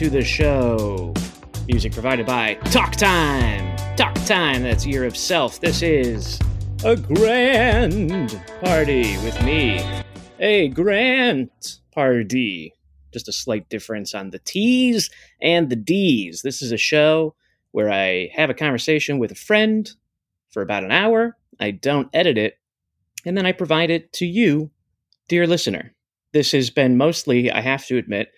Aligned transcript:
to 0.00 0.08
the 0.08 0.24
show. 0.24 1.12
Music 1.66 1.92
provided 1.92 2.24
by 2.24 2.54
Talk 2.70 2.92
Time. 2.92 3.76
Talk 3.96 4.14
Time, 4.24 4.62
that's 4.62 4.86
Year 4.86 5.04
of 5.04 5.14
Self. 5.14 5.60
This 5.60 5.82
is 5.82 6.38
a 6.84 6.96
grand 6.96 8.40
party 8.62 9.18
with 9.18 9.44
me. 9.44 9.84
A 10.38 10.68
grand 10.68 11.50
party. 11.90 12.72
Just 13.12 13.28
a 13.28 13.32
slight 13.32 13.68
difference 13.68 14.14
on 14.14 14.30
the 14.30 14.38
T's 14.38 15.10
and 15.42 15.68
the 15.68 15.76
D's. 15.76 16.40
This 16.40 16.62
is 16.62 16.72
a 16.72 16.78
show 16.78 17.34
where 17.72 17.92
I 17.92 18.30
have 18.32 18.48
a 18.48 18.54
conversation 18.54 19.18
with 19.18 19.30
a 19.30 19.34
friend 19.34 19.92
for 20.48 20.62
about 20.62 20.82
an 20.82 20.92
hour. 20.92 21.36
I 21.60 21.72
don't 21.72 22.08
edit 22.14 22.38
it, 22.38 22.56
and 23.26 23.36
then 23.36 23.44
I 23.44 23.52
provide 23.52 23.90
it 23.90 24.14
to 24.14 24.24
you, 24.24 24.70
dear 25.28 25.46
listener. 25.46 25.92
This 26.32 26.52
has 26.52 26.70
been 26.70 26.96
mostly, 26.96 27.50
I 27.50 27.60
have 27.60 27.84
to 27.88 27.98
admit, 27.98 28.32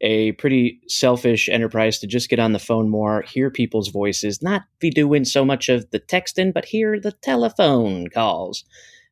a 0.00 0.32
pretty 0.32 0.80
selfish 0.88 1.48
enterprise 1.48 1.98
to 1.98 2.06
just 2.06 2.28
get 2.28 2.38
on 2.38 2.52
the 2.52 2.58
phone 2.58 2.88
more, 2.88 3.22
hear 3.22 3.50
people's 3.50 3.88
voices, 3.88 4.42
not 4.42 4.62
be 4.78 4.90
doing 4.90 5.24
so 5.24 5.44
much 5.44 5.68
of 5.68 5.90
the 5.90 6.00
texting, 6.00 6.52
but 6.52 6.64
hear 6.64 7.00
the 7.00 7.12
telephone 7.12 8.08
calls. 8.08 8.64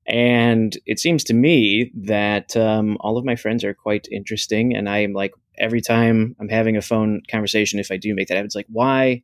And 0.07 0.77
it 0.85 0.99
seems 0.99 1.23
to 1.25 1.35
me 1.35 1.93
that 1.95 2.57
um, 2.57 2.97
all 3.01 3.17
of 3.17 3.25
my 3.25 3.37
friends 3.37 3.63
are 3.65 3.75
quite 3.75 4.09
interesting. 4.11 4.75
And 4.75 4.89
I 4.89 4.99
am 4.99 5.13
like, 5.13 5.33
every 5.59 5.81
time 5.81 6.35
I'm 6.41 6.49
having 6.49 6.77
a 6.77 6.83
phone 6.83 7.23
conversation, 7.31 7.79
if 7.79 7.91
I 7.91 7.97
do 7.97 8.15
make 8.15 8.29
that 8.29 8.35
happen, 8.35 8.47
it's 8.47 8.57
like, 8.57 8.67
why 8.69 9.23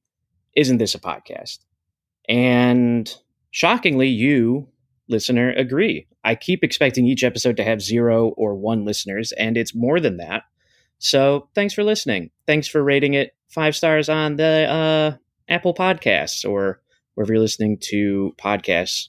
isn't 0.57 0.79
this 0.79 0.95
a 0.95 1.01
podcast? 1.01 1.59
And 2.29 3.13
shockingly, 3.51 4.09
you, 4.09 4.69
listener, 5.09 5.53
agree. 5.53 6.07
I 6.25 6.35
keep 6.35 6.63
expecting 6.63 7.07
each 7.07 7.25
episode 7.25 7.57
to 7.57 7.65
have 7.65 7.83
zero 7.83 8.29
or 8.37 8.55
one 8.55 8.85
listeners, 8.85 9.33
and 9.33 9.57
it's 9.57 9.75
more 9.75 9.99
than 9.99 10.19
that. 10.19 10.43
So 10.99 11.49
thanks 11.55 11.75
for 11.75 11.85
listening. 11.85 12.31
Thanks 12.47 12.69
for 12.69 12.83
rating 12.83 13.15
it 13.15 13.35
five 13.49 13.75
stars 13.75 14.09
on 14.09 14.37
the 14.37 14.69
uh, 14.69 15.17
Apple 15.49 15.75
Podcasts 15.75 16.49
or 16.49 16.81
wherever 17.15 17.33
you're 17.33 17.43
listening 17.43 17.79
to 17.83 18.35
podcasts. 18.39 19.09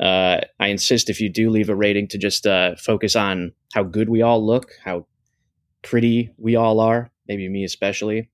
Uh, 0.00 0.40
I 0.58 0.68
insist 0.68 1.10
if 1.10 1.20
you 1.20 1.28
do 1.28 1.50
leave 1.50 1.68
a 1.68 1.74
rating 1.74 2.08
to 2.08 2.18
just 2.18 2.46
uh, 2.46 2.74
focus 2.76 3.14
on 3.14 3.52
how 3.72 3.84
good 3.84 4.08
we 4.08 4.22
all 4.22 4.44
look, 4.44 4.72
how 4.84 5.06
pretty 5.82 6.30
we 6.36 6.56
all 6.56 6.80
are, 6.80 7.10
maybe 7.28 7.48
me 7.48 7.64
especially. 7.64 8.30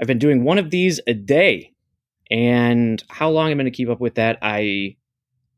I've 0.00 0.06
been 0.06 0.18
doing 0.18 0.44
one 0.44 0.58
of 0.58 0.70
these 0.70 1.00
a 1.06 1.14
day, 1.14 1.72
and 2.30 3.02
how 3.08 3.30
long 3.30 3.50
I'm 3.50 3.58
going 3.58 3.66
to 3.66 3.70
keep 3.70 3.88
up 3.88 4.00
with 4.00 4.14
that, 4.14 4.38
I 4.42 4.96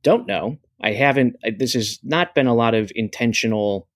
don't 0.02 0.27
know. 0.27 0.58
I 0.80 0.92
haven't. 0.92 1.36
This 1.58 1.74
has 1.74 1.98
not 2.02 2.34
been 2.34 2.46
a 2.46 2.55
lot 2.55 2.74
of 2.74 2.90
intentional 2.94 3.88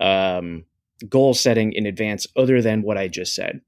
um, 0.00 0.64
goal 1.08 1.34
setting 1.34 1.72
in 1.72 1.86
advance, 1.86 2.26
other 2.36 2.62
than 2.62 2.82
what 2.82 2.98
I 2.98 3.08
just 3.08 3.34
said. 3.34 3.60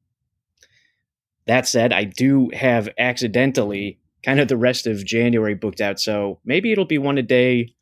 That 1.46 1.66
said, 1.66 1.92
I 1.92 2.04
do 2.04 2.50
have 2.54 2.88
accidentally 2.98 3.98
kind 4.24 4.40
of 4.40 4.48
the 4.48 4.56
rest 4.56 4.86
of 4.86 5.04
January 5.04 5.54
booked 5.54 5.80
out. 5.80 6.00
So 6.00 6.40
maybe 6.44 6.72
it'll 6.72 6.84
be 6.84 6.98
one 6.98 7.18
a 7.18 7.22
day 7.22 7.74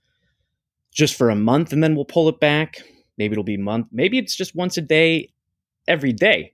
just 0.93 1.16
for 1.16 1.31
a 1.31 1.34
month 1.34 1.72
and 1.72 1.83
then 1.83 1.94
we'll 1.94 2.04
pull 2.04 2.28
it 2.28 2.38
back. 2.38 2.83
Maybe 3.16 3.33
it'll 3.33 3.44
be 3.44 3.56
month. 3.56 3.87
Maybe 3.91 4.19
it's 4.19 4.37
just 4.37 4.54
once 4.54 4.77
a 4.77 4.83
day 4.83 5.33
every 5.88 6.12
day. 6.12 6.53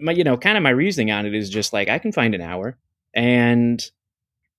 My, 0.00 0.12
you 0.12 0.24
know, 0.24 0.36
kind 0.36 0.56
of 0.56 0.62
my 0.62 0.70
reasoning 0.70 1.10
on 1.10 1.26
it 1.26 1.34
is 1.34 1.50
just 1.50 1.72
like 1.72 1.88
I 1.88 1.98
can 1.98 2.12
find 2.12 2.34
an 2.34 2.40
hour 2.40 2.78
and, 3.14 3.82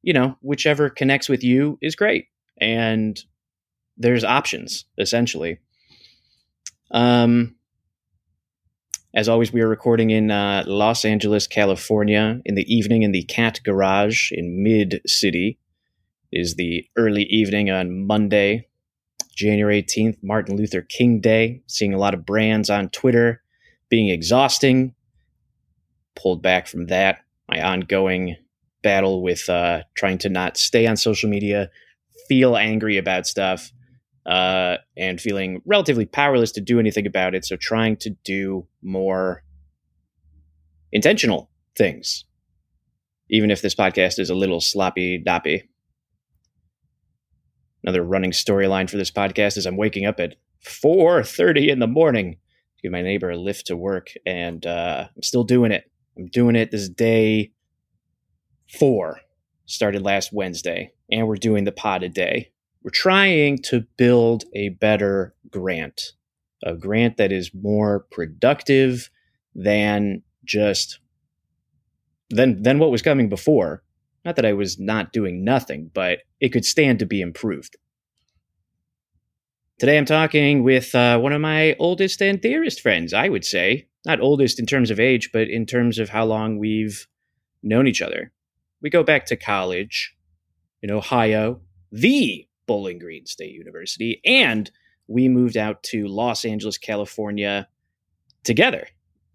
you 0.03 0.13
know, 0.13 0.37
whichever 0.41 0.89
connects 0.89 1.27
with 1.27 1.43
you 1.43 1.79
is 1.81 1.95
great. 1.95 2.27
And 2.61 3.19
there's 3.97 4.23
options 4.23 4.85
essentially. 4.97 5.59
Um, 6.91 7.55
as 9.13 9.29
always, 9.29 9.53
we 9.53 9.61
are 9.61 9.67
recording 9.67 10.09
in 10.09 10.29
uh, 10.29 10.63
Los 10.67 11.05
Angeles, 11.05 11.47
California, 11.47 12.41
in 12.45 12.55
the 12.55 12.73
evening 12.73 13.03
in 13.03 13.11
the 13.11 13.23
Cat 13.23 13.61
Garage 13.63 14.31
in 14.31 14.63
Mid 14.63 15.01
City. 15.05 15.59
Is 16.31 16.55
the 16.55 16.85
early 16.97 17.23
evening 17.23 17.69
on 17.69 18.05
Monday, 18.05 18.67
January 19.35 19.81
18th, 19.81 20.17
Martin 20.21 20.57
Luther 20.57 20.81
King 20.81 21.21
Day. 21.21 21.61
Seeing 21.67 21.93
a 21.93 21.97
lot 21.97 22.13
of 22.13 22.25
brands 22.25 22.69
on 22.69 22.89
Twitter 22.89 23.41
being 23.89 24.09
exhausting. 24.09 24.95
Pulled 26.15 26.41
back 26.41 26.67
from 26.67 26.87
that. 26.87 27.19
My 27.47 27.61
ongoing 27.61 28.35
battle 28.81 29.23
with 29.23 29.49
uh, 29.49 29.83
trying 29.95 30.17
to 30.19 30.29
not 30.29 30.57
stay 30.57 30.87
on 30.87 30.97
social 30.97 31.29
media, 31.29 31.69
feel 32.27 32.57
angry 32.57 32.97
about 32.97 33.27
stuff, 33.27 33.71
uh, 34.25 34.77
and 34.97 35.21
feeling 35.21 35.61
relatively 35.65 36.05
powerless 36.05 36.51
to 36.53 36.61
do 36.61 36.79
anything 36.79 37.05
about 37.05 37.35
it. 37.35 37.45
So 37.45 37.55
trying 37.55 37.97
to 37.97 38.09
do 38.23 38.67
more 38.81 39.43
intentional 40.91 41.49
things, 41.77 42.25
even 43.29 43.51
if 43.51 43.61
this 43.61 43.75
podcast 43.75 44.19
is 44.19 44.29
a 44.29 44.35
little 44.35 44.61
sloppy 44.61 45.17
doppy. 45.17 45.69
Another 47.83 48.03
running 48.03 48.31
storyline 48.31 48.89
for 48.89 48.97
this 48.97 49.11
podcast 49.11 49.57
is 49.57 49.67
I'm 49.67 49.77
waking 49.77 50.05
up 50.05 50.19
at 50.19 50.35
4:30 50.63 51.69
in 51.69 51.79
the 51.79 51.87
morning 51.87 52.33
to 52.33 52.81
give 52.81 52.91
my 52.91 53.03
neighbor 53.03 53.29
a 53.29 53.37
lift 53.37 53.67
to 53.67 53.77
work, 53.77 54.09
and 54.25 54.65
uh, 54.65 55.07
I'm 55.15 55.21
still 55.21 55.43
doing 55.43 55.71
it. 55.71 55.83
I'm 56.17 56.27
doing 56.27 56.55
it 56.55 56.71
this 56.71 56.89
day 56.89 57.51
four. 58.79 59.19
Started 59.67 60.01
last 60.01 60.33
Wednesday, 60.33 60.91
and 61.11 61.27
we're 61.27 61.35
doing 61.35 61.63
the 61.63 61.71
pod 61.71 62.01
a 62.01 62.09
day 62.09 62.51
we're 62.85 62.91
trying 62.91 63.57
to 63.57 63.81
build 63.97 64.43
a 64.53 64.69
better 64.69 65.33
grant, 65.49 66.11
a 66.63 66.75
grant 66.75 67.17
that 67.17 67.31
is 67.31 67.49
more 67.51 68.05
productive 68.11 69.09
than 69.55 70.21
just 70.43 70.99
than 72.29 72.61
than 72.61 72.77
what 72.77 72.91
was 72.91 73.01
coming 73.01 73.27
before. 73.27 73.81
Not 74.23 74.35
that 74.35 74.45
I 74.45 74.53
was 74.53 74.79
not 74.79 75.11
doing 75.11 75.43
nothing, 75.43 75.89
but 75.95 76.19
it 76.39 76.49
could 76.49 76.63
stand 76.63 76.99
to 76.99 77.07
be 77.07 77.21
improved. 77.21 77.75
Today 79.79 79.97
I'm 79.97 80.05
talking 80.05 80.61
with 80.61 80.93
uh, 80.93 81.17
one 81.17 81.33
of 81.33 81.41
my 81.41 81.75
oldest 81.79 82.21
and 82.21 82.39
dearest 82.39 82.81
friends, 82.81 83.15
I 83.15 83.29
would 83.29 83.45
say. 83.45 83.87
Not 84.05 84.21
oldest 84.21 84.59
in 84.59 84.67
terms 84.67 84.91
of 84.91 84.99
age, 84.99 85.31
but 85.33 85.49
in 85.49 85.65
terms 85.65 85.97
of 85.97 86.09
how 86.09 86.25
long 86.25 86.59
we've 86.59 87.07
known 87.63 87.87
each 87.87 88.03
other. 88.03 88.31
We 88.79 88.91
go 88.91 89.01
back 89.01 89.25
to 89.25 89.35
college 89.35 90.15
in 90.83 90.91
Ohio, 90.91 91.61
the 91.91 92.44
Bowling 92.67 92.99
Green 92.99 93.25
State 93.25 93.53
University, 93.53 94.21
and 94.25 94.69
we 95.07 95.27
moved 95.29 95.57
out 95.57 95.83
to 95.83 96.07
Los 96.07 96.45
Angeles, 96.45 96.77
California 96.77 97.67
together 98.43 98.87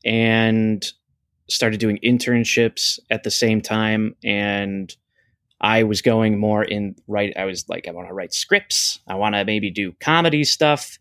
and 0.04 0.92
started 1.48 1.80
doing 1.80 1.98
internships 2.02 2.98
at 3.10 3.22
the 3.22 3.30
same 3.30 3.60
time. 3.60 4.14
And 4.24 4.94
I 5.60 5.82
was 5.82 6.00
going 6.00 6.38
more 6.38 6.64
in 6.64 6.96
right. 7.06 7.32
I 7.36 7.44
was 7.44 7.68
like, 7.68 7.86
I 7.86 7.92
want 7.92 8.08
to 8.08 8.14
write 8.14 8.32
scripts. 8.32 9.00
I 9.06 9.16
want 9.16 9.34
to 9.34 9.44
maybe 9.44 9.70
do 9.70 9.92
comedy 10.00 10.44
stuff. 10.44 10.98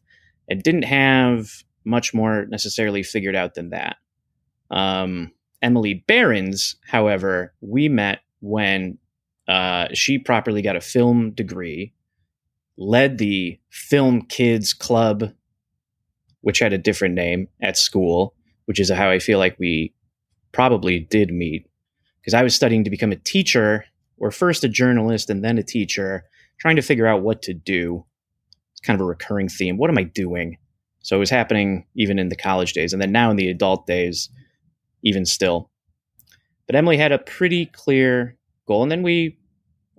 and 0.50 0.62
didn't 0.62 0.84
have 0.84 1.64
much 1.86 2.14
more 2.14 2.46
necessarily 2.48 3.04
figured 3.04 3.36
out 3.36 3.54
than 3.54 3.70
that. 3.70 3.98
Um, 4.72 5.32
Emily 5.62 6.04
Behrens, 6.08 6.76
however, 6.88 7.54
we 7.62 7.90
met 7.90 8.20
when 8.42 8.98
uh, 9.48 9.88
she 9.94 10.18
properly 10.18 10.62
got 10.62 10.76
a 10.76 10.82
film 10.82 11.32
degree 11.32 11.94
led 12.80 13.18
the 13.18 13.60
Film 13.70 14.22
Kids 14.22 14.74
Club, 14.74 15.34
which 16.42 16.60
had 16.60 16.72
a 16.72 16.78
different 16.78 17.14
name 17.14 17.50
at 17.62 17.78
school, 17.78 18.34
which 18.66 18.80
is 18.80 18.90
how 18.90 19.10
I 19.10 19.20
feel 19.20 19.38
like 19.38 19.60
we 19.60 19.94
probably 20.54 21.00
did 21.00 21.30
meet. 21.32 21.68
Because 22.22 22.34
I 22.34 22.42
was 22.42 22.56
studying 22.56 22.86
to 22.86 22.90
become 22.90 23.12
a 23.12 23.18
teacher, 23.18 23.86
or 24.18 24.32
first 24.32 24.64
a 24.64 24.70
journalist 24.70 25.30
and 25.30 25.44
then 25.44 25.58
a 25.58 25.64
teacher, 25.64 26.24
trying 26.60 26.78
to 26.78 26.82
figure 26.82 27.08
out 27.08 27.22
what 27.22 27.42
to 27.44 27.54
do. 27.54 28.06
It's 28.72 28.82
kind 28.82 28.96
of 28.96 29.02
a 29.02 29.06
recurring 29.06 29.50
theme. 29.50 29.78
What 29.78 29.90
am 29.90 29.98
I 29.98 30.04
doing? 30.04 30.58
So 31.02 31.16
it 31.16 31.20
was 31.20 31.30
happening 31.30 31.86
even 31.96 32.20
in 32.20 32.30
the 32.30 32.36
college 32.36 32.74
days, 32.74 32.94
and 32.94 33.02
then 33.02 33.12
now 33.12 33.30
in 33.30 33.38
the 33.38 33.50
adult 33.50 33.88
days, 33.88 34.30
even 35.04 35.26
still. 35.26 35.70
But 36.66 36.76
Emily 36.76 36.98
had 36.98 37.12
a 37.12 37.20
pretty 37.20 37.66
clear 37.66 38.38
goal, 38.68 38.84
and 38.84 38.92
then 38.92 39.02
we 39.02 39.39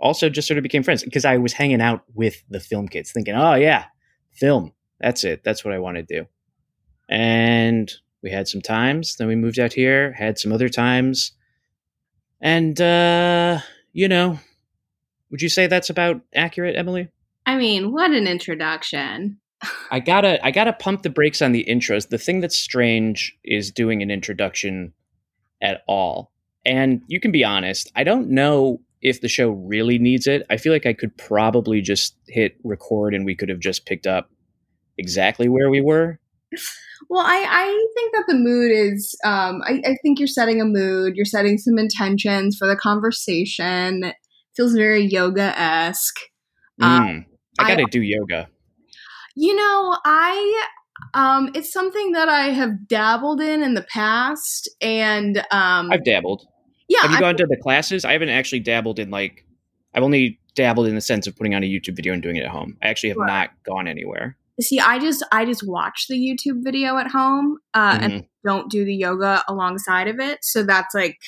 also 0.00 0.28
just 0.28 0.48
sort 0.48 0.58
of 0.58 0.62
became 0.62 0.82
friends 0.82 1.02
because 1.02 1.24
I 1.24 1.36
was 1.36 1.52
hanging 1.52 1.80
out 1.80 2.04
with 2.14 2.42
the 2.48 2.60
film 2.60 2.88
kids, 2.88 3.12
thinking, 3.12 3.34
oh, 3.34 3.54
yeah, 3.54 3.86
film. 4.32 4.72
That's 5.00 5.24
it. 5.24 5.42
That's 5.44 5.64
what 5.64 5.74
I 5.74 5.78
want 5.78 5.96
to 5.96 6.02
do. 6.02 6.26
And 7.08 7.90
we 8.22 8.30
had 8.30 8.48
some 8.48 8.60
times. 8.60 9.16
Then 9.16 9.28
we 9.28 9.36
moved 9.36 9.58
out 9.58 9.72
here, 9.72 10.12
had 10.12 10.38
some 10.38 10.52
other 10.52 10.68
times. 10.68 11.32
And, 12.40 12.80
uh, 12.80 13.60
you 13.92 14.08
know, 14.08 14.38
would 15.30 15.42
you 15.42 15.48
say 15.48 15.66
that's 15.66 15.90
about 15.90 16.20
accurate, 16.34 16.76
Emily? 16.76 17.08
I 17.46 17.56
mean, 17.56 17.92
what 17.92 18.10
an 18.10 18.26
introduction. 18.26 19.38
I 19.90 20.00
gotta 20.00 20.44
I 20.44 20.50
gotta 20.50 20.72
pump 20.72 21.02
the 21.02 21.10
brakes 21.10 21.42
on 21.42 21.52
the 21.52 21.66
intros. 21.68 22.08
The 22.08 22.18
thing 22.18 22.40
that's 22.40 22.56
strange 22.56 23.36
is 23.44 23.70
doing 23.70 24.02
an 24.02 24.10
introduction 24.10 24.92
at 25.60 25.82
all. 25.86 26.32
And 26.64 27.02
you 27.08 27.20
can 27.20 27.32
be 27.32 27.44
honest, 27.44 27.90
I 27.94 28.04
don't 28.04 28.30
know 28.30 28.80
if 29.02 29.20
the 29.20 29.28
show 29.28 29.50
really 29.50 29.98
needs 29.98 30.26
it, 30.26 30.46
I 30.50 30.56
feel 30.56 30.72
like 30.72 30.86
I 30.86 30.92
could 30.92 31.16
probably 31.16 31.80
just 31.80 32.16
hit 32.28 32.56
record 32.64 33.14
and 33.14 33.24
we 33.24 33.34
could 33.34 33.48
have 33.48 33.60
just 33.60 33.86
picked 33.86 34.06
up 34.06 34.30
exactly 34.98 35.48
where 35.48 35.70
we 35.70 35.80
were. 35.80 36.20
Well, 37.08 37.24
I, 37.24 37.44
I 37.48 37.86
think 37.94 38.14
that 38.14 38.24
the 38.28 38.34
mood 38.34 38.70
is, 38.70 39.16
um, 39.24 39.62
I, 39.64 39.80
I 39.84 39.96
think 40.02 40.18
you're 40.18 40.28
setting 40.28 40.60
a 40.60 40.64
mood, 40.64 41.16
you're 41.16 41.24
setting 41.24 41.56
some 41.58 41.78
intentions 41.78 42.56
for 42.56 42.68
the 42.68 42.76
conversation. 42.76 44.04
It 44.04 44.16
feels 44.54 44.74
very 44.74 45.04
yoga 45.04 45.58
esque. 45.58 46.18
Mm, 46.80 47.24
I 47.58 47.68
got 47.68 47.76
to 47.76 47.86
do 47.90 48.02
yoga. 48.02 48.48
You 49.36 49.54
know, 49.54 49.98
I 50.04 50.66
um 51.14 51.50
it's 51.54 51.72
something 51.72 52.12
that 52.12 52.28
I 52.28 52.48
have 52.48 52.86
dabbled 52.86 53.40
in 53.40 53.62
in 53.62 53.74
the 53.74 53.86
past 53.92 54.68
and 54.82 55.38
um 55.50 55.90
I've 55.90 56.04
dabbled. 56.04 56.46
Yeah, 56.90 57.00
Have 57.02 57.10
you 57.12 57.16
I- 57.16 57.20
gone 57.20 57.36
to 57.38 57.46
the 57.46 57.56
classes? 57.56 58.04
I 58.04 58.12
haven't 58.12 58.28
actually 58.28 58.60
dabbled 58.60 58.98
in 58.98 59.10
like 59.10 59.46
I've 59.94 60.02
only 60.02 60.38
dabbled 60.54 60.86
in 60.88 60.94
the 60.94 61.00
sense 61.00 61.26
of 61.26 61.34
putting 61.36 61.54
on 61.54 61.62
a 61.64 61.66
YouTube 61.66 61.96
video 61.96 62.12
and 62.12 62.22
doing 62.22 62.36
it 62.36 62.42
at 62.42 62.50
home. 62.50 62.76
I 62.82 62.88
actually 62.88 63.08
have 63.10 63.18
Right. 63.18 63.26
not 63.26 63.50
gone 63.64 63.86
anywhere. 63.88 64.36
see 64.60 64.78
I 64.78 64.98
just 64.98 65.24
I 65.32 65.46
just 65.46 65.66
watch 65.66 66.04
the 66.08 66.16
YouTube 66.16 66.62
video 66.62 66.98
at 66.98 67.06
home 67.08 67.56
uh 67.72 67.98
and 68.00 68.12
Mhm. 68.12 68.26
don't 68.44 68.70
do 68.70 68.84
the 68.84 68.94
yoga 68.94 69.42
alongside 69.48 70.06
of 70.08 70.20
it. 70.20 70.38
So 70.42 70.62
that's 70.64 70.94
like 70.94 71.18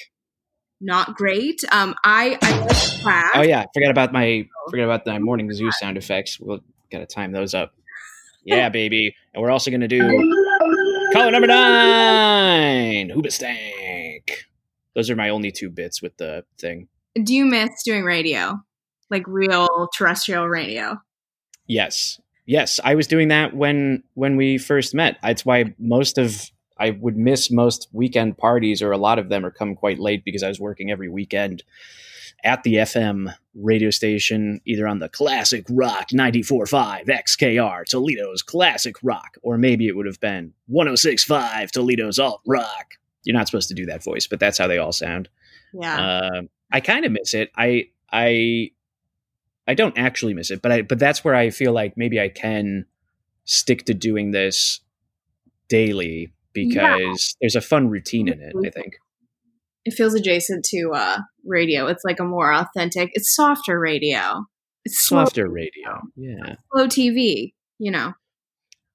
not 0.82 1.14
great. 1.14 1.60
Um 1.72 1.94
I 2.04 2.36
I 2.42 2.58
like 2.58 2.68
class. 3.02 3.30
Oh 3.34 3.42
yeah, 3.42 3.64
forgot 3.72 3.90
about 3.90 4.12
my 4.12 4.44
forget 4.70 4.84
about 4.84 5.06
my 5.06 5.18
morning 5.18 5.50
zoo 5.52 5.70
sound 5.72 5.96
effects. 5.96 6.38
We'll 6.40 6.60
gotta 6.90 7.06
time 7.06 7.32
those 7.32 7.54
up. 7.54 7.72
Yeah, 8.44 8.68
baby. 8.70 9.14
And 9.32 9.40
we're 9.42 9.52
also 9.52 9.70
gonna 9.70 9.86
do 9.88 10.00
color 11.12 11.30
number 11.30 11.46
nine, 11.46 13.08
Hoobastank. 13.10 13.81
Those 14.94 15.10
are 15.10 15.16
my 15.16 15.28
only 15.28 15.50
two 15.50 15.70
bits 15.70 16.02
with 16.02 16.16
the 16.16 16.44
thing. 16.58 16.88
Do 17.22 17.34
you 17.34 17.44
miss 17.44 17.82
doing 17.84 18.04
radio? 18.04 18.60
Like 19.10 19.24
real 19.26 19.88
terrestrial 19.96 20.48
radio? 20.48 21.00
Yes. 21.66 22.20
Yes, 22.46 22.80
I 22.82 22.94
was 22.94 23.06
doing 23.06 23.28
that 23.28 23.54
when 23.54 24.02
when 24.14 24.36
we 24.36 24.58
first 24.58 24.94
met. 24.94 25.18
That's 25.22 25.46
why 25.46 25.74
most 25.78 26.18
of 26.18 26.50
I 26.78 26.90
would 26.90 27.16
miss 27.16 27.50
most 27.50 27.88
weekend 27.92 28.36
parties 28.38 28.82
or 28.82 28.90
a 28.90 28.98
lot 28.98 29.18
of 29.18 29.28
them 29.28 29.44
are 29.46 29.50
come 29.50 29.76
quite 29.76 30.00
late 30.00 30.24
because 30.24 30.42
I 30.42 30.48
was 30.48 30.58
working 30.58 30.90
every 30.90 31.08
weekend 31.08 31.62
at 32.44 32.64
the 32.64 32.74
FM 32.74 33.32
radio 33.54 33.90
station 33.90 34.60
either 34.64 34.88
on 34.88 34.98
the 34.98 35.08
classic 35.08 35.64
rock 35.70 36.08
94.5 36.08 37.06
XKR 37.06 37.84
Toledo's 37.84 38.42
classic 38.42 38.96
rock 39.02 39.36
or 39.42 39.56
maybe 39.56 39.86
it 39.86 39.94
would 39.94 40.06
have 40.06 40.20
been 40.20 40.54
106.5 40.70 41.70
Toledo's 41.70 42.18
alt 42.18 42.40
rock. 42.46 42.94
You're 43.24 43.36
not 43.36 43.46
supposed 43.48 43.68
to 43.68 43.74
do 43.74 43.86
that 43.86 44.02
voice, 44.02 44.26
but 44.26 44.40
that's 44.40 44.58
how 44.58 44.66
they 44.66 44.78
all 44.78 44.92
sound. 44.92 45.28
Yeah. 45.72 46.00
Uh, 46.00 46.42
I 46.72 46.80
kind 46.80 47.04
of 47.04 47.12
miss 47.12 47.34
it. 47.34 47.50
I 47.56 47.88
I 48.12 48.70
I 49.66 49.74
don't 49.74 49.96
actually 49.96 50.34
miss 50.34 50.50
it, 50.50 50.60
but 50.62 50.72
I 50.72 50.82
but 50.82 50.98
that's 50.98 51.24
where 51.24 51.34
I 51.34 51.50
feel 51.50 51.72
like 51.72 51.96
maybe 51.96 52.20
I 52.20 52.28
can 52.28 52.86
stick 53.44 53.84
to 53.86 53.94
doing 53.94 54.30
this 54.32 54.80
daily 55.68 56.32
because 56.52 57.36
there's 57.40 57.56
a 57.56 57.60
fun 57.60 57.88
routine 57.88 58.28
in 58.28 58.40
it. 58.40 58.54
I 58.56 58.70
think. 58.70 58.94
it 59.84 59.92
feels 59.94 60.14
adjacent 60.14 60.64
to 60.66 60.90
uh 60.94 61.18
radio. 61.44 61.86
It's 61.86 62.04
like 62.04 62.20
a 62.20 62.24
more 62.24 62.52
authentic, 62.52 63.10
it's 63.14 63.34
softer 63.34 63.78
radio. 63.78 64.44
It's 64.84 64.98
slow, 64.98 65.24
Softer 65.24 65.48
radio. 65.48 66.00
Yeah. 66.16 66.56
slow 66.72 66.88
TV, 66.88 67.54
you 67.78 67.90
know. 67.92 68.14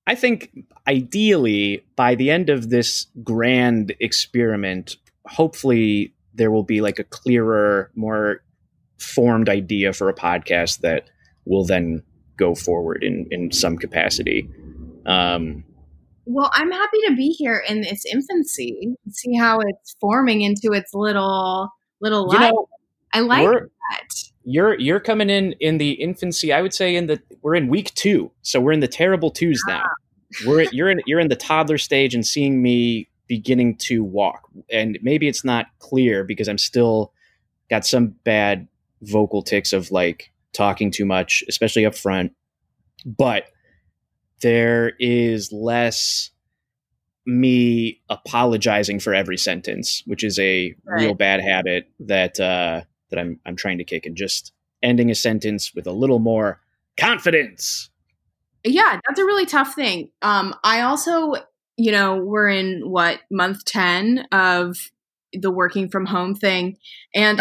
I 0.07 0.15
think 0.15 0.51
ideally 0.87 1.83
by 1.97 2.15
the 2.15 2.31
end 2.31 2.49
of 2.49 2.69
this 2.69 3.07
grand 3.23 3.93
experiment, 3.99 4.95
hopefully 5.27 6.13
there 6.33 6.49
will 6.49 6.63
be 6.63 6.81
like 6.81 6.97
a 6.97 7.03
clearer, 7.03 7.91
more 7.95 8.41
formed 8.97 9.49
idea 9.49 9.93
for 9.93 10.09
a 10.09 10.13
podcast 10.13 10.79
that 10.79 11.09
will 11.45 11.65
then 11.65 12.01
go 12.37 12.55
forward 12.55 13.03
in 13.03 13.27
in 13.31 13.51
some 13.51 13.77
capacity. 13.77 14.49
Um, 15.05 15.65
Well, 16.25 16.49
I'm 16.53 16.71
happy 16.71 16.97
to 17.07 17.15
be 17.15 17.29
here 17.29 17.63
in 17.67 17.83
its 17.83 18.05
infancy. 18.05 18.95
See 19.09 19.35
how 19.35 19.59
it's 19.59 19.95
forming 19.99 20.41
into 20.41 20.71
its 20.71 20.93
little 20.93 21.69
little 21.99 22.27
life. 22.27 22.51
know, 22.51 22.69
I 23.13 23.19
like 23.19 23.43
we're. 23.43 23.69
You're 24.49 24.79
you're 24.79 25.01
coming 25.01 25.29
in 25.29 25.53
in 25.59 25.77
the 25.77 25.91
infancy. 25.91 26.53
I 26.53 26.61
would 26.61 26.73
say 26.73 26.95
in 26.95 27.07
the 27.07 27.21
we're 27.41 27.55
in 27.55 27.67
week 27.67 27.93
two, 27.95 28.31
so 28.43 28.61
we're 28.61 28.71
in 28.71 28.79
the 28.79 28.87
terrible 28.87 29.29
twos 29.29 29.61
now. 29.67 29.83
We're 30.45 30.61
you're 30.71 30.89
in 30.89 31.01
you're 31.05 31.19
in 31.19 31.27
the 31.27 31.35
toddler 31.35 31.77
stage 31.77 32.15
and 32.15 32.25
seeing 32.25 32.61
me 32.61 33.09
beginning 33.27 33.75
to 33.79 34.05
walk, 34.05 34.47
and 34.71 34.97
maybe 35.01 35.27
it's 35.27 35.43
not 35.43 35.65
clear 35.79 36.23
because 36.23 36.47
I'm 36.47 36.57
still 36.57 37.11
got 37.69 37.85
some 37.85 38.15
bad 38.23 38.69
vocal 39.01 39.41
ticks 39.41 39.73
of 39.73 39.91
like 39.91 40.31
talking 40.53 40.91
too 40.91 41.05
much, 41.05 41.43
especially 41.49 41.85
up 41.85 41.93
front. 41.93 42.31
But 43.05 43.47
there 44.41 44.93
is 44.97 45.51
less 45.51 46.31
me 47.25 47.99
apologizing 48.09 49.01
for 49.01 49.13
every 49.13 49.37
sentence, 49.37 50.03
which 50.05 50.23
is 50.23 50.39
a 50.39 50.73
real 50.85 51.15
bad 51.15 51.41
habit 51.41 51.91
that 51.99 52.39
uh, 52.39 52.83
that 53.09 53.19
I'm 53.19 53.39
I'm 53.45 53.55
trying 53.55 53.77
to 53.77 53.83
kick, 53.83 54.05
and 54.05 54.15
just 54.15 54.53
ending 54.83 55.09
a 55.09 55.15
sentence 55.15 55.73
with 55.73 55.87
a 55.87 55.91
little 55.91 56.19
more 56.19 56.61
confidence. 56.97 57.89
Yeah, 58.63 58.99
that's 59.07 59.19
a 59.19 59.25
really 59.25 59.45
tough 59.45 59.73
thing. 59.73 60.09
Um, 60.21 60.53
I 60.63 60.81
also, 60.81 61.33
you 61.77 61.91
know, 61.91 62.17
we're 62.17 62.49
in 62.49 62.89
what 62.89 63.21
month 63.31 63.65
ten 63.65 64.25
of 64.31 64.77
the 65.33 65.51
working 65.51 65.89
from 65.89 66.05
home 66.05 66.35
thing, 66.35 66.77
and 67.13 67.39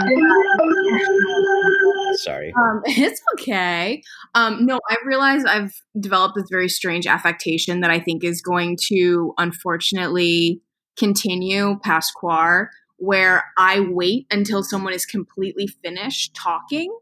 Sorry. 2.17 2.53
Um, 2.57 2.83
it's 2.87 3.21
okay. 3.35 4.03
Um, 4.35 4.65
no, 4.67 4.81
I 4.89 4.97
realize 5.05 5.45
I've 5.45 5.81
developed 5.99 6.35
this 6.37 6.49
very 6.51 6.69
strange 6.69 7.07
affectation 7.07 7.81
that 7.81 7.91
I 7.91 8.01
think 8.01 8.25
is 8.25 8.41
going 8.41 8.79
to 8.89 9.35
unfortunately 9.39 10.61
continue 10.99 11.79
past 11.83 12.15
quar, 12.15 12.71
where 12.97 13.45
I 13.59 13.81
wait 13.81 14.27
until 14.31 14.63
someone 14.63 14.93
is 14.93 15.07
completely 15.07 15.67
finished 15.67 16.35
talking, 16.35 16.97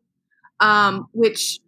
um, 0.61 1.09
which 1.13 1.61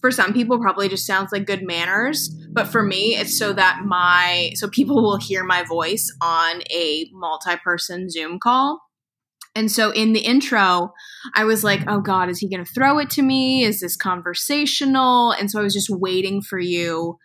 for 0.00 0.10
some 0.10 0.32
people 0.34 0.58
probably 0.58 0.88
just 0.88 1.06
sounds 1.06 1.32
like 1.32 1.46
good 1.46 1.62
manners, 1.62 2.28
but 2.50 2.66
for 2.66 2.82
me, 2.82 3.16
it's 3.16 3.36
so 3.38 3.52
that 3.54 3.80
my 3.86 4.52
so 4.54 4.68
people 4.68 5.02
will 5.02 5.16
hear 5.16 5.44
my 5.44 5.64
voice 5.64 6.14
on 6.20 6.60
a 6.70 7.08
multi-person 7.12 8.10
Zoom 8.10 8.38
call. 8.38 8.80
And 9.54 9.70
so 9.70 9.92
in 9.92 10.12
the 10.12 10.20
intro, 10.20 10.92
I 11.34 11.44
was 11.44 11.64
like, 11.64 11.88
oh 11.88 12.00
God, 12.00 12.28
is 12.28 12.38
he 12.38 12.48
going 12.48 12.64
to 12.64 12.70
throw 12.70 12.98
it 12.98 13.08
to 13.10 13.22
me? 13.22 13.64
Is 13.64 13.80
this 13.80 13.96
conversational? 13.96 15.30
And 15.32 15.50
so 15.50 15.60
I 15.60 15.62
was 15.62 15.72
just 15.72 15.88
waiting 15.88 16.42
for 16.42 16.58
you 16.58 17.18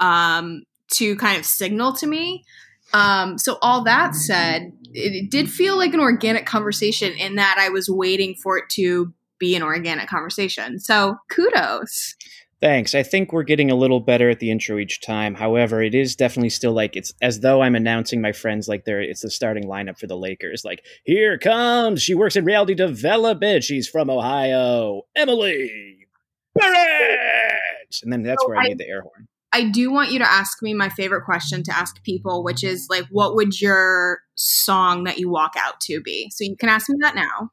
um, 0.00 0.64
to 0.94 1.16
kind 1.16 1.38
of 1.38 1.46
signal 1.46 1.92
to 1.94 2.06
me. 2.06 2.44
Um, 2.92 3.38
so, 3.38 3.58
all 3.62 3.82
that 3.84 4.14
said, 4.14 4.72
it, 4.92 5.30
did 5.30 5.50
feel 5.50 5.76
like 5.76 5.94
an 5.94 6.00
organic 6.00 6.46
conversation 6.46 7.12
in 7.12 7.36
that 7.36 7.56
I 7.58 7.68
was 7.68 7.88
waiting 7.88 8.34
for 8.42 8.58
it 8.58 8.64
to 8.70 9.12
be 9.38 9.54
an 9.56 9.62
organic 9.62 10.08
conversation. 10.08 10.78
So, 10.78 11.16
kudos. 11.30 12.14
Thanks. 12.62 12.94
I 12.94 13.02
think 13.02 13.32
we're 13.34 13.42
getting 13.42 13.70
a 13.70 13.74
little 13.74 14.00
better 14.00 14.30
at 14.30 14.40
the 14.40 14.50
intro 14.50 14.78
each 14.78 15.02
time. 15.02 15.34
However, 15.34 15.82
it 15.82 15.94
is 15.94 16.16
definitely 16.16 16.48
still 16.48 16.72
like 16.72 16.96
it's 16.96 17.12
as 17.20 17.40
though 17.40 17.60
I'm 17.62 17.74
announcing 17.74 18.22
my 18.22 18.32
friends 18.32 18.66
like 18.66 18.86
they're 18.86 19.02
it's 19.02 19.20
the 19.20 19.30
starting 19.30 19.64
lineup 19.64 19.98
for 19.98 20.06
the 20.06 20.16
Lakers. 20.16 20.64
Like, 20.64 20.82
here 21.04 21.36
comes 21.36 22.00
she 22.02 22.14
works 22.14 22.34
in 22.34 22.46
reality 22.46 22.74
development. 22.74 23.62
She's 23.62 23.86
from 23.86 24.08
Ohio. 24.08 25.02
Emily 25.14 26.06
Barrett. 26.54 27.96
And 28.02 28.12
then 28.12 28.22
that's 28.22 28.42
So 28.42 28.48
where 28.48 28.58
I 28.58 28.62
I- 28.64 28.68
need 28.68 28.78
the 28.78 28.88
air 28.88 29.02
horn. 29.02 29.28
I 29.56 29.70
do 29.70 29.90
want 29.90 30.12
you 30.12 30.18
to 30.18 30.30
ask 30.30 30.62
me 30.62 30.74
my 30.74 30.90
favorite 30.90 31.24
question 31.24 31.62
to 31.62 31.74
ask 31.74 32.02
people, 32.02 32.44
which 32.44 32.62
is 32.62 32.88
like, 32.90 33.06
what 33.10 33.34
would 33.34 33.58
your 33.58 34.20
song 34.34 35.04
that 35.04 35.16
you 35.18 35.30
walk 35.30 35.54
out 35.56 35.80
to 35.82 35.98
be? 36.02 36.28
So, 36.30 36.44
you 36.44 36.58
can 36.58 36.68
ask 36.68 36.90
me 36.90 36.96
that 37.00 37.14
now. 37.14 37.50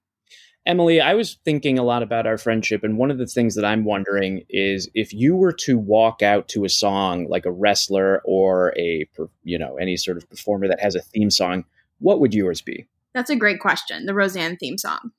Emily, 0.66 1.00
I 1.00 1.14
was 1.14 1.38
thinking 1.46 1.80
a 1.80 1.84
lot 1.84 2.04
about 2.04 2.28
our 2.28 2.38
friendship, 2.38 2.84
and 2.84 2.98
one 2.98 3.10
of 3.10 3.20
the 3.20 3.26
things 3.26 3.56
that 3.56 3.64
I'm 3.64 3.86
wondering 3.86 4.44
is 4.50 4.90
if 4.94 5.14
you 5.14 5.38
were 5.38 5.54
to 5.54 5.78
walk 5.78 6.22
out 6.22 6.50
to 6.50 6.66
a 6.66 6.70
song 6.70 7.26
like 7.30 7.46
a 7.46 7.52
wrestler 7.52 8.22
or 8.26 8.74
a 8.78 9.08
you 9.44 9.58
know 9.58 9.78
any 9.78 9.96
sort 9.96 10.18
of 10.18 10.30
performer 10.30 10.68
that 10.68 10.82
has 10.82 10.96
a 10.96 11.02
theme 11.02 11.30
song, 11.30 11.64
what 12.00 12.20
would 12.20 12.34
yours 12.34 12.62
be? 12.62 12.86
That's 13.14 13.30
a 13.30 13.36
great 13.38 13.62
question. 13.62 14.08
The 14.08 14.14
Roseanne 14.14 14.58
theme 14.58 14.78
song. 14.78 15.12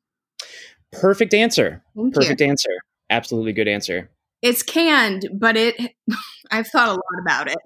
Perfect 0.92 1.32
answer. 1.32 1.82
Thank 1.96 2.14
Perfect 2.14 2.42
you. 2.42 2.46
answer. 2.46 2.70
Absolutely 3.08 3.54
good 3.54 3.68
answer. 3.68 4.10
It's 4.44 4.62
canned, 4.62 5.26
but 5.32 5.56
it 5.56 5.74
I've 6.52 6.68
thought 6.68 6.88
a 6.88 6.92
lot 6.92 7.22
about 7.22 7.50
it. 7.50 7.58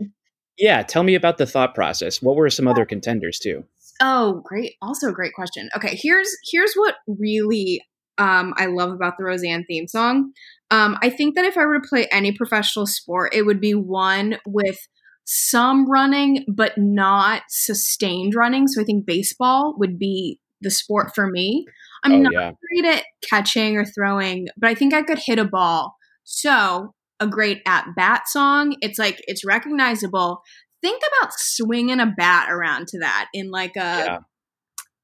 Yeah, 0.56 0.82
tell 0.82 1.02
me 1.02 1.16
about 1.16 1.36
the 1.36 1.46
thought 1.46 1.74
process. 1.74 2.22
What 2.22 2.36
were 2.36 2.48
some 2.50 2.68
other 2.68 2.86
contenders 2.86 3.38
too? 3.38 3.64
Oh, 4.00 4.42
great. 4.44 4.74
Also 4.80 5.08
a 5.08 5.12
great 5.12 5.34
question. 5.34 5.68
Okay, 5.76 5.98
here's 6.00 6.30
here's 6.50 6.74
what 6.74 6.94
really 7.06 7.82
um 8.16 8.54
I 8.56 8.66
love 8.66 8.92
about 8.92 9.14
the 9.18 9.24
Roseanne 9.24 9.64
theme 9.66 9.88
song. 9.88 10.32
Um 10.70 10.96
I 11.02 11.10
think 11.10 11.34
that 11.34 11.44
if 11.44 11.58
I 11.58 11.66
were 11.66 11.80
to 11.80 11.88
play 11.88 12.06
any 12.12 12.30
professional 12.30 12.86
sport, 12.86 13.34
it 13.34 13.42
would 13.42 13.60
be 13.60 13.74
one 13.74 14.38
with 14.46 14.78
some 15.24 15.90
running 15.90 16.44
but 16.48 16.78
not 16.78 17.42
sustained 17.48 18.34
running. 18.36 18.68
So 18.68 18.80
I 18.80 18.84
think 18.84 19.04
baseball 19.04 19.74
would 19.78 19.98
be 19.98 20.38
the 20.60 20.70
sport 20.70 21.10
for 21.12 21.28
me. 21.28 21.66
I'm 22.04 22.12
oh 22.12 22.18
not 22.18 22.32
yeah. 22.32 22.52
great 22.70 22.96
at 22.96 23.04
catching 23.28 23.76
or 23.76 23.84
throwing, 23.84 24.46
but 24.56 24.70
I 24.70 24.76
think 24.76 24.94
I 24.94 25.02
could 25.02 25.18
hit 25.18 25.40
a 25.40 25.44
ball. 25.44 25.97
So, 26.30 26.92
a 27.20 27.26
great 27.26 27.62
at 27.66 27.86
bat 27.96 28.28
song. 28.28 28.76
It's 28.82 28.98
like 28.98 29.22
it's 29.26 29.44
recognizable. 29.44 30.42
think 30.82 31.02
about 31.20 31.32
swinging 31.32 31.98
a 31.98 32.06
bat 32.06 32.48
around 32.52 32.86
to 32.88 32.98
that 33.00 33.26
in 33.34 33.50
like 33.50 33.74
a 33.76 33.80
Yeah. 34.06 34.18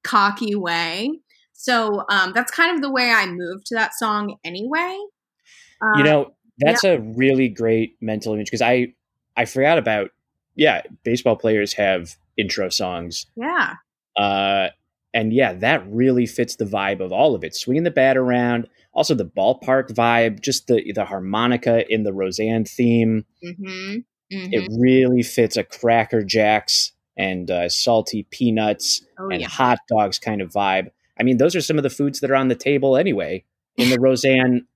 cocky 0.05 0.55
way. 0.55 1.11
So 1.55 2.05
um, 2.11 2.33
that's 2.35 2.53
kind 2.53 2.75
of 2.77 2.83
the 2.83 2.91
way 2.91 3.11
I 3.11 3.27
moved 3.27 3.67
to 3.67 3.75
that 3.75 3.95
song 3.95 4.37
anyway. 4.45 4.97
you 5.97 6.05
Um, 6.05 6.05
know 6.05 6.35
that's 6.59 6.85
a 6.85 6.99
really 7.01 7.49
great 7.49 7.97
mental 8.01 8.33
image 8.33 8.47
because 8.47 8.63
i 8.63 8.87
i 9.37 9.45
forgot 9.45 9.77
about 9.77 10.11
yeah 10.55 10.83
baseball 11.03 11.35
players 11.37 11.73
have 11.73 12.15
intro 12.37 12.69
songs 12.69 13.27
yeah, 13.37 13.75
uh 14.17 14.69
and 15.13 15.33
yeah 15.33 15.53
that 15.53 15.85
really 15.89 16.27
fits 16.27 16.55
the 16.57 16.65
vibe 16.65 17.01
of 17.01 17.13
all 17.13 17.35
of 17.35 17.43
it 17.43 17.55
swinging 17.57 17.83
the 17.83 17.91
bat 17.91 18.17
around 18.17 18.69
also 18.95 19.15
the 19.15 19.25
ballpark 19.25 19.93
vibe 19.93 20.41
just 20.41 20.67
the 20.67 20.93
the 20.93 21.05
harmonica 21.05 21.91
in 21.93 22.05
the 22.05 22.13
roseanne 22.13 22.65
theme. 22.65 23.25
Hmm 23.43 23.99
it 24.31 24.69
really 24.79 25.23
fits 25.23 25.57
a 25.57 25.65
cracker 25.65 26.23
jacks 26.23 26.93
and 27.17 27.51
uh, 27.51 27.69
salty 27.69 28.27
peanuts 28.31 29.05
Oh 29.19 29.29
and 29.29 29.43
yeah, 29.43 29.49
hot 29.49 29.79
dogs 29.89 30.19
kind 30.19 30.41
of 30.41 30.51
vibe. 30.51 30.91
I 31.19 31.23
mean 31.23 31.37
those 31.37 31.55
are 31.55 31.61
some 31.61 31.79
of 31.79 31.83
the 31.83 31.91
foods 31.91 32.21
that 32.21 32.31
are 32.31 32.37
on 32.37 32.49
the 32.49 32.55
table 32.55 32.97
anyway 32.97 33.45
in 33.77 33.91
the 33.91 34.01
roseanne 34.01 34.67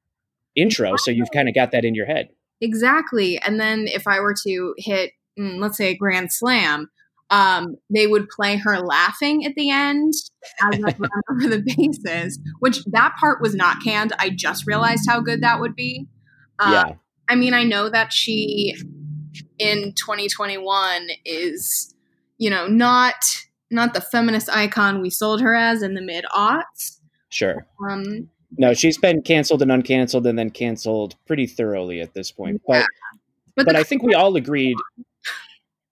intro 0.54 0.96
so 0.96 1.10
you've 1.10 1.30
kind 1.32 1.48
of 1.48 1.54
got 1.54 1.72
that 1.72 1.84
in 1.84 1.94
your 1.94 2.06
head. 2.06 2.30
Exactly. 2.60 3.38
And 3.38 3.60
then 3.60 3.86
if 3.86 4.06
I 4.06 4.20
were 4.20 4.34
to 4.44 4.74
hit, 4.78 5.12
mm, 5.38 5.58
let's 5.60 5.76
say, 5.76 5.90
a 5.90 5.96
grand 5.96 6.32
slam, 6.32 6.90
um, 7.30 7.76
they 7.94 8.06
would 8.06 8.28
play 8.28 8.56
her 8.56 8.78
laughing 8.78 9.44
at 9.44 9.54
the 9.54 9.70
end 9.70 10.14
as 10.62 10.80
I 10.84 10.94
run 10.98 11.10
over 11.30 11.48
the 11.48 11.62
bases. 11.76 12.38
Which 12.60 12.84
that 12.86 13.14
part 13.20 13.40
was 13.40 13.54
not 13.54 13.82
canned. 13.82 14.12
I 14.18 14.30
just 14.30 14.66
realized 14.66 15.04
how 15.08 15.20
good 15.20 15.42
that 15.42 15.60
would 15.60 15.74
be. 15.74 16.06
Uh, 16.58 16.86
yeah 16.88 16.94
I 17.28 17.34
mean, 17.34 17.54
I 17.54 17.62
know 17.62 17.88
that 17.88 18.12
she 18.12 18.74
in 19.58 19.92
2021 19.92 21.08
is, 21.24 21.94
you 22.38 22.50
know, 22.50 22.66
not 22.66 23.14
not 23.70 23.92
the 23.92 24.00
feminist 24.00 24.48
icon 24.48 25.02
we 25.02 25.10
sold 25.10 25.42
her 25.42 25.54
as 25.54 25.82
in 25.82 25.92
the 25.92 26.00
mid 26.00 26.24
aughts. 26.34 27.00
sure 27.28 27.66
Um, 27.86 28.30
No, 28.56 28.72
she's 28.72 28.96
been 28.96 29.20
canceled 29.20 29.60
and 29.60 29.70
uncanceled 29.70 30.26
and 30.26 30.38
then 30.38 30.48
canceled 30.48 31.16
pretty 31.26 31.46
thoroughly 31.46 32.00
at 32.00 32.14
this 32.14 32.32
point. 32.32 32.62
Yeah. 32.68 32.80
But 32.80 32.86
but 33.56 33.66
but 33.66 33.76
I 33.76 33.82
think 33.82 34.02
we 34.02 34.14
all 34.14 34.34
agreed 34.36 34.76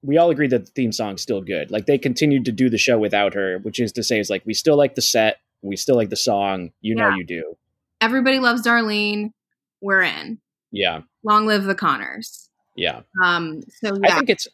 we 0.06 0.16
all 0.16 0.30
agree 0.30 0.46
that 0.48 0.66
the 0.66 0.70
theme 0.70 0.92
song's 0.92 1.20
still 1.20 1.42
good. 1.42 1.70
Like 1.70 1.86
they 1.86 1.98
continued 1.98 2.44
to 2.44 2.52
do 2.52 2.70
the 2.70 2.78
show 2.78 2.98
without 2.98 3.34
her, 3.34 3.58
which 3.58 3.80
is 3.80 3.92
to 3.92 4.02
say 4.02 4.20
is 4.20 4.30
like 4.30 4.46
we 4.46 4.54
still 4.54 4.76
like 4.76 4.94
the 4.94 5.02
set, 5.02 5.38
we 5.62 5.76
still 5.76 5.96
like 5.96 6.10
the 6.10 6.16
song, 6.16 6.70
you 6.80 6.94
know 6.94 7.10
you 7.10 7.25
do. 7.25 7.56
everybody 8.00 8.38
loves 8.38 8.62
Darlene. 8.62 9.32
We're 9.80 10.02
in. 10.02 10.38
Yeah. 10.70 11.02
Long 11.25 11.46
live 11.46 11.64
the 11.64 11.75
Connors. 11.75 12.48
Yeah. 12.76 13.00
Um, 13.22 13.62
so 13.82 13.98
I 14.04 14.12
think 14.12 14.30
it's 14.30 14.46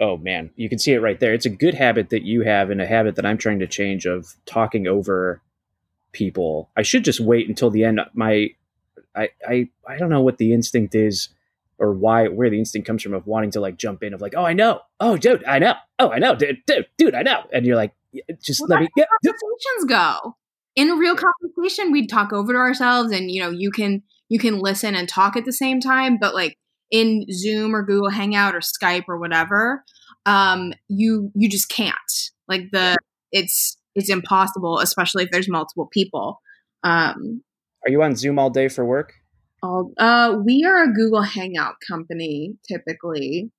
oh 0.00 0.16
man, 0.16 0.50
you 0.54 0.68
can 0.68 0.78
see 0.78 0.92
it 0.92 1.00
right 1.00 1.18
there. 1.18 1.34
It's 1.34 1.46
a 1.46 1.50
good 1.50 1.74
habit 1.74 2.10
that 2.10 2.22
you 2.22 2.42
have 2.42 2.70
and 2.70 2.80
a 2.80 2.86
habit 2.86 3.16
that 3.16 3.26
I'm 3.26 3.38
trying 3.38 3.58
to 3.58 3.66
change 3.66 4.06
of 4.06 4.34
talking 4.46 4.86
over 4.86 5.42
people. 6.12 6.70
I 6.76 6.82
should 6.82 7.04
just 7.04 7.20
wait 7.20 7.48
until 7.48 7.70
the 7.70 7.84
end. 7.84 8.00
My 8.14 8.50
I 9.16 9.30
I 9.46 9.68
I 9.86 9.96
don't 9.96 10.10
know 10.10 10.22
what 10.22 10.38
the 10.38 10.52
instinct 10.52 10.94
is 10.94 11.28
or 11.78 11.92
why 11.92 12.28
where 12.28 12.50
the 12.50 12.58
instinct 12.58 12.86
comes 12.86 13.02
from 13.02 13.14
of 13.14 13.26
wanting 13.26 13.50
to 13.52 13.60
like 13.60 13.76
jump 13.76 14.02
in 14.02 14.14
of 14.14 14.20
like, 14.20 14.34
oh 14.36 14.44
I 14.44 14.52
know. 14.52 14.80
Oh 15.00 15.16
dude, 15.16 15.44
I 15.44 15.58
know. 15.58 15.74
Oh 15.98 16.10
I 16.10 16.18
know, 16.18 16.34
dude, 16.34 16.58
dude, 16.66 16.86
dude, 16.96 17.14
I 17.14 17.22
know. 17.22 17.44
And 17.52 17.66
you're 17.66 17.76
like, 17.76 17.92
just 18.42 18.60
Well, 18.60 18.68
let 18.68 18.80
me 18.80 18.88
yeah, 18.96 19.04
conversations 19.24 19.84
go. 19.88 20.36
In 20.76 20.90
a 20.90 20.96
real 20.96 21.16
conversation, 21.16 21.92
we'd 21.92 22.08
talk 22.08 22.32
over 22.32 22.52
to 22.52 22.58
ourselves, 22.58 23.12
and 23.12 23.30
you 23.30 23.42
know, 23.42 23.50
you 23.50 23.70
can 23.70 24.02
you 24.28 24.38
can 24.38 24.60
listen 24.60 24.94
and 24.94 25.08
talk 25.08 25.36
at 25.36 25.44
the 25.44 25.52
same 25.52 25.80
time. 25.80 26.18
But 26.20 26.34
like 26.34 26.56
in 26.90 27.26
Zoom 27.30 27.74
or 27.74 27.82
Google 27.82 28.10
Hangout 28.10 28.54
or 28.54 28.60
Skype 28.60 29.04
or 29.08 29.18
whatever, 29.18 29.84
um, 30.26 30.72
you 30.88 31.30
you 31.34 31.48
just 31.48 31.68
can't. 31.68 31.94
Like 32.48 32.70
the 32.72 32.96
it's 33.32 33.76
it's 33.94 34.08
impossible, 34.08 34.78
especially 34.78 35.24
if 35.24 35.30
there's 35.30 35.48
multiple 35.48 35.88
people. 35.92 36.40
Um, 36.84 37.42
Are 37.84 37.90
you 37.90 38.02
on 38.02 38.14
Zoom 38.14 38.38
all 38.38 38.50
day 38.50 38.68
for 38.68 38.84
work? 38.84 39.14
All, 39.62 39.92
uh, 39.98 40.36
we 40.44 40.64
are 40.64 40.84
a 40.84 40.92
Google 40.92 41.22
Hangout 41.22 41.74
company 41.86 42.54
typically, 42.68 43.50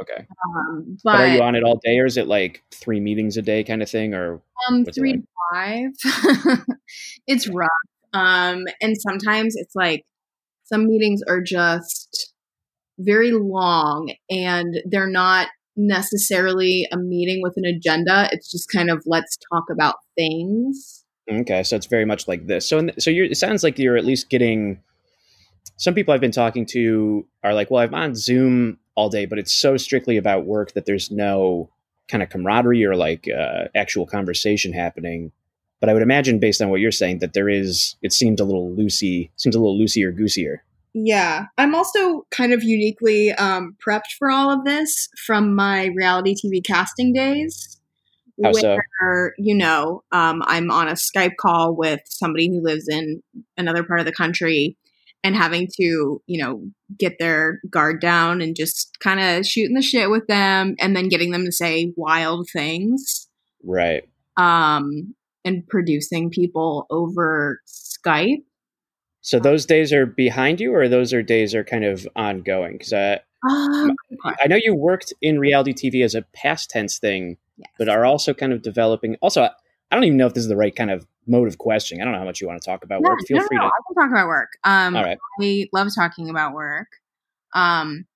Okay. 0.00 0.26
um, 0.46 0.96
But, 1.04 1.12
but, 1.12 1.20
are 1.20 1.34
you 1.34 1.42
on 1.42 1.54
it 1.54 1.62
all 1.64 1.78
day 1.84 1.98
or 1.98 2.06
is 2.06 2.16
it 2.16 2.26
like 2.26 2.62
three 2.70 3.00
meetings 3.00 3.36
a 3.36 3.42
day 3.42 3.62
kind 3.62 3.82
of 3.82 3.90
thing 3.90 4.14
or 4.14 4.40
um, 4.68 4.84
what's 4.84 4.96
it 4.96 5.00
three 5.00 5.22
like? 5.52 5.92
to 6.00 6.10
five. 6.54 6.58
it's 7.26 7.48
rough, 7.48 7.68
um, 8.14 8.64
and 8.80 8.96
sometimes 9.00 9.54
it's 9.56 9.74
like 9.74 10.04
some 10.64 10.86
meetings 10.86 11.20
are 11.28 11.42
just 11.42 12.32
very 12.98 13.32
long, 13.32 14.14
and 14.30 14.76
they're 14.86 15.10
not 15.10 15.48
necessarily 15.76 16.86
a 16.92 16.96
meeting 16.96 17.40
with 17.42 17.54
an 17.56 17.64
agenda. 17.64 18.28
It's 18.32 18.50
just 18.50 18.70
kind 18.70 18.90
of 18.90 19.02
let's 19.06 19.36
talk 19.52 19.64
about 19.70 19.96
things. 20.16 21.04
Okay, 21.30 21.62
so 21.62 21.76
it's 21.76 21.86
very 21.86 22.04
much 22.04 22.28
like 22.28 22.46
this. 22.46 22.68
So, 22.68 22.78
in 22.78 22.92
so 22.98 23.10
you're, 23.10 23.26
it 23.26 23.36
sounds 23.36 23.62
like 23.62 23.78
you're 23.78 23.96
at 23.96 24.04
least 24.04 24.28
getting. 24.30 24.80
Some 25.76 25.94
people 25.94 26.14
I've 26.14 26.20
been 26.20 26.30
talking 26.32 26.66
to 26.66 27.26
are 27.42 27.54
like, 27.54 27.70
"Well, 27.70 27.82
I'm 27.82 27.94
on 27.94 28.14
Zoom 28.14 28.78
all 28.94 29.08
day, 29.08 29.26
but 29.26 29.38
it's 29.38 29.52
so 29.54 29.76
strictly 29.76 30.16
about 30.16 30.46
work 30.46 30.72
that 30.74 30.86
there's 30.86 31.10
no 31.10 31.70
kind 32.08 32.22
of 32.22 32.28
camaraderie 32.28 32.84
or 32.84 32.94
like 32.96 33.28
uh, 33.28 33.64
actual 33.74 34.06
conversation 34.06 34.72
happening." 34.72 35.32
But 35.80 35.88
I 35.88 35.94
would 35.94 36.02
imagine, 36.02 36.38
based 36.38 36.62
on 36.62 36.70
what 36.70 36.80
you're 36.80 36.92
saying, 36.92 37.18
that 37.18 37.32
there 37.32 37.48
is. 37.48 37.96
It 38.02 38.12
seems 38.12 38.40
a 38.40 38.44
little 38.44 38.70
loosey, 38.70 39.30
seems 39.36 39.56
a 39.56 39.58
little 39.58 39.78
loosey 39.78 40.04
or 40.04 40.12
goosier. 40.12 40.62
Yeah, 40.94 41.46
I'm 41.56 41.74
also 41.74 42.26
kind 42.30 42.52
of 42.52 42.62
uniquely 42.62 43.32
um, 43.32 43.76
prepped 43.84 44.12
for 44.18 44.30
all 44.30 44.50
of 44.50 44.64
this 44.64 45.08
from 45.26 45.54
my 45.54 45.86
reality 45.86 46.34
TV 46.34 46.64
casting 46.64 47.12
days. 47.12 47.80
How 48.42 48.52
so? 48.52 48.78
where 49.00 49.34
you 49.38 49.54
know 49.54 50.02
um, 50.12 50.42
I'm 50.46 50.70
on 50.70 50.88
a 50.88 50.92
Skype 50.92 51.36
call 51.38 51.74
with 51.74 52.00
somebody 52.06 52.48
who 52.48 52.62
lives 52.62 52.88
in 52.88 53.22
another 53.56 53.84
part 53.84 54.00
of 54.00 54.06
the 54.06 54.12
country 54.12 54.76
and 55.24 55.36
having 55.36 55.68
to 55.80 56.20
you 56.26 56.42
know 56.42 56.62
get 56.98 57.18
their 57.18 57.60
guard 57.70 58.00
down 58.00 58.40
and 58.40 58.56
just 58.56 58.98
kind 59.00 59.20
of 59.20 59.46
shooting 59.46 59.74
the 59.74 59.82
shit 59.82 60.10
with 60.10 60.26
them 60.26 60.74
and 60.80 60.96
then 60.96 61.08
getting 61.08 61.30
them 61.30 61.44
to 61.44 61.52
say 61.52 61.92
wild 61.96 62.48
things 62.52 63.28
Right. 63.64 64.02
um, 64.36 65.14
and 65.44 65.66
producing 65.68 66.30
people 66.30 66.86
over 66.90 67.60
Skype. 67.66 68.42
So 69.20 69.38
those 69.38 69.66
days 69.66 69.92
are 69.92 70.04
behind 70.06 70.60
you, 70.60 70.74
or 70.74 70.88
those 70.88 71.12
are 71.12 71.22
days 71.22 71.54
are 71.54 71.62
kind 71.62 71.84
of 71.84 72.08
ongoing? 72.16 72.72
Because 72.78 72.92
I, 72.92 73.20
Um, 73.48 73.92
I 74.42 74.48
know 74.48 74.56
you 74.56 74.74
worked 74.74 75.12
in 75.22 75.38
reality 75.38 75.72
TV 75.72 76.04
as 76.04 76.16
a 76.16 76.22
past 76.34 76.70
tense 76.70 76.98
thing, 76.98 77.36
yes. 77.56 77.70
but 77.78 77.88
are 77.88 78.04
also 78.04 78.34
kind 78.34 78.52
of 78.52 78.62
developing. 78.62 79.16
Also, 79.20 79.48
I 79.92 79.94
don't 79.94 80.04
even 80.04 80.16
know 80.16 80.26
if 80.26 80.34
this 80.34 80.42
is 80.42 80.48
the 80.48 80.56
right 80.56 80.74
kind 80.74 80.90
of 80.90 81.06
mode 81.26 81.46
of 81.48 81.58
questioning. 81.58 82.00
I 82.00 82.04
don't 82.04 82.14
know 82.14 82.18
how 82.18 82.24
much 82.24 82.40
you 82.40 82.46
want 82.48 82.60
to 82.60 82.66
talk 82.66 82.82
about 82.82 83.02
No, 83.02 83.10
work. 83.10 83.20
Feel 83.28 83.36
no, 83.36 83.46
free 83.46 83.58
no, 83.58 83.64
to. 83.64 83.66
I 83.66 83.70
can 83.86 83.94
talk 84.02 84.10
about 84.10 84.26
work. 84.26 84.48
Um, 84.64 84.96
All 84.96 85.04
right. 85.04 85.18
I 85.40 85.66
love 85.72 85.88
talking 85.94 86.30
about 86.30 86.54
work. 86.54 86.88
Um, 87.54 88.06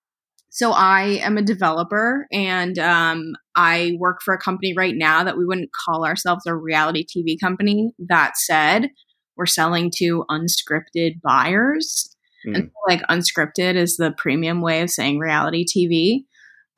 so 0.48 0.72
I 0.72 1.20
am 1.20 1.36
a 1.36 1.42
developer 1.42 2.26
and 2.32 2.78
um, 2.78 3.34
I 3.54 3.96
work 4.00 4.22
for 4.22 4.32
a 4.32 4.38
company 4.38 4.72
right 4.74 4.94
now 4.96 5.22
that 5.22 5.36
we 5.36 5.44
wouldn't 5.44 5.72
call 5.72 6.06
ourselves 6.06 6.46
a 6.46 6.54
reality 6.56 7.04
TV 7.04 7.38
company. 7.38 7.92
That 7.98 8.38
said, 8.38 8.88
we're 9.36 9.44
selling 9.44 9.92
to 9.96 10.24
unscripted 10.30 11.20
buyers. 11.22 12.10
And 12.44 12.56
Mm. 12.56 12.70
like 12.86 13.02
unscripted 13.08 13.74
is 13.74 13.96
the 13.96 14.12
premium 14.16 14.60
way 14.60 14.80
of 14.80 14.90
saying 14.90 15.18
reality 15.18 15.64
TV. 15.66 16.24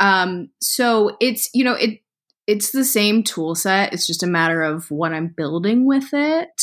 Um, 0.00 0.48
so 0.62 1.16
it's, 1.20 1.50
you 1.52 1.62
know, 1.62 1.74
it 1.74 2.00
it's 2.48 2.72
the 2.72 2.84
same 2.84 3.22
tool 3.24 3.54
set. 3.54 3.94
It's 3.94 4.08
just 4.08 4.24
a 4.24 4.28
matter 4.28 4.62
of 4.62 4.90
what 4.90 5.12
I'm 5.14 5.34
building 5.36 5.86
with 5.86 6.10
it 6.14 6.62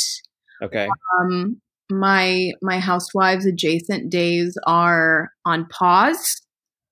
Okay. 0.61 0.87
um 1.19 1.61
my 1.91 2.51
my 2.61 2.79
housewives 2.79 3.45
adjacent 3.45 4.11
days 4.11 4.57
are 4.65 5.29
on 5.45 5.67
pause 5.67 6.41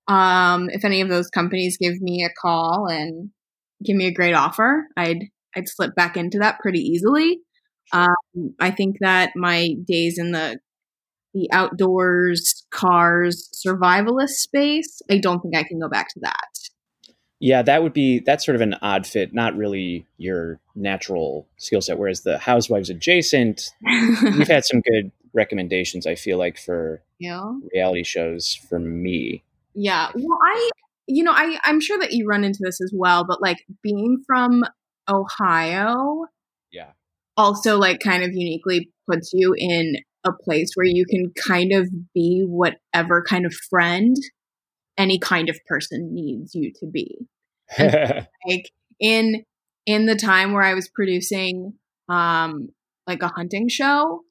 um 0.08 0.70
if 0.72 0.86
any 0.86 1.02
of 1.02 1.10
those 1.10 1.30
companies 1.30 1.78
give 1.82 2.00
me 2.02 2.24
a 2.24 2.30
call 2.42 2.88
and 2.88 3.30
give 3.86 3.96
me 3.96 4.06
a 4.08 4.14
great 4.14 4.34
offer 4.36 4.86
i'd 4.98 5.26
i'd 5.56 5.68
slip 5.70 5.96
back 5.96 6.18
into 6.18 6.38
that 6.40 6.60
pretty 6.60 6.80
easily 6.80 7.40
um 7.94 8.16
i 8.60 8.70
think 8.72 8.98
that 9.02 9.32
my 9.36 9.70
days 9.88 10.20
in 10.20 10.32
the 10.32 10.60
the 11.34 11.50
outdoors 11.52 12.66
cars 12.72 13.50
survivalist 13.66 14.30
space 14.48 15.02
i 15.10 15.18
don't 15.18 15.42
think 15.42 15.56
i 15.56 15.64
can 15.64 15.80
go 15.80 15.90
back 15.90 16.10
to 16.10 16.20
that 16.22 16.53
Yeah, 17.44 17.62
that 17.62 17.84
would 17.84 17.92
be 17.92 18.20
that's 18.20 18.46
sort 18.46 18.56
of 18.56 18.62
an 18.62 18.76
odd 18.82 19.06
fit, 19.06 19.34
not 19.34 19.54
really 19.58 20.08
your 20.18 20.62
natural 20.76 21.46
skill 21.58 21.82
set. 21.82 22.00
Whereas 22.00 22.22
the 22.22 22.38
Housewives 22.38 22.90
adjacent, 22.90 23.70
you've 23.82 24.48
had 24.48 24.64
some 24.64 24.80
good 24.80 25.12
recommendations. 25.34 26.08
I 26.08 26.16
feel 26.16 26.38
like 26.38 26.58
for 26.58 27.02
yeah 27.20 27.44
reality 27.74 28.04
shows 28.06 28.56
for 28.70 28.80
me. 28.80 29.44
Yeah. 29.76 30.10
Well, 30.16 30.40
I, 30.42 30.70
you 31.06 31.22
know, 31.22 31.34
I, 31.34 31.60
I'm 31.64 31.82
sure 31.82 32.00
that 32.00 32.14
you 32.14 32.26
run 32.26 32.46
into 32.46 32.60
this 32.62 32.80
as 32.80 32.94
well, 32.96 33.26
but 33.28 33.42
like 33.42 33.58
being 33.82 34.24
from 34.26 34.64
Ohio 35.10 36.28
Yeah. 36.72 36.92
also 37.36 37.78
like 37.78 38.00
kind 38.00 38.24
of 38.24 38.30
uniquely 38.32 38.90
puts 39.06 39.32
you 39.34 39.54
in 39.58 39.98
a 40.24 40.32
place 40.32 40.70
where 40.76 40.86
you 40.86 41.06
can 41.06 41.34
kind 41.46 41.74
of 41.74 41.90
be 42.14 42.46
whatever 42.48 43.22
kind 43.28 43.46
of 43.46 43.54
friend 43.70 44.16
any 44.98 45.20
kind 45.20 45.50
of 45.50 45.58
person 45.68 46.14
needs 46.14 46.56
you 46.56 46.72
to 46.80 46.86
be. 46.86 47.18
like 47.80 48.70
in 49.00 49.44
in 49.86 50.06
the 50.06 50.16
time 50.16 50.54
where 50.54 50.64
I 50.64 50.74
was 50.74 50.90
producing 50.90 51.74
um 52.10 52.70
like 53.08 53.22
a 53.22 53.28
hunting 53.30 53.70
show, 53.70 54.22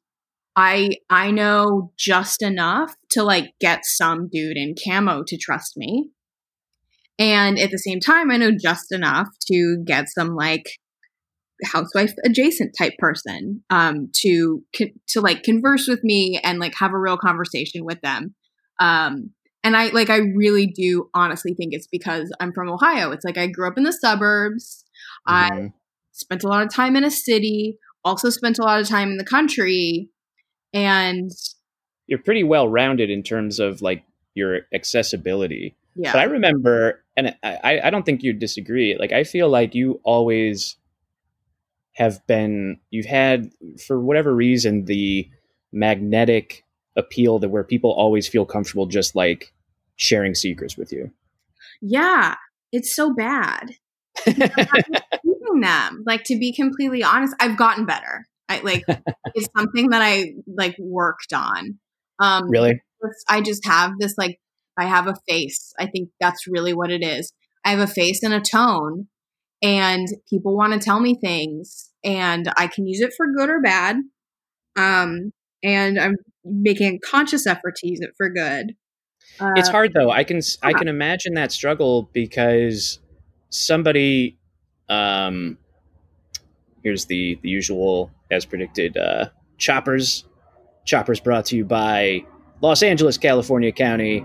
I 0.56 0.96
I 1.10 1.30
know 1.30 1.92
just 1.98 2.42
enough 2.42 2.94
to 3.10 3.22
like 3.22 3.52
get 3.60 3.84
some 3.84 4.28
dude 4.30 4.56
in 4.56 4.74
camo 4.82 5.24
to 5.26 5.36
trust 5.36 5.76
me. 5.76 6.10
And 7.18 7.58
at 7.58 7.70
the 7.70 7.78
same 7.78 8.00
time, 8.00 8.30
I 8.30 8.36
know 8.36 8.50
just 8.50 8.90
enough 8.90 9.28
to 9.48 9.82
get 9.86 10.08
some 10.08 10.34
like 10.34 10.64
housewife 11.64 12.12
adjacent 12.24 12.74
type 12.76 12.94
person 12.98 13.62
um, 13.70 14.10
to 14.16 14.62
to 15.08 15.20
like 15.20 15.42
converse 15.42 15.86
with 15.88 16.02
me 16.02 16.40
and 16.42 16.58
like 16.58 16.74
have 16.78 16.92
a 16.92 16.98
real 16.98 17.16
conversation 17.16 17.84
with 17.84 18.00
them. 18.00 18.34
Um, 18.80 19.30
and 19.64 19.76
I 19.76 19.88
like 19.88 20.10
I 20.10 20.18
really 20.18 20.66
do 20.66 21.08
honestly 21.14 21.54
think 21.54 21.72
it's 21.72 21.86
because 21.86 22.32
I'm 22.40 22.52
from 22.52 22.68
Ohio. 22.68 23.12
It's 23.12 23.24
like 23.24 23.38
I 23.38 23.46
grew 23.46 23.66
up 23.68 23.78
in 23.78 23.84
the 23.84 23.92
suburbs. 23.92 24.84
Mm-hmm. 25.28 25.66
I 25.66 25.72
spent 26.12 26.44
a 26.44 26.48
lot 26.48 26.62
of 26.62 26.72
time 26.72 26.96
in 26.96 27.04
a 27.04 27.10
city, 27.10 27.78
also 28.04 28.30
spent 28.30 28.58
a 28.58 28.62
lot 28.62 28.80
of 28.80 28.88
time 28.88 29.10
in 29.10 29.18
the 29.18 29.24
country 29.24 30.10
and 30.72 31.30
you're 32.06 32.18
pretty 32.18 32.44
well 32.44 32.68
rounded 32.68 33.10
in 33.10 33.22
terms 33.22 33.60
of 33.60 33.82
like 33.82 34.04
your 34.34 34.60
accessibility. 34.74 35.76
Yeah. 35.94 36.12
But 36.12 36.20
I 36.20 36.24
remember 36.24 37.04
and 37.16 37.36
I 37.42 37.80
I 37.84 37.90
don't 37.90 38.04
think 38.04 38.22
you'd 38.22 38.38
disagree. 38.38 38.96
Like 38.98 39.12
I 39.12 39.24
feel 39.24 39.48
like 39.48 39.74
you 39.74 40.00
always 40.04 40.76
have 41.94 42.26
been 42.26 42.80
you've 42.90 43.06
had 43.06 43.50
for 43.86 44.00
whatever 44.00 44.34
reason 44.34 44.86
the 44.86 45.28
magnetic 45.72 46.61
appeal 46.96 47.38
that 47.38 47.48
where 47.48 47.64
people 47.64 47.92
always 47.92 48.28
feel 48.28 48.44
comfortable 48.44 48.86
just 48.86 49.14
like 49.14 49.52
sharing 49.96 50.34
secrets 50.34 50.76
with 50.76 50.92
you. 50.92 51.10
Yeah, 51.80 52.36
it's 52.72 52.94
so 52.94 53.12
bad. 53.14 53.74
them. 55.62 56.02
Like 56.06 56.24
to 56.24 56.38
be 56.38 56.52
completely 56.52 57.02
honest, 57.02 57.34
I've 57.40 57.56
gotten 57.56 57.86
better. 57.86 58.26
I 58.48 58.60
like 58.60 58.84
it's 59.34 59.48
something 59.56 59.90
that 59.90 60.02
I 60.02 60.34
like 60.46 60.76
worked 60.78 61.32
on. 61.32 61.78
Um 62.18 62.50
Really? 62.50 62.82
I 63.28 63.40
just 63.40 63.66
have 63.66 63.92
this 63.98 64.14
like 64.18 64.38
I 64.78 64.84
have 64.84 65.06
a 65.06 65.16
face. 65.28 65.72
I 65.78 65.86
think 65.86 66.10
that's 66.20 66.46
really 66.46 66.72
what 66.72 66.90
it 66.90 67.02
is. 67.02 67.32
I 67.64 67.70
have 67.70 67.80
a 67.80 67.86
face 67.86 68.22
and 68.22 68.34
a 68.34 68.40
tone 68.40 69.08
and 69.62 70.08
people 70.28 70.56
want 70.56 70.72
to 70.72 70.78
tell 70.78 71.00
me 71.00 71.14
things 71.14 71.90
and 72.04 72.52
I 72.56 72.66
can 72.66 72.86
use 72.86 73.00
it 73.00 73.14
for 73.16 73.32
good 73.32 73.48
or 73.48 73.60
bad. 73.60 73.96
Um 74.76 75.32
and 75.62 75.98
I'm 75.98 76.16
making 76.44 76.94
a 76.94 76.98
conscious 76.98 77.46
effort 77.46 77.76
to 77.76 77.88
use 77.88 78.00
it 78.00 78.10
for 78.16 78.28
good. 78.28 78.74
Uh, 79.40 79.52
it's 79.56 79.68
hard 79.68 79.92
though. 79.94 80.10
I 80.10 80.24
can 80.24 80.38
yeah. 80.38 80.68
I 80.68 80.72
can 80.72 80.88
imagine 80.88 81.34
that 81.34 81.52
struggle 81.52 82.10
because 82.12 82.98
somebody 83.50 84.38
um 84.88 85.58
here's 86.82 87.06
the 87.06 87.38
the 87.42 87.48
usual 87.48 88.10
as 88.30 88.44
predicted 88.44 88.96
uh 88.96 89.28
choppers 89.58 90.24
choppers 90.84 91.20
brought 91.20 91.46
to 91.46 91.56
you 91.56 91.64
by 91.64 92.24
Los 92.60 92.82
Angeles 92.82 93.16
California 93.16 93.72
County 93.72 94.24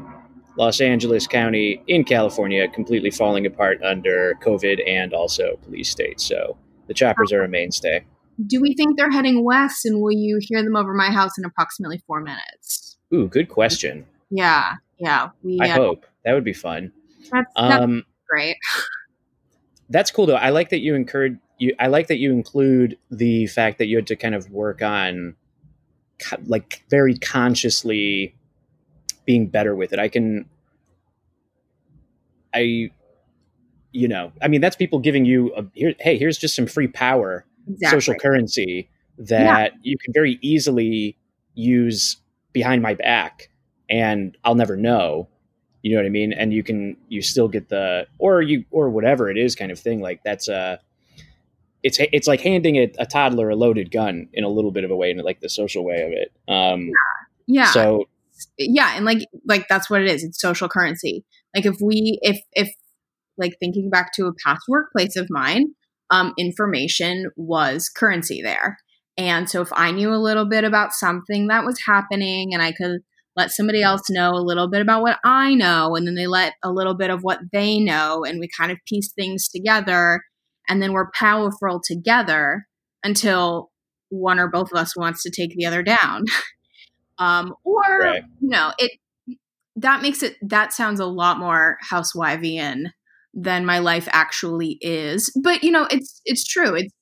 Los 0.58 0.82
Angeles 0.82 1.28
County 1.28 1.82
in 1.88 2.04
California 2.04 2.68
completely 2.68 3.12
falling 3.12 3.46
apart 3.46 3.82
under 3.84 4.34
COVID 4.42 4.82
and 4.88 5.14
also 5.14 5.58
police 5.64 5.90
state. 5.90 6.20
So 6.20 6.58
the 6.88 6.96
choppers 6.96 7.32
are 7.32 7.44
a 7.44 7.48
mainstay. 7.48 8.04
Do 8.46 8.62
we 8.62 8.76
think 8.76 8.98
they're 8.98 9.12
heading 9.12 9.44
west 9.44 9.86
and 9.86 10.02
will 10.02 10.12
you 10.12 10.40
hear 10.42 10.64
them 10.64 10.76
over 10.76 10.94
my 10.94 11.10
house 11.10 11.38
in 11.38 11.46
approximately 11.46 11.98
four 12.06 12.22
minutes? 12.22 12.98
Ooh, 13.14 13.28
good 13.28 13.50
question. 13.50 14.06
Yeah, 14.30 14.76
yeah. 15.00 15.30
We, 15.42 15.60
I 15.62 15.70
uh, 15.70 15.76
hope 15.76 16.06
that 16.24 16.34
would 16.34 16.44
be 16.44 16.54
fun. 16.54 16.92
That's, 17.32 17.52
that's 17.56 17.84
um, 17.84 18.04
great. 18.30 18.58
That's 19.90 20.12
cool 20.12 20.26
though. 20.26 20.36
I 20.36 20.50
like 20.50 20.70
that 20.70 20.80
you 20.80 20.94
incurred 20.94 21.40
you. 21.58 21.74
I 21.80 21.88
like 21.88 22.08
that 22.08 22.20
you 22.20 22.32
include 22.32 22.98
the 23.10 23.48
fact 23.48 23.80
that 23.80 23.88
you 23.88 23.96
had 23.96 24.08
to 24.08 24.16
kind 24.16 24.36
of 24.36 24.52
work 24.52 24.82
on, 24.82 25.36
like, 26.46 26.84
very 26.90 27.18
consciously 27.18 28.36
being 29.26 29.48
better 29.48 29.76
with 29.76 29.94
it. 29.94 30.00
I 30.00 30.08
can, 30.08 30.50
I, 32.54 32.92
you 33.92 34.08
know, 34.08 34.32
I 34.42 34.48
mean, 34.48 34.62
that's 34.62 34.76
people 34.76 35.00
giving 35.00 35.26
you 35.26 35.54
a 35.56 35.66
here. 35.74 35.94
Hey, 36.00 36.18
here's 36.18 36.38
just 36.38 36.56
some 36.56 36.68
free 36.68 36.88
power, 36.88 37.46
exactly. 37.68 38.00
social 38.00 38.16
currency 38.16 38.90
that 39.18 39.74
yeah. 39.74 39.80
you 39.82 39.98
can 39.98 40.14
very 40.14 40.38
easily 40.42 41.18
use 41.56 42.18
behind 42.54 42.82
my 42.82 42.94
back, 42.94 43.50
and 43.90 44.38
I'll 44.44 44.56
never 44.56 44.76
know. 44.76 45.28
You 45.82 45.94
know 45.94 46.02
what 46.02 46.06
I 46.06 46.10
mean? 46.10 46.34
And 46.34 46.54
you 46.54 46.64
can 46.64 46.98
you 47.08 47.22
still 47.22 47.48
get 47.48 47.70
the 47.70 48.08
or 48.18 48.42
you 48.42 48.66
or 48.72 48.90
whatever 48.90 49.30
it 49.30 49.38
is 49.38 49.56
kind 49.56 49.72
of 49.72 49.80
thing. 49.80 50.02
Like 50.02 50.24
that's 50.24 50.48
a. 50.48 50.80
It's, 51.84 52.00
it's 52.02 52.28
like 52.28 52.42
handing 52.42 52.76
a, 52.78 52.92
a 52.98 53.06
toddler 53.06 53.50
a 53.50 53.56
loaded 53.56 53.92
gun 53.92 54.28
in 54.34 54.44
a 54.44 54.50
little 54.50 54.72
bit 54.72 54.84
of 54.84 54.92
a 54.92 54.96
way, 54.96 55.12
in 55.12 55.18
like 55.20 55.40
the 55.40 55.48
social 55.48 55.86
way 55.86 56.02
of 56.02 56.12
it. 56.12 56.34
Um, 56.52 56.90
yeah. 57.46 57.64
yeah. 57.64 57.72
So 57.72 58.08
yeah 58.58 58.94
and 58.96 59.06
like 59.06 59.20
like 59.46 59.68
that's 59.68 59.90
what 59.90 60.02
it 60.02 60.10
is 60.10 60.24
it's 60.24 60.40
social 60.40 60.70
currency 60.70 61.26
like 61.56 61.66
if 61.66 61.78
we 61.82 62.20
if 62.22 62.40
if 62.54 62.74
like 63.38 63.54
thinking 63.60 63.90
back 63.90 64.14
to 64.14 64.26
a 64.26 64.34
past 64.46 64.64
workplace 64.68 65.16
of 65.16 65.28
mine 65.30 65.68
um 66.12 66.34
information 66.38 67.30
was 67.36 67.90
currency 67.90 68.42
there 68.42 68.78
and 69.18 69.50
so 69.50 69.62
if 69.62 69.70
i 69.74 69.92
knew 69.92 70.12
a 70.14 70.16
little 70.16 70.46
bit 70.46 70.64
about 70.64 70.94
something 70.94 71.48
that 71.48 71.66
was 71.66 71.80
happening 71.86 72.54
and 72.54 72.62
i 72.62 72.72
could 72.72 73.02
let 73.36 73.52
somebody 73.52 73.84
else 73.84 74.10
know 74.10 74.32
a 74.32 74.42
little 74.42 74.70
bit 74.70 74.82
about 74.82 75.02
what 75.02 75.20
i 75.24 75.54
know 75.54 75.96
and 75.96 76.08
then 76.08 76.16
they 76.16 76.28
let 76.28 76.54
a 76.64 76.72
little 76.72 76.96
bit 76.96 77.10
of 77.10 77.22
what 77.22 77.40
they 77.52 77.80
know 77.80 78.24
and 78.24 78.40
we 78.40 78.50
kind 78.58 78.72
of 78.72 78.78
piece 78.88 79.12
things 79.12 79.48
together 79.48 80.22
and 80.68 80.82
then 80.82 80.92
we're 80.92 81.12
powerful 81.12 81.82
together 81.84 82.68
until 83.04 83.72
one 84.10 84.40
or 84.40 84.48
both 84.48 84.72
of 84.72 84.80
us 84.80 84.96
wants 84.96 85.24
to 85.24 85.30
take 85.30 85.56
the 85.56 85.66
other 85.66 85.84
down 85.84 86.26
um, 87.18 87.54
or 87.64 88.00
right. 88.00 88.24
you 88.40 88.50
know 88.50 88.72
it 88.78 88.92
that 89.76 90.02
makes 90.02 90.24
it 90.24 90.36
that 90.42 90.74
sounds 90.74 91.00
a 91.00 91.06
lot 91.06 91.40
more 91.40 91.78
housewiveian 91.92 92.92
than 93.38 93.66
my 93.66 93.80
life 93.80 94.10
actually 94.12 94.78
is. 94.82 95.32
But 95.42 95.64
you 95.64 95.72
know 95.72 95.88
it's 95.90 96.22
it's 96.26 96.46
true. 96.46 96.76
It's 96.76 96.94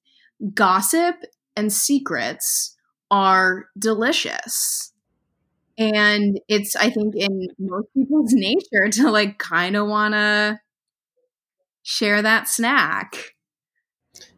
gossip 0.53 1.15
and 1.55 1.71
secrets 1.71 2.75
are 3.09 3.65
delicious. 3.77 4.91
And 5.77 6.39
it's 6.47 6.75
i 6.77 6.89
think 6.89 7.15
in 7.15 7.47
most 7.59 7.87
people's 7.93 8.31
nature 8.33 8.89
to 8.91 9.11
like 9.11 9.39
kind 9.39 9.75
of 9.75 9.87
want 9.87 10.13
to 10.13 10.59
share 11.83 12.21
that 12.21 12.47
snack. 12.47 13.35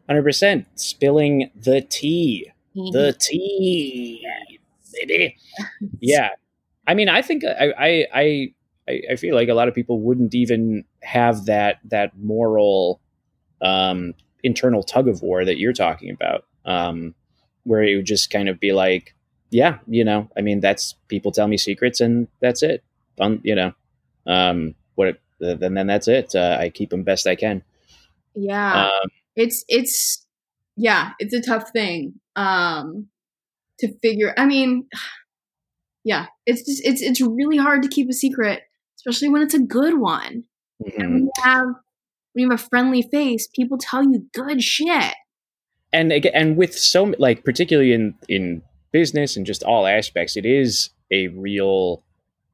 100% 0.08 0.64
spilling 0.74 1.50
the 1.54 1.82
tea. 1.82 2.50
The 2.74 2.80
mm-hmm. 2.80 3.18
tea 3.18 4.26
baby. 4.92 5.36
yeah. 6.00 6.30
I 6.86 6.94
mean, 6.94 7.08
I 7.08 7.22
think 7.22 7.44
I, 7.44 7.72
I, 7.78 8.06
I, 8.14 8.54
I 9.10 9.16
feel 9.16 9.34
like 9.34 9.48
a 9.48 9.54
lot 9.54 9.68
of 9.68 9.74
people 9.74 10.00
wouldn't 10.00 10.34
even 10.34 10.84
have 11.02 11.46
that, 11.46 11.80
that 11.84 12.16
moral, 12.18 13.00
um, 13.60 14.14
internal 14.42 14.82
tug 14.82 15.08
of 15.08 15.22
war 15.22 15.44
that 15.44 15.58
you're 15.58 15.72
talking 15.72 16.10
about. 16.10 16.44
Um, 16.64 17.14
where 17.64 17.82
it 17.82 17.96
would 17.96 18.06
just 18.06 18.30
kind 18.30 18.48
of 18.48 18.58
be 18.58 18.72
like, 18.72 19.14
yeah, 19.50 19.78
you 19.86 20.04
know, 20.04 20.30
I 20.36 20.40
mean, 20.40 20.60
that's 20.60 20.94
people 21.08 21.32
tell 21.32 21.48
me 21.48 21.58
secrets 21.58 22.00
and 22.00 22.28
that's 22.40 22.62
it. 22.62 22.82
Um, 23.20 23.40
you 23.42 23.54
know, 23.54 23.72
um, 24.26 24.74
what, 24.94 25.20
then, 25.38 25.74
then 25.74 25.86
that's 25.86 26.08
it. 26.08 26.34
Uh, 26.34 26.56
I 26.58 26.70
keep 26.70 26.90
them 26.90 27.02
best 27.02 27.26
I 27.26 27.36
can. 27.36 27.62
Yeah. 28.34 28.86
Um, 28.86 29.10
it's, 29.36 29.64
it's, 29.68 30.26
yeah, 30.76 31.12
it's 31.18 31.34
a 31.34 31.42
tough 31.42 31.70
thing. 31.70 32.14
Um, 32.36 33.08
to 33.78 33.92
figure 34.00 34.34
i 34.36 34.46
mean 34.46 34.86
yeah 36.04 36.26
it's 36.46 36.62
just 36.62 36.84
it's 36.84 37.02
it's 37.02 37.20
really 37.20 37.56
hard 37.56 37.82
to 37.82 37.88
keep 37.88 38.08
a 38.08 38.12
secret 38.12 38.62
especially 38.98 39.28
when 39.28 39.42
it's 39.42 39.54
a 39.54 39.60
good 39.60 39.98
one. 39.98 40.44
Mm-hmm. 40.82 41.00
and 41.00 41.12
when 41.12 41.22
you 41.24 41.30
have 41.42 41.66
when 42.32 42.42
you 42.42 42.50
have 42.50 42.60
a 42.60 42.62
friendly 42.62 43.02
face. 43.02 43.48
People 43.48 43.78
tell 43.78 44.02
you 44.02 44.26
good 44.32 44.62
shit. 44.62 45.14
And 45.92 46.12
and 46.12 46.56
with 46.56 46.78
so 46.78 47.14
like 47.18 47.44
particularly 47.44 47.92
in 47.92 48.14
in 48.28 48.62
business 48.92 49.36
and 49.36 49.46
just 49.46 49.62
all 49.62 49.86
aspects 49.86 50.36
it 50.36 50.46
is 50.46 50.90
a 51.10 51.28
real 51.28 52.02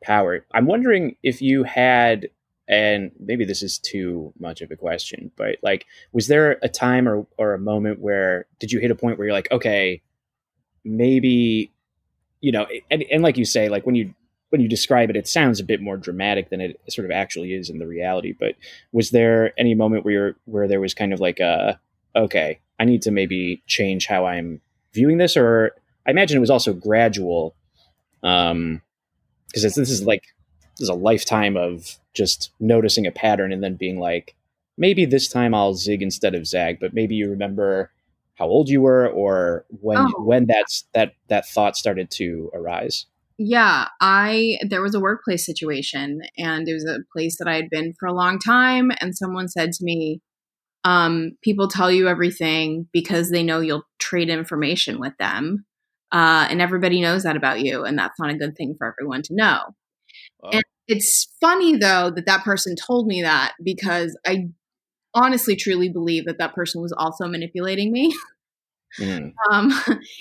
power. 0.02 0.44
I'm 0.52 0.66
wondering 0.66 1.16
if 1.22 1.42
you 1.42 1.64
had 1.64 2.28
and 2.66 3.10
maybe 3.20 3.44
this 3.44 3.62
is 3.62 3.78
too 3.78 4.32
much 4.38 4.62
of 4.62 4.70
a 4.70 4.76
question 4.76 5.30
but 5.36 5.56
like 5.62 5.84
was 6.12 6.28
there 6.28 6.58
a 6.62 6.68
time 6.68 7.06
or, 7.06 7.26
or 7.36 7.52
a 7.52 7.58
moment 7.58 8.00
where 8.00 8.46
did 8.58 8.72
you 8.72 8.78
hit 8.78 8.90
a 8.90 8.94
point 8.94 9.18
where 9.18 9.26
you're 9.26 9.34
like 9.34 9.52
okay 9.52 10.00
maybe 10.82 11.70
you 12.40 12.50
know 12.50 12.66
and, 12.90 13.04
and 13.10 13.22
like 13.22 13.36
you 13.36 13.44
say 13.44 13.68
like 13.68 13.84
when 13.84 13.94
you 13.94 14.14
when 14.54 14.60
you 14.60 14.68
describe 14.68 15.10
it 15.10 15.16
it 15.16 15.26
sounds 15.28 15.58
a 15.60 15.64
bit 15.64 15.80
more 15.80 15.96
dramatic 15.96 16.48
than 16.50 16.60
it 16.60 16.80
sort 16.88 17.04
of 17.04 17.10
actually 17.10 17.52
is 17.52 17.68
in 17.68 17.78
the 17.78 17.86
reality 17.86 18.32
but 18.38 18.54
was 18.92 19.10
there 19.10 19.52
any 19.58 19.74
moment 19.74 20.04
where 20.04 20.36
where 20.44 20.68
there 20.68 20.80
was 20.80 20.94
kind 20.94 21.12
of 21.12 21.18
like 21.20 21.40
a 21.40 21.78
okay 22.14 22.60
i 22.78 22.84
need 22.84 23.02
to 23.02 23.10
maybe 23.10 23.62
change 23.66 24.06
how 24.06 24.26
i'm 24.26 24.60
viewing 24.92 25.18
this 25.18 25.36
or 25.36 25.72
i 26.06 26.10
imagine 26.10 26.36
it 26.36 26.40
was 26.40 26.50
also 26.50 26.72
gradual 26.72 27.54
um 28.22 28.80
because 29.48 29.74
this 29.74 29.90
is 29.90 30.04
like 30.04 30.22
there's 30.78 30.88
a 30.88 30.94
lifetime 30.94 31.56
of 31.56 31.98
just 32.14 32.50
noticing 32.60 33.06
a 33.06 33.10
pattern 33.12 33.52
and 33.52 33.62
then 33.62 33.76
being 33.76 33.98
like, 33.98 34.34
maybe 34.76 35.04
this 35.04 35.28
time 35.28 35.54
I'll 35.54 35.74
zig 35.74 36.02
instead 36.02 36.34
of 36.34 36.46
zag, 36.46 36.80
but 36.80 36.94
maybe 36.94 37.14
you 37.14 37.30
remember 37.30 37.90
how 38.36 38.46
old 38.46 38.68
you 38.68 38.80
were 38.80 39.08
or 39.08 39.64
when 39.80 39.98
Oh. 39.98 40.22
when 40.24 40.46
that's 40.46 40.84
that 40.92 41.14
that 41.28 41.46
thought 41.46 41.76
started 41.76 42.10
to 42.12 42.50
arise. 42.54 43.06
Yeah, 43.38 43.88
I 44.00 44.58
there 44.68 44.82
was 44.82 44.94
a 44.94 45.00
workplace 45.00 45.44
situation 45.44 46.20
and 46.38 46.68
it 46.68 46.72
was 46.74 46.84
a 46.84 47.00
place 47.12 47.36
that 47.38 47.48
I 47.48 47.56
had 47.56 47.68
been 47.70 47.92
for 47.98 48.06
a 48.06 48.14
long 48.14 48.38
time 48.38 48.92
and 49.00 49.16
someone 49.16 49.48
said 49.48 49.72
to 49.72 49.84
me 49.84 50.20
um 50.84 51.32
people 51.42 51.68
tell 51.68 51.90
you 51.90 52.08
everything 52.08 52.88
because 52.92 53.30
they 53.30 53.42
know 53.42 53.60
you'll 53.60 53.84
trade 54.00 54.30
information 54.30 55.00
with 55.00 55.14
them. 55.18 55.66
Uh 56.12 56.46
and 56.50 56.62
everybody 56.62 57.00
knows 57.00 57.24
that 57.24 57.36
about 57.36 57.60
you 57.62 57.84
and 57.84 57.98
that's 57.98 58.20
not 58.20 58.30
a 58.30 58.36
good 58.38 58.56
thing 58.56 58.74
for 58.78 58.86
everyone 58.88 59.22
to 59.22 59.34
know. 59.34 59.60
And 60.52 60.64
it's 60.88 61.28
funny 61.40 61.76
though 61.76 62.10
that 62.10 62.26
that 62.26 62.44
person 62.44 62.76
told 62.76 63.06
me 63.08 63.22
that 63.22 63.54
because 63.64 64.18
I 64.26 64.48
honestly 65.14 65.56
truly 65.56 65.88
believe 65.90 66.26
that 66.26 66.38
that 66.38 66.54
person 66.54 66.82
was 66.82 66.92
also 66.92 67.26
manipulating 67.28 67.92
me 67.92 68.14
Mhm. 68.98 69.32
um, 69.52 69.72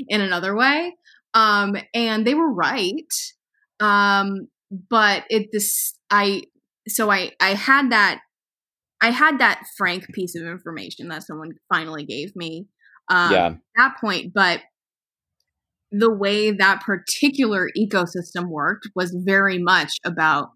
in 0.09 0.21
another 0.21 0.55
way. 0.55 0.95
Um, 1.33 1.75
and 1.93 2.25
they 2.25 2.35
were 2.35 2.51
right. 2.51 3.11
Um, 3.79 4.47
but 4.89 5.23
it 5.29 5.49
this 5.51 5.93
I 6.09 6.43
so 6.87 7.11
I 7.11 7.31
I 7.39 7.53
had 7.53 7.91
that 7.91 8.21
I 9.01 9.11
had 9.11 9.39
that 9.39 9.63
frank 9.77 10.07
piece 10.13 10.35
of 10.35 10.43
information 10.43 11.09
that 11.09 11.23
someone 11.23 11.51
finally 11.69 12.05
gave 12.05 12.35
me 12.35 12.67
um, 13.09 13.31
yeah. 13.31 13.45
at 13.47 13.57
that 13.75 13.95
point, 13.99 14.33
but 14.33 14.61
the 15.91 16.11
way 16.11 16.51
that 16.51 16.81
particular 16.81 17.69
ecosystem 17.77 18.47
worked 18.47 18.87
was 18.95 19.15
very 19.25 19.59
much 19.59 19.91
about 20.05 20.49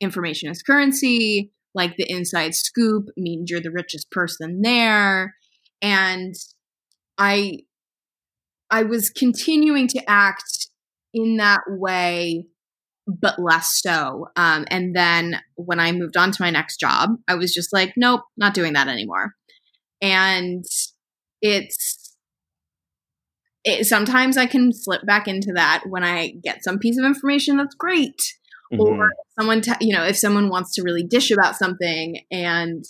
information 0.00 0.50
as 0.50 0.62
currency, 0.62 1.50
like 1.74 1.96
the 1.96 2.10
inside 2.10 2.54
scoop 2.54 3.06
means 3.16 3.50
you're 3.50 3.60
the 3.60 3.70
richest 3.70 4.10
person 4.10 4.60
there. 4.62 5.34
And 5.80 6.34
I 7.16 7.60
I 8.72 8.82
was 8.84 9.10
continuing 9.10 9.86
to 9.88 10.10
act 10.10 10.68
in 11.14 11.36
that 11.36 11.60
way, 11.68 12.46
but 13.06 13.38
less 13.38 13.80
so. 13.82 14.28
Um, 14.34 14.64
and 14.68 14.96
then 14.96 15.40
when 15.56 15.78
I 15.78 15.92
moved 15.92 16.16
on 16.16 16.32
to 16.32 16.42
my 16.42 16.50
next 16.50 16.78
job, 16.80 17.10
I 17.28 17.34
was 17.34 17.52
just 17.52 17.72
like, 17.72 17.92
nope, 17.96 18.22
not 18.36 18.54
doing 18.54 18.72
that 18.72 18.88
anymore. 18.88 19.34
And 20.00 20.64
it's 21.42 22.16
it, 23.64 23.86
sometimes 23.86 24.36
I 24.36 24.46
can 24.46 24.72
slip 24.72 25.06
back 25.06 25.28
into 25.28 25.52
that 25.54 25.84
when 25.88 26.02
I 26.02 26.32
get 26.42 26.64
some 26.64 26.78
piece 26.80 26.98
of 26.98 27.04
information 27.04 27.56
that's 27.58 27.76
great, 27.76 28.20
Mhm. 28.72 28.80
or 28.80 29.10
someone, 29.38 29.60
t- 29.60 29.72
you 29.80 29.94
know, 29.94 30.02
if 30.04 30.16
someone 30.16 30.48
wants 30.48 30.74
to 30.74 30.82
really 30.82 31.04
dish 31.04 31.30
about 31.30 31.56
something, 31.56 32.24
and 32.32 32.84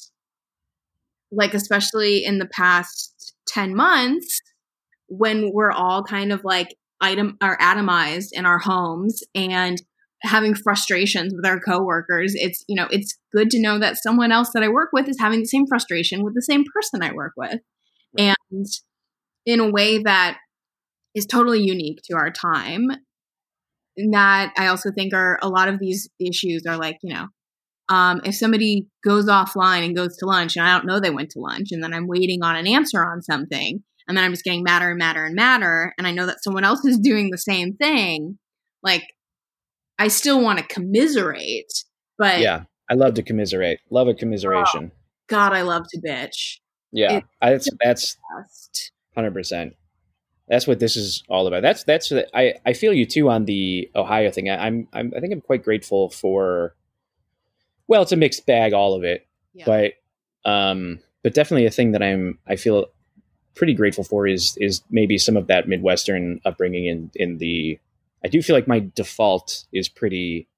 like 1.30 1.52
especially 1.54 2.24
in 2.24 2.38
the 2.38 2.46
past 2.46 3.34
ten 3.46 3.74
months, 3.74 4.40
when 5.18 5.50
we're 5.52 5.70
all 5.70 6.02
kind 6.02 6.32
of 6.32 6.40
like 6.42 6.74
item 7.00 7.36
are 7.42 7.58
atomized 7.58 8.28
in 8.32 8.46
our 8.46 8.58
homes 8.58 9.22
and 9.34 9.82
having 10.22 10.54
frustrations 10.54 11.34
with 11.34 11.44
our 11.44 11.60
coworkers 11.60 12.32
it's 12.34 12.64
you 12.68 12.76
know 12.76 12.86
it's 12.90 13.18
good 13.34 13.50
to 13.50 13.60
know 13.60 13.78
that 13.78 13.96
someone 13.96 14.32
else 14.32 14.50
that 14.54 14.62
i 14.62 14.68
work 14.68 14.88
with 14.92 15.08
is 15.08 15.18
having 15.20 15.40
the 15.40 15.46
same 15.46 15.66
frustration 15.66 16.22
with 16.22 16.34
the 16.34 16.42
same 16.42 16.64
person 16.72 17.02
i 17.02 17.12
work 17.12 17.32
with. 17.36 17.58
And 18.16 18.66
in 19.44 19.60
a 19.60 19.70
way 19.70 19.98
that 20.02 20.38
is 21.14 21.26
totally 21.26 21.60
unique 21.60 21.98
to 22.04 22.16
our 22.16 22.30
time 22.30 22.88
and 23.96 24.14
that 24.14 24.52
i 24.56 24.68
also 24.68 24.90
think 24.92 25.12
are 25.12 25.38
a 25.42 25.48
lot 25.48 25.68
of 25.68 25.78
these 25.78 26.08
issues 26.20 26.62
are 26.66 26.78
like 26.78 26.96
you 27.02 27.12
know 27.12 27.26
um, 27.88 28.22
if 28.24 28.36
somebody 28.36 28.86
goes 29.04 29.26
offline 29.26 29.84
and 29.84 29.96
goes 29.96 30.16
to 30.16 30.26
lunch 30.26 30.56
and 30.56 30.64
i 30.64 30.74
don't 30.74 30.86
know 30.86 31.00
they 31.00 31.10
went 31.10 31.30
to 31.30 31.40
lunch 31.40 31.68
and 31.72 31.82
then 31.82 31.92
i'm 31.92 32.06
waiting 32.06 32.42
on 32.42 32.56
an 32.56 32.66
answer 32.66 33.04
on 33.04 33.20
something 33.20 33.82
and 34.08 34.16
then 34.16 34.24
i'm 34.24 34.32
just 34.32 34.44
getting 34.44 34.62
madder 34.62 34.90
and 34.90 34.98
madder 34.98 35.24
and 35.24 35.34
madder 35.34 35.92
and 35.98 36.06
i 36.06 36.10
know 36.10 36.26
that 36.26 36.42
someone 36.42 36.64
else 36.64 36.84
is 36.84 36.98
doing 36.98 37.30
the 37.30 37.38
same 37.38 37.74
thing 37.74 38.38
like 38.82 39.04
i 39.98 40.08
still 40.08 40.42
want 40.42 40.58
to 40.58 40.64
commiserate 40.66 41.72
but 42.18 42.40
Yeah. 42.40 42.64
I 42.90 42.94
love 42.94 43.14
to 43.14 43.22
commiserate. 43.22 43.80
Love 43.90 44.06
a 44.08 44.14
commiseration. 44.14 44.92
god 45.28 45.52
i 45.54 45.62
love 45.62 45.84
to 45.90 46.00
bitch 46.00 46.58
yeah. 46.92 47.20
I, 47.40 47.50
that's 47.50 47.68
that's 47.82 48.18
Hundred 49.14 49.34
percent. 49.34 49.74
That's 50.48 50.66
what 50.66 50.78
this 50.78 50.96
is 50.96 51.22
all 51.28 51.46
about. 51.46 51.62
That's 51.62 51.84
that's 51.84 52.12
I 52.34 52.54
I 52.64 52.72
feel 52.72 52.92
you 52.92 53.06
too 53.06 53.28
on 53.28 53.44
the 53.44 53.90
Ohio 53.94 54.30
thing. 54.30 54.48
I, 54.48 54.66
I'm 54.66 54.88
I'm 54.92 55.12
I 55.16 55.20
think 55.20 55.32
I'm 55.32 55.40
quite 55.40 55.64
grateful 55.64 56.10
for. 56.10 56.74
Well, 57.88 58.02
it's 58.02 58.12
a 58.12 58.16
mixed 58.16 58.46
bag, 58.46 58.72
all 58.72 58.94
of 58.94 59.04
it, 59.04 59.26
yeah. 59.52 59.64
but 59.66 60.50
um, 60.50 61.00
but 61.22 61.34
definitely 61.34 61.66
a 61.66 61.70
thing 61.70 61.92
that 61.92 62.02
I'm 62.02 62.38
I 62.46 62.56
feel 62.56 62.86
pretty 63.54 63.74
grateful 63.74 64.04
for 64.04 64.26
is 64.26 64.56
is 64.58 64.82
maybe 64.90 65.18
some 65.18 65.36
of 65.36 65.46
that 65.46 65.68
Midwestern 65.68 66.40
upbringing 66.44 66.86
in 66.86 67.10
in 67.14 67.38
the. 67.38 67.78
I 68.24 68.28
do 68.28 68.40
feel 68.40 68.54
like 68.54 68.68
my 68.68 68.88
default 68.94 69.64
is 69.72 69.88
pretty. 69.88 70.48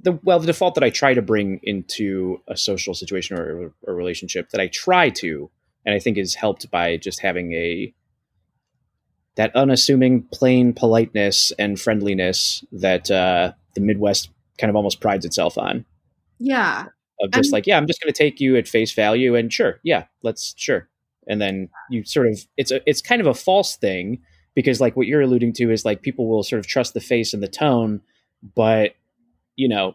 The 0.00 0.12
well, 0.22 0.38
the 0.38 0.46
default 0.46 0.74
that 0.76 0.84
I 0.84 0.90
try 0.90 1.14
to 1.14 1.22
bring 1.22 1.60
into 1.62 2.40
a 2.46 2.56
social 2.56 2.94
situation 2.94 3.36
or 3.36 3.72
a 3.86 3.92
relationship 3.92 4.50
that 4.50 4.60
I 4.60 4.68
try 4.68 5.10
to 5.10 5.50
and 5.88 5.94
I 5.94 5.98
think 5.98 6.18
is 6.18 6.34
helped 6.34 6.70
by 6.70 6.98
just 6.98 7.20
having 7.20 7.54
a 7.54 7.92
that 9.36 9.54
unassuming, 9.56 10.24
plain 10.32 10.74
politeness 10.74 11.50
and 11.58 11.80
friendliness 11.80 12.62
that 12.72 13.10
uh, 13.10 13.52
the 13.74 13.80
Midwest 13.80 14.30
kind 14.58 14.68
of 14.68 14.76
almost 14.76 15.00
prides 15.00 15.24
itself 15.24 15.56
on. 15.56 15.86
yeah 16.38 16.86
Of 17.22 17.30
just 17.30 17.52
like, 17.52 17.66
yeah, 17.66 17.78
I'm 17.78 17.86
just 17.86 18.02
going 18.02 18.12
to 18.12 18.18
take 18.18 18.38
you 18.38 18.56
at 18.56 18.68
face 18.68 18.92
value, 18.92 19.34
and 19.34 19.50
sure, 19.50 19.80
yeah, 19.82 20.04
let's 20.22 20.54
sure, 20.58 20.88
and 21.28 21.40
then 21.40 21.68
you 21.90 22.04
sort 22.04 22.26
of 22.26 22.40
it's 22.56 22.70
a 22.70 22.80
it's 22.88 23.02
kind 23.02 23.20
of 23.20 23.26
a 23.26 23.34
false 23.34 23.76
thing 23.76 24.20
because 24.54 24.80
like 24.80 24.96
what 24.96 25.06
you're 25.06 25.20
alluding 25.20 25.52
to 25.52 25.70
is 25.70 25.84
like 25.84 26.02
people 26.02 26.26
will 26.26 26.42
sort 26.42 26.58
of 26.58 26.66
trust 26.66 26.94
the 26.94 27.00
face 27.00 27.32
and 27.32 27.42
the 27.42 27.48
tone, 27.48 28.00
but 28.56 28.94
you 29.56 29.68
know, 29.68 29.94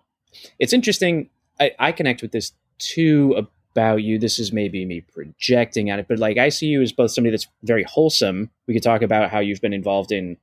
it's 0.59 0.73
interesting. 0.73 1.29
I, 1.59 1.71
I 1.79 1.91
connect 1.91 2.21
with 2.21 2.31
this 2.31 2.53
too 2.79 3.35
about 3.73 4.03
you. 4.03 4.19
This 4.19 4.39
is 4.39 4.53
maybe 4.53 4.85
me 4.85 5.01
projecting 5.01 5.91
on 5.91 5.99
it, 5.99 6.07
but 6.07 6.19
like 6.19 6.37
I 6.37 6.49
see 6.49 6.67
you 6.67 6.81
as 6.81 6.91
both 6.91 7.11
somebody 7.11 7.31
that's 7.31 7.47
very 7.63 7.83
wholesome. 7.83 8.51
We 8.67 8.73
could 8.73 8.83
talk 8.83 9.01
about 9.01 9.31
how 9.31 9.39
you've 9.39 9.61
been 9.61 9.73
involved 9.73 10.11
in 10.11 10.37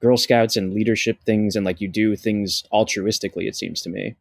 Girl 0.00 0.16
Scouts 0.16 0.56
and 0.56 0.72
leadership 0.72 1.22
things, 1.24 1.56
and 1.56 1.64
like 1.64 1.80
you 1.80 1.88
do 1.88 2.14
things 2.16 2.64
altruistically. 2.72 3.48
It 3.48 3.56
seems 3.56 3.80
to 3.82 3.90
me, 3.90 4.16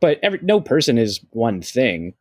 but 0.00 0.18
every 0.22 0.40
no 0.42 0.60
person 0.60 0.98
is 0.98 1.20
one 1.30 1.62
thing. 1.62 2.14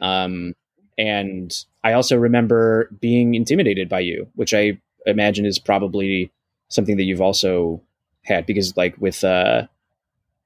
Um, 0.00 0.54
and 0.98 1.52
I 1.84 1.92
also 1.92 2.16
remember 2.16 2.90
being 3.00 3.34
intimidated 3.34 3.88
by 3.88 4.00
you, 4.00 4.28
which 4.34 4.54
I 4.54 4.78
imagine 5.06 5.46
is 5.46 5.58
probably 5.58 6.30
something 6.68 6.96
that 6.96 7.04
you've 7.04 7.20
also 7.20 7.82
had 8.24 8.46
because, 8.46 8.76
like, 8.76 8.96
with 8.98 9.24
uh, 9.24 9.66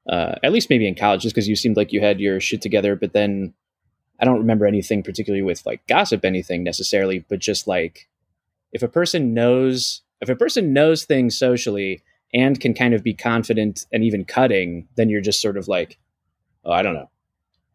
uh, 0.09 0.35
at 0.43 0.53
least 0.53 0.71
maybe 0.71 0.89
in 0.89 0.95
college, 0.95 1.23
just 1.23 1.35
because 1.35 1.49
you 1.49 1.57
seemed 1.57 1.77
like 1.77 1.93
you 1.93 2.01
had 2.01 2.21
your 2.21 2.41
shit 2.41 2.63
together, 2.63 2.97
but 2.97 3.13
then 3.13 3.53
I 4.21 4.25
don't 4.25 4.39
remember 4.39 4.67
anything 4.67 5.03
particularly 5.03 5.43
with 5.43 5.65
like 5.67 5.87
gossip, 5.87 6.25
anything 6.25 6.63
necessarily, 6.63 7.25
but 7.29 7.39
just 7.39 7.67
like 7.67 8.09
if 8.73 8.83
a 8.83 8.89
person 8.89 9.35
knows 9.35 10.03
if 10.21 10.29
a 10.29 10.37
person 10.37 10.73
knows 10.73 11.05
things 11.05 11.39
socially 11.39 12.03
and 12.33 12.59
can 12.59 12.73
kind 12.73 12.95
of 12.95 13.03
be 13.03 13.15
confident 13.15 13.87
and 13.93 14.03
even 14.03 14.25
cutting, 14.25 14.89
then 14.97 15.09
you're 15.09 15.21
just 15.21 15.41
sort 15.43 15.57
of 15.57 15.69
like, 15.69 15.99
oh, 16.65 16.73
I 16.73 16.83
don't 16.83 16.95
know. 16.95 17.11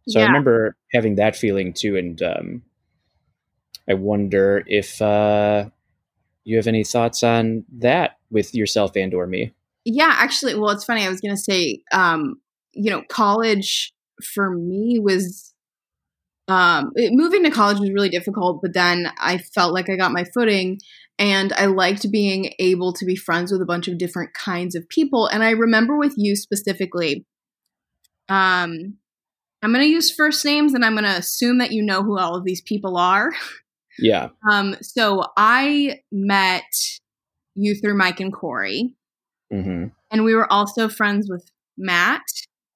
So 0.07 0.19
I 0.19 0.25
remember 0.25 0.75
having 0.93 1.15
that 1.15 1.35
feeling 1.35 1.73
too, 1.73 1.95
and 1.95 2.21
um, 2.23 2.63
I 3.91 3.95
wonder 3.95 4.63
if 4.67 5.01
uh, 5.01 5.65
you 6.45 6.55
have 6.55 6.67
any 6.67 6.85
thoughts 6.85 7.23
on 7.23 7.65
that 7.79 8.19
with 8.29 8.55
yourself 8.55 8.95
and 8.95 9.13
or 9.13 9.27
me. 9.27 9.51
Yeah, 9.83 10.13
actually, 10.15 10.55
well, 10.55 10.69
it's 10.69 10.85
funny. 10.85 11.05
I 11.05 11.09
was 11.09 11.19
going 11.19 11.35
to 11.35 11.41
say, 11.41 11.83
um, 11.91 12.39
you 12.71 12.89
know, 12.89 13.03
college 13.09 13.93
for 14.23 14.49
me 14.49 14.97
was 14.97 15.53
um, 16.47 16.93
it, 16.95 17.11
moving 17.11 17.43
to 17.43 17.51
college 17.51 17.79
was 17.79 17.91
really 17.91 18.07
difficult, 18.07 18.61
but 18.61 18.73
then 18.73 19.11
I 19.19 19.39
felt 19.39 19.73
like 19.73 19.89
I 19.89 19.97
got 19.97 20.13
my 20.13 20.23
footing 20.33 20.79
and 21.19 21.51
I 21.51 21.65
liked 21.65 22.09
being 22.09 22.53
able 22.59 22.93
to 22.93 23.03
be 23.03 23.17
friends 23.17 23.51
with 23.51 23.61
a 23.61 23.65
bunch 23.65 23.89
of 23.89 23.97
different 23.97 24.33
kinds 24.33 24.73
of 24.73 24.87
people. 24.87 25.27
And 25.27 25.43
I 25.43 25.49
remember 25.49 25.97
with 25.97 26.13
you 26.15 26.37
specifically, 26.37 27.25
um, 28.29 28.99
I'm 29.61 29.73
going 29.73 29.85
to 29.85 29.91
use 29.91 30.11
first 30.11 30.43
names 30.45 30.73
and 30.73 30.83
I'm 30.83 30.93
going 30.93 31.03
to 31.03 31.17
assume 31.17 31.57
that 31.57 31.71
you 31.71 31.83
know 31.83 32.03
who 32.03 32.17
all 32.17 32.35
of 32.35 32.45
these 32.45 32.61
people 32.61 32.97
are. 32.97 33.33
Yeah. 33.99 34.29
Um, 34.49 34.75
so 34.81 35.25
I 35.37 35.99
met 36.11 36.63
you 37.55 37.75
through 37.75 37.97
Mike 37.97 38.19
and 38.19 38.33
Corey 38.33 38.95
hmm 39.51 39.87
and 40.09 40.23
we 40.23 40.33
were 40.33 40.51
also 40.51 40.87
friends 40.89 41.29
with 41.29 41.49
Matt, 41.77 42.23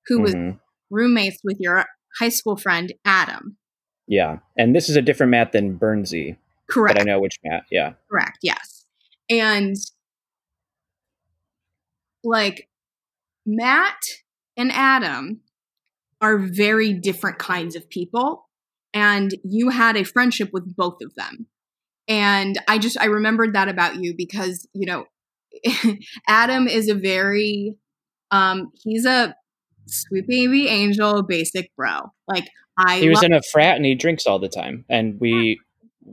who 0.07 0.21
was 0.21 0.33
hmm 0.33 0.51
roommates 0.91 1.39
with 1.43 1.57
your 1.59 1.85
high 2.19 2.29
school 2.29 2.55
friend 2.55 2.93
Adam. 3.05 3.57
Yeah. 4.07 4.37
And 4.57 4.75
this 4.75 4.87
is 4.87 4.95
a 4.95 5.01
different 5.01 5.31
Matt 5.31 5.51
than 5.51 5.79
Bernsey, 5.79 6.37
Correct. 6.69 6.95
but 6.95 7.01
I 7.01 7.05
know 7.05 7.19
which 7.19 7.39
Matt. 7.43 7.63
Yeah. 7.71 7.93
Correct. 8.09 8.37
Yes. 8.43 8.85
And 9.29 9.75
like 12.23 12.69
Matt 13.45 13.97
and 14.55 14.71
Adam 14.71 15.41
are 16.21 16.37
very 16.37 16.93
different 16.93 17.39
kinds 17.39 17.75
of 17.75 17.89
people. 17.89 18.44
And 18.95 19.35
you 19.43 19.69
had 19.69 19.97
a 19.97 20.05
friendship 20.05 20.49
with 20.53 20.75
both 20.75 20.97
of 21.03 21.13
them. 21.15 21.47
And 22.07 22.57
I 22.67 22.77
just, 22.77 22.99
I 22.99 23.05
remembered 23.05 23.53
that 23.53 23.67
about 23.67 23.97
you 23.97 24.13
because, 24.15 24.67
you 24.73 24.85
know, 24.85 25.05
Adam 26.27 26.67
is 26.67 26.87
a 26.87 26.95
very, 26.95 27.75
um, 28.31 28.71
he's 28.83 29.05
a 29.05 29.35
sweet 29.85 30.27
baby 30.27 30.67
angel, 30.67 31.23
basic 31.23 31.71
bro. 31.75 31.99
Like, 32.27 32.47
I 32.77 32.99
he 32.99 33.09
was 33.09 33.23
in 33.23 33.33
a 33.33 33.41
frat 33.41 33.75
and 33.75 33.85
he 33.85 33.95
drinks 33.95 34.25
all 34.25 34.39
the 34.39 34.49
time. 34.49 34.85
And 34.89 35.19
we, 35.19 35.59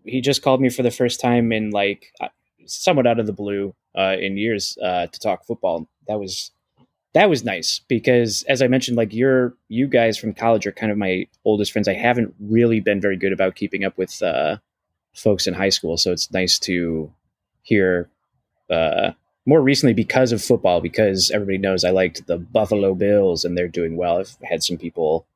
he 0.04 0.20
just 0.20 0.42
called 0.42 0.60
me 0.60 0.68
for 0.68 0.82
the 0.82 0.90
first 0.90 1.20
time 1.20 1.52
in 1.52 1.70
like 1.70 2.06
uh, 2.20 2.28
somewhat 2.66 3.06
out 3.06 3.20
of 3.20 3.26
the 3.26 3.32
blue 3.32 3.74
uh, 3.96 4.16
in 4.18 4.36
years 4.36 4.76
uh, 4.82 5.06
to 5.06 5.20
talk 5.20 5.46
football. 5.46 5.88
That 6.08 6.18
was 6.18 6.50
that 7.14 7.28
was 7.28 7.44
nice 7.44 7.80
because 7.88 8.42
as 8.48 8.62
I 8.62 8.68
mentioned, 8.68 8.96
like 8.96 9.12
you're 9.12 9.54
you 9.68 9.86
guys 9.86 10.16
from 10.16 10.32
college 10.32 10.66
are 10.66 10.72
kind 10.72 10.90
of 10.90 10.98
my 10.98 11.26
oldest 11.44 11.72
friends. 11.72 11.88
I 11.88 11.94
haven't 11.94 12.34
really 12.40 12.80
been 12.80 13.00
very 13.00 13.16
good 13.16 13.32
about 13.32 13.54
keeping 13.54 13.84
up 13.84 13.98
with 13.98 14.22
uh, 14.22 14.56
folks 15.14 15.46
in 15.46 15.54
high 15.54 15.68
school, 15.68 15.96
so 15.96 16.12
it's 16.12 16.32
nice 16.32 16.58
to 16.60 17.12
hear 17.62 18.08
uh, 18.70 19.12
more 19.44 19.60
recently 19.60 19.92
because 19.92 20.32
of 20.32 20.42
football. 20.42 20.80
Because 20.80 21.30
everybody 21.30 21.58
knows 21.58 21.84
I 21.84 21.90
liked 21.90 22.26
the 22.26 22.38
Buffalo 22.38 22.94
Bills 22.94 23.44
and 23.44 23.58
they're 23.58 23.68
doing 23.68 23.96
well. 23.96 24.18
I've 24.18 24.36
had 24.42 24.62
some 24.62 24.78
people 24.78 25.26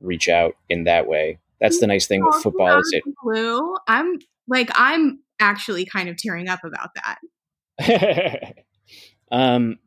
reach 0.00 0.28
out 0.28 0.56
in 0.68 0.84
that 0.84 1.08
way. 1.08 1.38
That's 1.60 1.80
the 1.80 1.88
nice 1.88 2.06
thing 2.06 2.24
with 2.24 2.42
football. 2.42 2.78
Is 2.78 2.92
it 2.92 3.02
blue? 3.22 3.76
I'm 3.88 4.20
like 4.46 4.70
I'm 4.74 5.18
actually 5.40 5.86
kind 5.86 6.08
of 6.08 6.16
tearing 6.16 6.48
up 6.48 6.60
about 6.62 6.90
that. 6.94 8.54
um, 9.32 9.78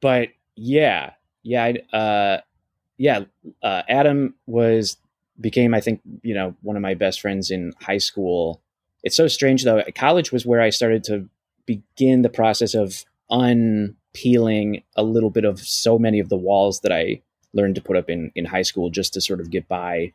but 0.00 0.28
yeah, 0.56 1.12
yeah, 1.42 1.72
uh, 1.92 2.38
yeah. 2.98 3.24
Uh, 3.62 3.82
Adam 3.88 4.34
was 4.46 4.96
became, 5.40 5.74
I 5.74 5.80
think, 5.80 6.00
you 6.22 6.34
know, 6.34 6.54
one 6.62 6.76
of 6.76 6.82
my 6.82 6.94
best 6.94 7.20
friends 7.20 7.50
in 7.50 7.72
high 7.80 7.98
school. 7.98 8.60
It's 9.02 9.16
so 9.16 9.28
strange 9.28 9.64
though. 9.64 9.82
College 9.94 10.32
was 10.32 10.44
where 10.44 10.60
I 10.60 10.70
started 10.70 11.02
to 11.04 11.28
begin 11.66 12.22
the 12.22 12.28
process 12.28 12.74
of 12.74 13.04
unpeeling 13.30 14.82
a 14.96 15.02
little 15.02 15.30
bit 15.30 15.44
of 15.44 15.60
so 15.60 15.98
many 15.98 16.20
of 16.20 16.28
the 16.28 16.36
walls 16.36 16.80
that 16.80 16.92
I 16.92 17.22
learned 17.52 17.74
to 17.76 17.80
put 17.80 17.96
up 17.96 18.10
in 18.10 18.30
in 18.34 18.44
high 18.44 18.62
school 18.62 18.90
just 18.90 19.14
to 19.14 19.20
sort 19.20 19.40
of 19.40 19.50
get 19.50 19.66
by 19.66 20.12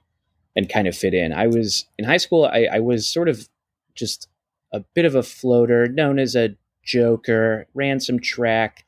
and 0.56 0.69
kind 0.69 0.88
of 0.88 0.95
fit 0.95 1.13
in. 1.13 1.34
I 1.34 1.48
was 1.48 1.86
in 1.98 2.06
high 2.06 2.17
school. 2.17 2.45
I, 2.45 2.67
I 2.71 2.80
was 2.80 3.08
sort 3.08 3.28
of 3.28 3.50
just 3.93 4.30
a 4.71 4.82
bit 4.93 5.06
of 5.06 5.15
a 5.15 5.24
floater, 5.24 5.88
known 5.88 6.19
as 6.19 6.36
a 6.36 6.56
joker. 6.84 7.67
Ran 7.74 8.00
some 8.00 8.19
track, 8.19 8.85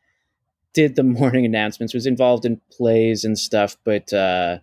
did 0.77 0.95
the 0.95 1.01
morning 1.03 1.43
announcements, 1.43 1.95
was 1.95 2.05
involved 2.05 2.45
in 2.45 2.61
plays 2.71 3.25
and 3.25 3.37
stuff, 3.37 3.75
but 3.83 4.13
uh, 4.13 4.59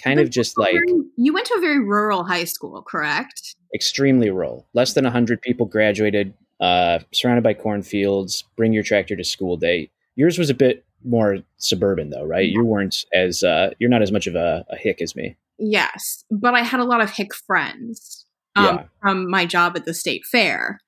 kind 0.00 0.20
of 0.20 0.30
just 0.30 0.56
like 0.56 0.76
you 1.16 1.34
went 1.34 1.44
to 1.46 1.54
a 1.54 1.60
very 1.60 1.80
rural 1.80 2.22
high 2.22 2.44
school, 2.44 2.80
correct? 2.82 3.56
Extremely 3.74 4.30
rural. 4.30 4.64
Less 4.74 4.92
than 4.92 5.04
hundred 5.04 5.42
people 5.42 5.66
graduated. 5.66 6.34
Uh, 6.60 7.00
surrounded 7.12 7.42
by 7.42 7.52
cornfields. 7.52 8.44
Bring 8.56 8.72
your 8.72 8.84
tractor 8.84 9.16
to 9.16 9.24
school 9.24 9.56
day. 9.56 9.90
Yours 10.14 10.38
was 10.38 10.50
a 10.50 10.54
bit 10.54 10.84
more 11.04 11.38
suburban, 11.58 12.10
though, 12.10 12.24
right? 12.24 12.48
You 12.48 12.64
weren't 12.64 13.04
as 13.12 13.42
uh, 13.42 13.70
you're 13.80 13.90
not 13.90 14.02
as 14.02 14.12
much 14.12 14.28
of 14.28 14.36
a, 14.36 14.64
a 14.70 14.76
hick 14.76 15.02
as 15.02 15.16
me. 15.16 15.36
Yes, 15.58 16.24
but 16.30 16.54
I 16.54 16.60
had 16.60 16.78
a 16.78 16.84
lot 16.84 17.00
of 17.00 17.10
hick 17.10 17.34
friends 17.34 18.24
um, 18.54 18.64
yeah. 18.64 18.84
from 19.00 19.28
my 19.28 19.46
job 19.46 19.76
at 19.76 19.84
the 19.84 19.94
state 19.94 20.24
fair. 20.24 20.80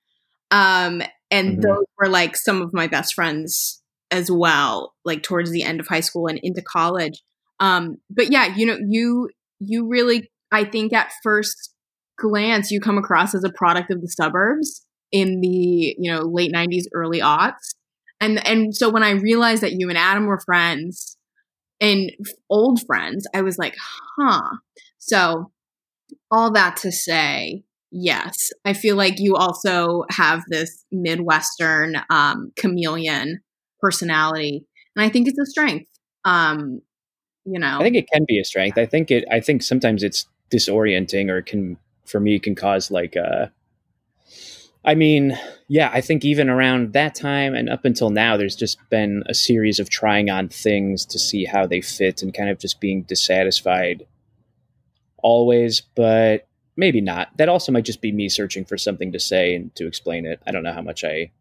Um, 0.52 1.02
and 1.32 1.58
mm-hmm. 1.58 1.60
those 1.62 1.84
were 1.98 2.08
like 2.08 2.36
some 2.36 2.62
of 2.62 2.72
my 2.72 2.86
best 2.86 3.14
friends 3.14 3.77
as 4.10 4.30
well, 4.30 4.94
like 5.04 5.22
towards 5.22 5.50
the 5.50 5.62
end 5.62 5.80
of 5.80 5.88
high 5.88 6.00
school 6.00 6.26
and 6.26 6.40
into 6.42 6.62
college. 6.62 7.22
Um, 7.60 7.96
but 8.10 8.30
yeah, 8.30 8.54
you 8.56 8.66
know, 8.66 8.78
you 8.88 9.30
you 9.60 9.86
really, 9.88 10.30
I 10.52 10.64
think, 10.64 10.92
at 10.92 11.12
first 11.22 11.74
glance, 12.18 12.70
you 12.70 12.80
come 12.80 12.98
across 12.98 13.34
as 13.34 13.44
a 13.44 13.52
product 13.52 13.90
of 13.90 14.00
the 14.00 14.08
suburbs 14.08 14.86
in 15.12 15.40
the 15.40 15.94
you 15.98 16.12
know 16.12 16.22
late 16.22 16.52
'90s, 16.52 16.84
early 16.94 17.20
aughts, 17.20 17.74
and 18.20 18.44
and 18.46 18.74
so 18.74 18.88
when 18.90 19.02
I 19.02 19.10
realized 19.12 19.62
that 19.62 19.72
you 19.72 19.88
and 19.88 19.98
Adam 19.98 20.26
were 20.26 20.40
friends 20.40 21.16
and 21.80 22.10
old 22.50 22.80
friends, 22.86 23.26
I 23.34 23.42
was 23.42 23.58
like, 23.58 23.74
huh. 24.18 24.56
So 24.98 25.52
all 26.30 26.52
that 26.52 26.76
to 26.78 26.92
say, 26.92 27.62
yes, 27.90 28.50
I 28.64 28.72
feel 28.72 28.96
like 28.96 29.18
you 29.18 29.36
also 29.36 30.04
have 30.10 30.42
this 30.48 30.84
Midwestern 30.90 31.96
um, 32.10 32.52
chameleon 32.56 33.40
personality, 33.80 34.64
and 34.96 35.04
I 35.04 35.08
think 35.08 35.28
it's 35.28 35.38
a 35.38 35.46
strength. 35.46 35.88
Um, 36.24 36.80
you 37.44 37.58
know, 37.58 37.78
I 37.78 37.82
think 37.82 37.96
it 37.96 38.08
can 38.12 38.24
be 38.26 38.38
a 38.38 38.44
strength. 38.44 38.78
I 38.78 38.86
think 38.86 39.10
it. 39.10 39.24
I 39.30 39.40
think 39.40 39.62
sometimes 39.62 40.02
it's 40.02 40.26
disorienting, 40.50 41.30
or 41.30 41.42
can 41.42 41.76
for 42.06 42.20
me 42.20 42.38
can 42.38 42.54
cause 42.54 42.90
like 42.90 43.16
uh 43.16 43.46
I 44.84 44.94
mean, 44.94 45.38
yeah, 45.66 45.90
I 45.92 46.00
think 46.00 46.24
even 46.24 46.48
around 46.48 46.92
that 46.92 47.14
time 47.14 47.54
and 47.54 47.68
up 47.68 47.84
until 47.84 48.10
now, 48.10 48.36
there's 48.36 48.56
just 48.56 48.78
been 48.88 49.22
a 49.26 49.34
series 49.34 49.80
of 49.80 49.90
trying 49.90 50.30
on 50.30 50.48
things 50.48 51.04
to 51.06 51.18
see 51.18 51.44
how 51.44 51.66
they 51.66 51.80
fit 51.80 52.22
and 52.22 52.32
kind 52.32 52.48
of 52.48 52.58
just 52.58 52.80
being 52.80 53.02
dissatisfied 53.02 54.06
always, 55.18 55.80
but 55.80 56.46
maybe 56.76 57.00
not. 57.00 57.36
That 57.36 57.48
also 57.48 57.72
might 57.72 57.84
just 57.84 58.00
be 58.00 58.12
me 58.12 58.28
searching 58.28 58.64
for 58.64 58.78
something 58.78 59.12
to 59.12 59.20
say 59.20 59.54
and 59.54 59.74
to 59.74 59.86
explain 59.86 60.24
it. 60.24 60.40
I 60.46 60.52
don't 60.52 60.62
know 60.62 60.72
how 60.72 60.80
much 60.80 61.04
I 61.04 61.32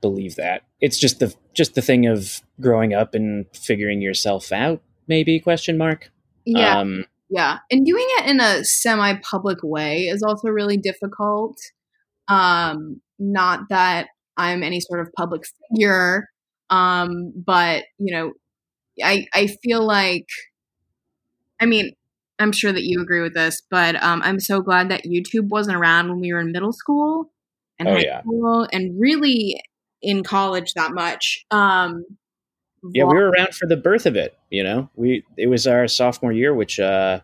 believe 0.00 0.36
that. 0.36 0.62
It's 0.80 0.98
just 0.98 1.20
the 1.20 1.34
just 1.54 1.74
the 1.74 1.82
thing 1.82 2.06
of 2.06 2.40
growing 2.60 2.94
up 2.94 3.14
and 3.14 3.46
figuring 3.54 4.00
yourself 4.00 4.52
out, 4.52 4.82
maybe 5.06 5.40
question 5.40 5.76
mark. 5.76 6.10
Yeah. 6.44 6.78
Um, 6.78 7.04
yeah. 7.30 7.58
And 7.70 7.84
doing 7.84 8.06
it 8.18 8.26
in 8.26 8.40
a 8.40 8.64
semi 8.64 9.14
public 9.22 9.58
way 9.62 10.02
is 10.02 10.22
also 10.22 10.48
really 10.48 10.76
difficult. 10.76 11.56
Um, 12.28 13.00
not 13.18 13.68
that 13.70 14.08
I'm 14.36 14.62
any 14.62 14.80
sort 14.80 15.00
of 15.00 15.12
public 15.16 15.42
figure, 15.70 16.28
um, 16.70 17.32
but 17.34 17.84
you 17.98 18.14
know, 18.14 18.32
I 19.02 19.26
I 19.34 19.48
feel 19.62 19.84
like 19.84 20.26
I 21.60 21.66
mean, 21.66 21.92
I'm 22.38 22.52
sure 22.52 22.72
that 22.72 22.84
you 22.84 23.00
agree 23.02 23.20
with 23.20 23.34
this, 23.34 23.62
but 23.70 24.00
um, 24.02 24.22
I'm 24.22 24.40
so 24.40 24.60
glad 24.60 24.90
that 24.90 25.04
YouTube 25.04 25.48
wasn't 25.48 25.76
around 25.76 26.08
when 26.08 26.20
we 26.20 26.32
were 26.32 26.40
in 26.40 26.52
middle 26.52 26.72
school 26.72 27.32
and 27.78 27.88
oh, 27.88 27.94
high 27.94 28.00
yeah. 28.04 28.20
school 28.20 28.68
and 28.72 28.98
really 28.98 29.60
in 30.02 30.22
college 30.22 30.74
that 30.74 30.92
much. 30.92 31.44
Um, 31.50 32.04
yeah, 32.92 33.04
we 33.04 33.14
were 33.14 33.30
around 33.30 33.54
for 33.54 33.66
the 33.66 33.76
birth 33.76 34.06
of 34.06 34.16
it. 34.16 34.38
You 34.50 34.62
know, 34.62 34.90
we 34.94 35.24
it 35.36 35.48
was 35.48 35.66
our 35.66 35.88
sophomore 35.88 36.32
year, 36.32 36.54
which 36.54 36.78
uh, 36.78 37.20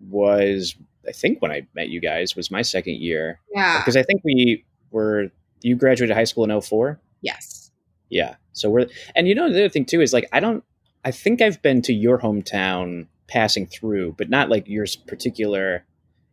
was 0.00 0.74
I 1.06 1.12
think 1.12 1.42
when 1.42 1.50
I 1.50 1.66
met 1.74 1.88
you 1.88 2.00
guys 2.00 2.34
was 2.34 2.50
my 2.50 2.62
second 2.62 2.96
year. 2.96 3.40
Yeah, 3.54 3.80
because 3.80 3.96
I 3.96 4.02
think 4.02 4.22
we 4.24 4.64
were 4.90 5.30
you 5.64 5.74
graduated 5.74 6.14
high 6.14 6.24
school 6.24 6.44
in 6.44 6.60
04? 6.60 7.00
Yes. 7.22 7.70
Yeah. 8.10 8.36
So 8.52 8.70
we're 8.70 8.86
and 9.16 9.26
you 9.26 9.34
know 9.34 9.50
the 9.50 9.60
other 9.60 9.68
thing 9.68 9.86
too 9.86 10.00
is 10.00 10.12
like 10.12 10.28
I 10.32 10.38
don't 10.38 10.62
I 11.04 11.10
think 11.10 11.42
I've 11.42 11.60
been 11.62 11.82
to 11.82 11.92
your 11.92 12.18
hometown 12.18 13.06
passing 13.26 13.66
through, 13.66 14.14
but 14.16 14.30
not 14.30 14.50
like 14.50 14.68
yours 14.68 14.94
particular. 14.94 15.84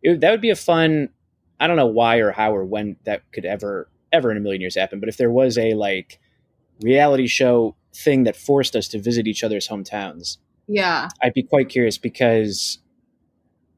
It, 0.03 0.19
that 0.21 0.31
would 0.31 0.41
be 0.41 0.49
a 0.49 0.55
fun. 0.55 1.09
I 1.59 1.67
don't 1.67 1.77
know 1.77 1.87
why 1.87 2.17
or 2.17 2.31
how 2.31 2.55
or 2.55 2.65
when 2.65 2.97
that 3.05 3.23
could 3.31 3.45
ever 3.45 3.89
ever 4.11 4.31
in 4.31 4.37
a 4.37 4.39
million 4.39 4.61
years 4.61 4.75
happen. 4.75 4.99
But 4.99 5.09
if 5.09 5.17
there 5.17 5.31
was 5.31 5.57
a 5.57 5.73
like 5.73 6.19
reality 6.81 7.27
show 7.27 7.75
thing 7.93 8.23
that 8.23 8.35
forced 8.35 8.75
us 8.75 8.87
to 8.89 8.99
visit 8.99 9.27
each 9.27 9.43
other's 9.43 9.67
hometowns, 9.67 10.37
yeah, 10.67 11.09
I'd 11.21 11.33
be 11.33 11.43
quite 11.43 11.69
curious 11.69 11.97
because 11.97 12.79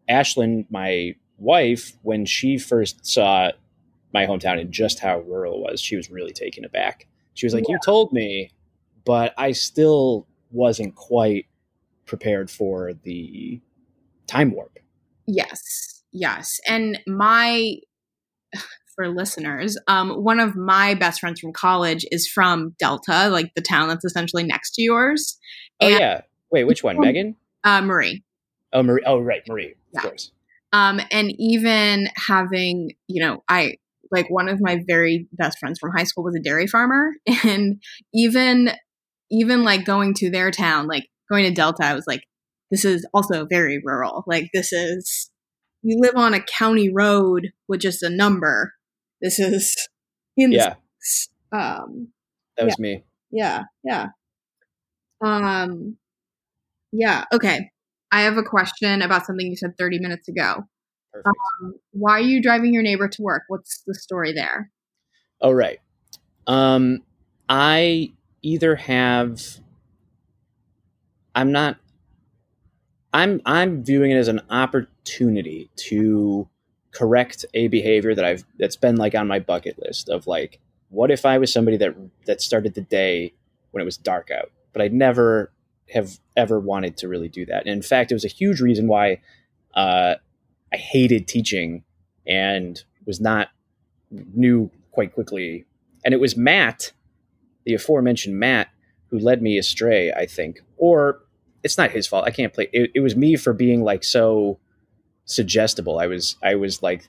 Ashlyn, 0.09 0.65
my 0.69 1.15
wife, 1.37 1.93
when 2.01 2.25
she 2.25 2.57
first 2.57 3.05
saw 3.05 3.51
my 4.13 4.25
hometown 4.25 4.59
and 4.59 4.71
just 4.71 4.99
how 4.99 5.19
rural 5.21 5.55
it 5.55 5.71
was, 5.71 5.81
she 5.81 5.95
was 5.95 6.09
really 6.11 6.33
taken 6.33 6.65
aback. 6.65 7.07
She 7.33 7.45
was 7.45 7.53
like, 7.53 7.67
yeah. 7.67 7.73
"You 7.73 7.79
told 7.83 8.13
me, 8.13 8.51
but 9.05 9.33
I 9.37 9.53
still 9.53 10.27
wasn't 10.51 10.95
quite 10.95 11.47
prepared 12.05 12.49
for 12.49 12.93
the 12.93 13.59
time 14.27 14.51
warp. 14.51 14.79
Yes, 15.25 16.03
yes. 16.11 16.59
And 16.67 16.99
my, 17.07 17.77
for 18.95 19.09
listeners, 19.09 19.77
um, 19.87 20.23
one 20.23 20.39
of 20.39 20.55
my 20.55 20.93
best 20.93 21.19
friends 21.19 21.39
from 21.39 21.53
college 21.53 22.05
is 22.11 22.27
from 22.27 22.75
Delta, 22.79 23.29
like 23.29 23.53
the 23.55 23.61
town 23.61 23.87
that's 23.87 24.05
essentially 24.05 24.43
next 24.43 24.71
to 24.75 24.81
yours. 24.81 25.37
Oh, 25.79 25.87
and, 25.87 25.99
yeah. 25.99 26.21
Wait, 26.51 26.65
which 26.65 26.83
one? 26.83 26.99
Megan? 26.99 27.35
Uh, 27.63 27.81
Marie. 27.81 28.23
Oh, 28.71 28.83
Marie. 28.83 29.03
Oh, 29.05 29.19
right. 29.19 29.41
Marie, 29.47 29.75
yeah. 29.93 29.99
of 29.99 30.03
course. 30.03 30.31
Um, 30.71 30.99
and 31.11 31.33
even 31.37 32.07
having, 32.15 32.91
you 33.07 33.23
know, 33.23 33.43
I, 33.47 33.75
like 34.11 34.29
one 34.29 34.47
of 34.47 34.61
my 34.61 34.83
very 34.87 35.27
best 35.33 35.59
friends 35.59 35.79
from 35.79 35.91
high 35.91 36.03
school 36.03 36.23
was 36.23 36.35
a 36.35 36.39
dairy 36.39 36.67
farmer 36.67 37.11
and 37.43 37.81
even 38.13 38.71
even 39.31 39.63
like 39.63 39.85
going 39.85 40.13
to 40.13 40.29
their 40.29 40.51
town 40.51 40.85
like 40.85 41.07
going 41.29 41.45
to 41.45 41.51
Delta, 41.51 41.83
I 41.83 41.95
was 41.95 42.05
like, 42.05 42.23
this 42.69 42.85
is 42.85 43.05
also 43.13 43.45
very 43.45 43.81
rural. 43.83 44.23
Like 44.27 44.49
this 44.53 44.71
is 44.71 45.31
you 45.81 45.99
live 45.99 46.15
on 46.15 46.33
a 46.33 46.41
county 46.41 46.89
road 46.89 47.51
with 47.67 47.81
just 47.81 48.03
a 48.03 48.09
number. 48.09 48.73
This 49.23 49.39
is 49.39 49.87
in 50.35 50.51
yeah. 50.51 50.75
um, 51.53 52.09
that 52.57 52.65
was 52.65 52.75
yeah. 52.77 52.81
me. 52.81 53.03
Yeah, 53.31 53.63
yeah. 53.83 54.07
Um, 55.23 55.97
yeah. 56.91 57.23
Okay. 57.33 57.69
I 58.11 58.21
have 58.21 58.37
a 58.37 58.43
question 58.43 59.01
about 59.01 59.25
something 59.25 59.47
you 59.47 59.55
said 59.55 59.77
30 59.77 59.99
minutes 59.99 60.27
ago. 60.27 60.65
Um, 61.25 61.75
why 61.91 62.17
are 62.17 62.21
you 62.21 62.41
driving 62.41 62.73
your 62.73 62.83
neighbor 62.83 63.07
to 63.07 63.21
work? 63.21 63.43
What's 63.47 63.81
the 63.87 63.95
story 63.95 64.33
there? 64.33 64.69
Oh, 65.39 65.51
right. 65.51 65.79
Um, 66.45 67.03
I 67.47 68.11
either 68.41 68.75
have. 68.75 69.41
I'm 71.33 71.51
not. 71.51 71.77
I'm 73.13 73.41
I'm 73.45 73.83
viewing 73.83 74.11
it 74.11 74.17
as 74.17 74.27
an 74.27 74.41
opportunity 74.49 75.69
to 75.75 76.47
correct 76.93 77.45
a 77.53 77.67
behavior 77.67 78.15
that 78.15 78.23
I've 78.23 78.45
that's 78.59 78.75
been 78.75 78.95
like 78.95 79.15
on 79.15 79.27
my 79.27 79.39
bucket 79.39 79.77
list 79.79 80.09
of 80.09 80.27
like, 80.27 80.59
what 80.89 81.11
if 81.11 81.25
I 81.25 81.37
was 81.37 81.51
somebody 81.51 81.77
that 81.77 81.95
that 82.25 82.41
started 82.41 82.75
the 82.75 82.81
day 82.81 83.33
when 83.71 83.81
it 83.81 83.85
was 83.85 83.97
dark 83.97 84.29
out, 84.31 84.51
but 84.71 84.81
I 84.81 84.87
never 84.87 85.51
have 85.89 86.19
ever 86.37 86.59
wanted 86.59 86.97
to 86.97 87.07
really 87.07 87.27
do 87.27 87.45
that. 87.47 87.61
And 87.65 87.69
in 87.69 87.81
fact, 87.81 88.11
it 88.11 88.15
was 88.15 88.25
a 88.25 88.29
huge 88.29 88.61
reason 88.61 88.87
why 88.87 89.21
uh, 89.73 90.15
I 90.71 90.77
hated 90.77 91.27
teaching 91.27 91.83
and 92.25 92.81
was 93.05 93.19
not 93.19 93.49
knew 94.11 94.69
quite 94.91 95.13
quickly. 95.13 95.65
And 96.05 96.13
it 96.13 96.19
was 96.19 96.37
Matt, 96.37 96.93
the 97.65 97.73
aforementioned 97.73 98.39
Matt, 98.39 98.69
who 99.07 99.19
led 99.19 99.41
me 99.41 99.57
astray. 99.57 100.11
I 100.11 100.25
think, 100.25 100.61
or 100.77 101.21
it's 101.63 101.77
not 101.77 101.91
his 101.91 102.07
fault. 102.07 102.25
I 102.25 102.31
can't 102.31 102.53
play. 102.53 102.69
It, 102.71 102.91
it 102.93 102.99
was 102.99 103.15
me 103.15 103.35
for 103.35 103.53
being 103.53 103.83
like 103.83 104.03
so 104.03 104.59
suggestible. 105.25 105.99
I 105.99 106.07
was 106.07 106.37
I 106.43 106.55
was 106.55 106.81
like 106.83 107.03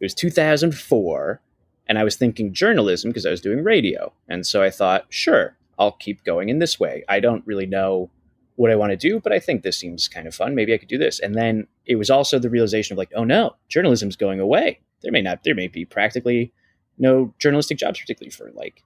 it 0.00 0.04
was 0.04 0.14
2004 0.14 1.40
and 1.86 1.98
I 1.98 2.04
was 2.04 2.16
thinking 2.16 2.52
journalism 2.54 3.10
because 3.10 3.26
I 3.26 3.30
was 3.30 3.40
doing 3.40 3.64
radio. 3.64 4.12
And 4.28 4.46
so 4.46 4.62
I 4.62 4.70
thought, 4.70 5.06
sure, 5.10 5.56
I'll 5.78 5.92
keep 5.92 6.24
going 6.24 6.48
in 6.48 6.58
this 6.58 6.80
way. 6.80 7.04
I 7.08 7.20
don't 7.20 7.46
really 7.46 7.66
know 7.66 8.10
what 8.56 8.70
I 8.70 8.76
want 8.76 8.90
to 8.90 8.96
do, 8.96 9.20
but 9.20 9.32
I 9.32 9.38
think 9.38 9.62
this 9.62 9.78
seems 9.78 10.08
kind 10.08 10.26
of 10.26 10.34
fun. 10.34 10.54
Maybe 10.54 10.72
I 10.72 10.78
could 10.78 10.88
do 10.88 10.98
this. 10.98 11.18
And 11.18 11.34
then 11.34 11.66
it 11.86 11.96
was 11.96 12.10
also 12.10 12.38
the 12.38 12.50
realization 12.50 12.94
of 12.94 12.98
like, 12.98 13.12
oh 13.14 13.24
no, 13.24 13.56
journalism's 13.68 14.16
going 14.16 14.40
away. 14.40 14.80
There 15.02 15.12
may 15.12 15.22
not, 15.22 15.44
there 15.44 15.54
may 15.54 15.68
be 15.68 15.84
practically 15.84 16.52
no 16.98 17.34
journalistic 17.38 17.78
jobs, 17.78 18.00
particularly 18.00 18.30
for 18.30 18.50
like, 18.54 18.82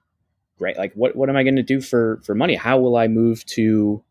great. 0.57 0.77
Like, 0.77 0.93
what 0.93 1.15
what 1.15 1.29
am 1.29 1.35
I 1.35 1.43
going 1.43 1.55
to 1.57 1.63
do 1.63 1.81
for 1.81 2.21
for 2.23 2.35
money? 2.35 2.55
How 2.55 2.77
will 2.77 2.95
I 2.95 3.07
move 3.07 3.45
to 3.47 4.03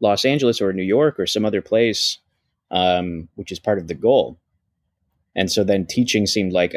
Los 0.00 0.24
Angeles 0.24 0.60
or 0.60 0.72
New 0.72 0.82
York 0.82 1.18
or 1.18 1.26
some 1.26 1.44
other 1.44 1.62
place, 1.62 2.18
um, 2.72 3.28
which 3.36 3.52
is 3.52 3.60
part 3.60 3.78
of 3.78 3.86
the 3.86 3.94
goal? 3.94 4.36
And 5.34 5.50
so 5.50 5.64
then 5.64 5.86
teaching 5.86 6.26
seemed 6.26 6.52
like 6.52 6.74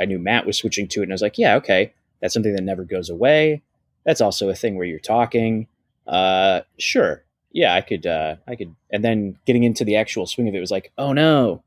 I 0.00 0.04
knew 0.04 0.18
Matt 0.18 0.46
was 0.46 0.56
switching 0.56 0.88
to 0.88 1.00
it, 1.00 1.04
and 1.04 1.12
I 1.12 1.14
was 1.14 1.22
like, 1.22 1.38
yeah, 1.38 1.56
okay, 1.56 1.92
that's 2.20 2.34
something 2.34 2.54
that 2.54 2.62
never 2.62 2.84
goes 2.84 3.10
away. 3.10 3.62
That's 4.04 4.20
also 4.20 4.48
a 4.48 4.54
thing 4.54 4.76
where 4.76 4.86
you're 4.86 4.98
talking. 4.98 5.66
Uh, 6.06 6.62
sure, 6.78 7.22
yeah, 7.52 7.74
I 7.74 7.80
could, 7.80 8.06
uh, 8.06 8.36
I 8.48 8.56
could. 8.56 8.74
And 8.90 9.04
then 9.04 9.38
getting 9.46 9.64
into 9.64 9.84
the 9.84 9.96
actual 9.96 10.26
swing 10.26 10.48
of 10.48 10.54
it 10.54 10.60
was 10.60 10.70
like, 10.70 10.92
oh 10.98 11.12
no, 11.12 11.62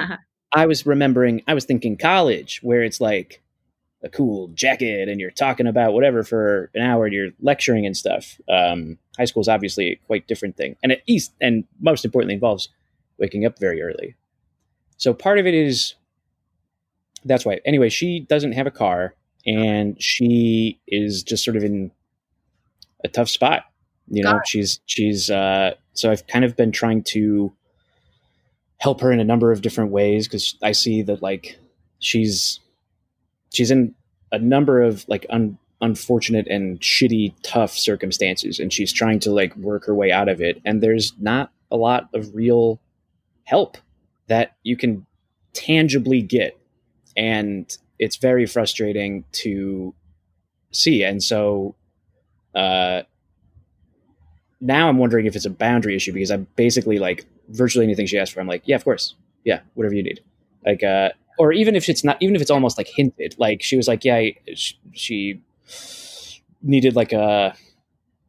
I 0.52 0.66
was 0.66 0.86
remembering, 0.86 1.42
I 1.48 1.54
was 1.54 1.64
thinking 1.64 1.96
college, 1.96 2.60
where 2.62 2.82
it's 2.82 3.00
like 3.00 3.40
a 4.04 4.08
cool 4.08 4.48
jacket 4.48 5.08
and 5.08 5.20
you're 5.20 5.30
talking 5.30 5.66
about 5.66 5.92
whatever 5.92 6.22
for 6.24 6.70
an 6.74 6.82
hour 6.82 7.06
and 7.06 7.14
you're 7.14 7.30
lecturing 7.40 7.86
and 7.86 7.96
stuff. 7.96 8.40
Um, 8.48 8.98
high 9.16 9.24
school 9.24 9.40
is 9.40 9.48
obviously 9.48 9.92
a 9.92 9.96
quite 10.06 10.26
different 10.26 10.56
thing, 10.56 10.76
and 10.82 10.92
at 10.92 11.02
least, 11.08 11.32
and 11.40 11.64
most 11.80 12.04
importantly, 12.04 12.34
involves 12.34 12.68
waking 13.18 13.44
up 13.44 13.58
very 13.58 13.82
early. 13.82 14.16
So 14.96 15.12
part 15.12 15.38
of 15.38 15.46
it 15.46 15.54
is 15.54 15.94
that's 17.24 17.44
why. 17.44 17.60
Anyway, 17.64 17.88
she 17.88 18.20
doesn't 18.20 18.52
have 18.52 18.66
a 18.66 18.70
car 18.70 19.14
and 19.46 20.00
she 20.02 20.80
is 20.86 21.22
just 21.22 21.44
sort 21.44 21.56
of 21.56 21.64
in 21.64 21.90
a 23.04 23.08
tough 23.08 23.28
spot. 23.28 23.64
You 24.08 24.22
know, 24.22 24.40
she's 24.44 24.80
she's 24.86 25.30
uh 25.30 25.74
so 25.94 26.10
I've 26.10 26.26
kind 26.26 26.44
of 26.44 26.56
been 26.56 26.72
trying 26.72 27.02
to 27.04 27.52
help 28.78 29.00
her 29.00 29.12
in 29.12 29.20
a 29.20 29.24
number 29.24 29.52
of 29.52 29.62
different 29.62 29.92
ways 29.92 30.26
because 30.26 30.56
I 30.62 30.72
see 30.72 31.02
that 31.02 31.22
like 31.22 31.58
she's 32.00 32.58
she's 33.52 33.70
in 33.70 33.94
a 34.32 34.38
number 34.38 34.82
of 34.82 35.04
like 35.08 35.24
un, 35.30 35.56
unfortunate 35.80 36.48
and 36.48 36.80
shitty 36.80 37.34
tough 37.42 37.76
circumstances 37.76 38.58
and 38.58 38.72
she's 38.72 38.92
trying 38.92 39.20
to 39.20 39.30
like 39.30 39.54
work 39.56 39.86
her 39.86 39.94
way 39.94 40.10
out 40.10 40.28
of 40.28 40.40
it 40.40 40.60
and 40.64 40.82
there's 40.82 41.12
not 41.20 41.52
a 41.70 41.76
lot 41.76 42.08
of 42.12 42.34
real 42.34 42.80
help 43.44 43.76
that 44.28 44.56
you 44.62 44.76
can 44.76 45.06
tangibly 45.52 46.22
get. 46.22 46.58
And 47.16 47.76
it's 47.98 48.16
very 48.16 48.46
frustrating 48.46 49.24
to 49.32 49.94
see. 50.70 51.02
And 51.02 51.22
so 51.22 51.74
uh 52.54 53.02
now 54.60 54.88
i'm 54.88 54.98
wondering 54.98 55.26
if 55.26 55.34
it's 55.34 55.46
a 55.46 55.50
boundary 55.50 55.96
issue 55.96 56.12
because 56.12 56.30
i'm 56.30 56.46
basically 56.54 56.98
like 56.98 57.24
virtually 57.48 57.84
anything 57.84 58.06
she 58.06 58.18
asks 58.18 58.34
for 58.34 58.40
i'm 58.40 58.46
like 58.46 58.62
yeah 58.66 58.76
of 58.76 58.84
course. 58.84 59.14
Yeah 59.44 59.60
whatever 59.74 59.94
you 59.94 60.02
need. 60.02 60.20
Like 60.64 60.82
uh 60.82 61.10
or 61.38 61.52
even 61.52 61.74
if 61.74 61.88
it's 61.88 62.04
not 62.04 62.16
even 62.20 62.36
if 62.36 62.42
it's 62.42 62.50
almost 62.50 62.78
like 62.78 62.88
hinted. 62.88 63.34
Like 63.38 63.62
she 63.62 63.76
was 63.76 63.88
like 63.88 64.04
yeah 64.04 64.30
she, 64.54 64.78
she 64.92 65.42
needed 66.62 66.94
like 66.94 67.12
a 67.12 67.56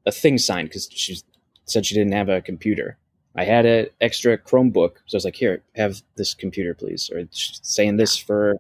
a 0.06 0.12
thing 0.12 0.38
signed 0.38 0.70
because 0.70 0.90
she 0.92 1.18
said 1.66 1.86
she 1.86 1.96
didn't 1.96 2.14
have 2.14 2.30
a 2.30 2.42
computer 2.42 2.98
i 3.36 3.44
had 3.44 3.66
an 3.66 3.88
extra 4.02 4.38
chromebook 4.38 4.96
so 5.06 5.16
i 5.16 5.18
was 5.18 5.26
like 5.26 5.36
here 5.36 5.62
have 5.76 6.02
this 6.16 6.34
computer 6.34 6.74
please 6.74 7.10
or 7.14 7.24
saying 7.32 7.98
this 7.98 8.18
for 8.18 8.58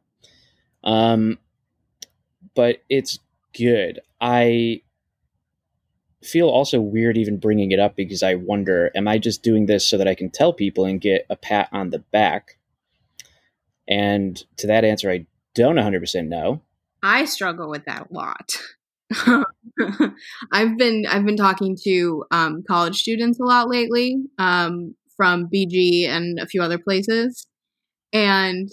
um 0.83 1.37
but 2.55 2.77
it's 2.89 3.19
good 3.57 3.99
i 4.21 4.81
feel 6.23 6.47
also 6.47 6.79
weird 6.79 7.17
even 7.17 7.37
bringing 7.37 7.71
it 7.71 7.79
up 7.79 7.95
because 7.95 8.23
i 8.23 8.33
wonder 8.33 8.89
am 8.95 9.07
i 9.07 9.17
just 9.17 9.43
doing 9.43 9.65
this 9.65 9.87
so 9.87 9.97
that 9.97 10.07
i 10.07 10.15
can 10.15 10.29
tell 10.29 10.53
people 10.53 10.85
and 10.85 11.01
get 11.01 11.25
a 11.29 11.35
pat 11.35 11.67
on 11.71 11.89
the 11.89 11.99
back 11.99 12.57
and 13.87 14.41
to 14.57 14.67
that 14.67 14.85
answer, 14.85 15.11
I 15.11 15.25
don't 15.53 15.75
100% 15.75 16.27
know. 16.27 16.61
I 17.01 17.25
struggle 17.25 17.69
with 17.69 17.85
that 17.85 18.07
a 18.09 18.13
lot. 18.13 18.57
I've 20.51 20.77
been 20.77 21.05
I've 21.07 21.25
been 21.25 21.37
talking 21.37 21.77
to 21.83 22.25
um, 22.31 22.63
college 22.67 23.01
students 23.01 23.39
a 23.39 23.43
lot 23.43 23.69
lately 23.69 24.17
um, 24.37 24.95
from 25.15 25.49
BG 25.53 26.07
and 26.07 26.39
a 26.39 26.47
few 26.47 26.61
other 26.61 26.77
places, 26.77 27.47
and 28.11 28.69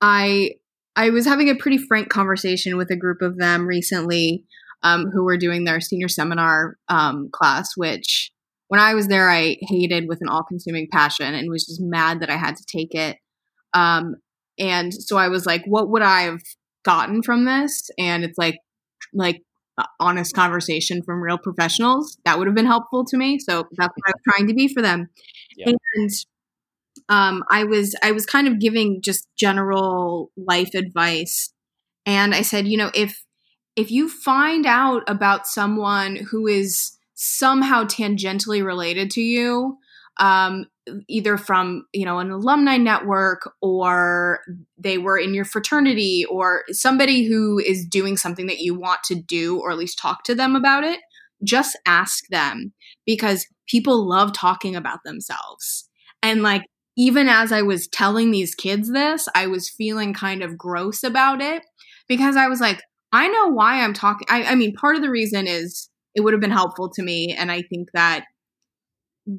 I 0.00 0.52
I 0.96 1.10
was 1.10 1.24
having 1.26 1.48
a 1.48 1.54
pretty 1.54 1.78
frank 1.78 2.08
conversation 2.08 2.76
with 2.76 2.90
a 2.90 2.96
group 2.96 3.22
of 3.22 3.38
them 3.38 3.66
recently 3.66 4.44
um, 4.82 5.10
who 5.12 5.24
were 5.24 5.38
doing 5.38 5.64
their 5.64 5.80
senior 5.80 6.08
seminar 6.08 6.76
um, 6.88 7.30
class, 7.32 7.76
which 7.76 8.30
when 8.68 8.80
I 8.80 8.94
was 8.94 9.08
there 9.08 9.30
I 9.30 9.56
hated 9.60 10.08
with 10.08 10.20
an 10.20 10.28
all 10.28 10.42
consuming 10.42 10.88
passion 10.90 11.34
and 11.34 11.50
was 11.50 11.66
just 11.66 11.80
mad 11.80 12.20
that 12.20 12.30
I 12.30 12.36
had 12.36 12.56
to 12.56 12.64
take 12.66 12.94
it 12.94 13.18
um, 13.74 14.16
and 14.58 14.92
so 14.92 15.16
I 15.16 15.28
was 15.28 15.46
like, 15.46 15.64
what 15.66 15.90
would 15.90 16.02
I 16.02 16.22
have 16.22 16.40
gotten 16.84 17.22
from 17.22 17.44
this? 17.44 17.90
And 17.98 18.24
it's 18.24 18.38
like, 18.38 18.58
like 19.12 19.42
honest 19.98 20.34
conversation 20.34 21.02
from 21.02 21.22
real 21.22 21.38
professionals. 21.38 22.18
That 22.24 22.38
would 22.38 22.46
have 22.46 22.54
been 22.54 22.66
helpful 22.66 23.04
to 23.06 23.16
me. 23.16 23.38
So 23.38 23.64
that's 23.76 23.94
what 23.94 24.08
I 24.08 24.10
was 24.10 24.22
trying 24.28 24.48
to 24.48 24.54
be 24.54 24.68
for 24.68 24.82
them. 24.82 25.08
Yeah. 25.56 25.72
And 25.94 26.10
um, 27.08 27.44
I 27.50 27.64
was 27.64 27.94
I 28.02 28.12
was 28.12 28.26
kind 28.26 28.48
of 28.48 28.58
giving 28.58 29.02
just 29.02 29.28
general 29.36 30.30
life 30.36 30.74
advice, 30.74 31.52
and 32.06 32.34
I 32.34 32.42
said, 32.42 32.68
you 32.68 32.76
know, 32.76 32.90
if 32.94 33.24
if 33.76 33.90
you 33.90 34.08
find 34.08 34.66
out 34.66 35.02
about 35.06 35.46
someone 35.46 36.16
who 36.16 36.46
is 36.46 36.98
somehow 37.14 37.84
tangentially 37.84 38.64
related 38.64 39.10
to 39.12 39.20
you, 39.20 39.78
um, 40.18 40.66
either 41.08 41.36
from 41.36 41.86
you 41.92 42.04
know 42.04 42.18
an 42.18 42.30
alumni 42.30 42.76
network 42.76 43.52
or 43.60 44.40
they 44.76 44.98
were 44.98 45.16
in 45.16 45.32
your 45.32 45.44
fraternity 45.44 46.24
or 46.28 46.64
somebody 46.70 47.24
who 47.24 47.58
is 47.58 47.86
doing 47.86 48.16
something 48.16 48.46
that 48.46 48.58
you 48.58 48.74
want 48.74 49.00
to 49.04 49.14
do 49.14 49.60
or 49.60 49.70
at 49.70 49.78
least 49.78 49.98
talk 49.98 50.24
to 50.24 50.34
them 50.34 50.56
about 50.56 50.82
it 50.84 50.98
just 51.44 51.78
ask 51.86 52.24
them 52.28 52.72
because 53.06 53.46
people 53.68 54.08
love 54.08 54.32
talking 54.32 54.76
about 54.76 55.00
themselves. 55.04 55.88
And 56.22 56.42
like 56.42 56.62
even 56.96 57.28
as 57.28 57.52
i 57.52 57.62
was 57.62 57.88
telling 57.88 58.30
these 58.30 58.54
kids 58.54 58.92
this 58.92 59.28
i 59.34 59.46
was 59.46 59.70
feeling 59.70 60.12
kind 60.12 60.42
of 60.42 60.58
gross 60.58 61.02
about 61.02 61.40
it 61.40 61.62
because 62.06 62.36
i 62.36 62.46
was 62.46 62.60
like 62.60 62.82
i 63.12 63.28
know 63.28 63.48
why 63.48 63.82
i'm 63.82 63.94
talking 63.94 64.26
I, 64.28 64.44
I 64.44 64.54
mean 64.54 64.74
part 64.74 64.96
of 64.96 65.02
the 65.02 65.10
reason 65.10 65.46
is 65.46 65.88
it 66.14 66.20
would 66.20 66.34
have 66.34 66.40
been 66.40 66.50
helpful 66.50 66.90
to 66.90 67.02
me 67.02 67.34
and 67.34 67.50
i 67.50 67.62
think 67.62 67.88
that 67.94 68.24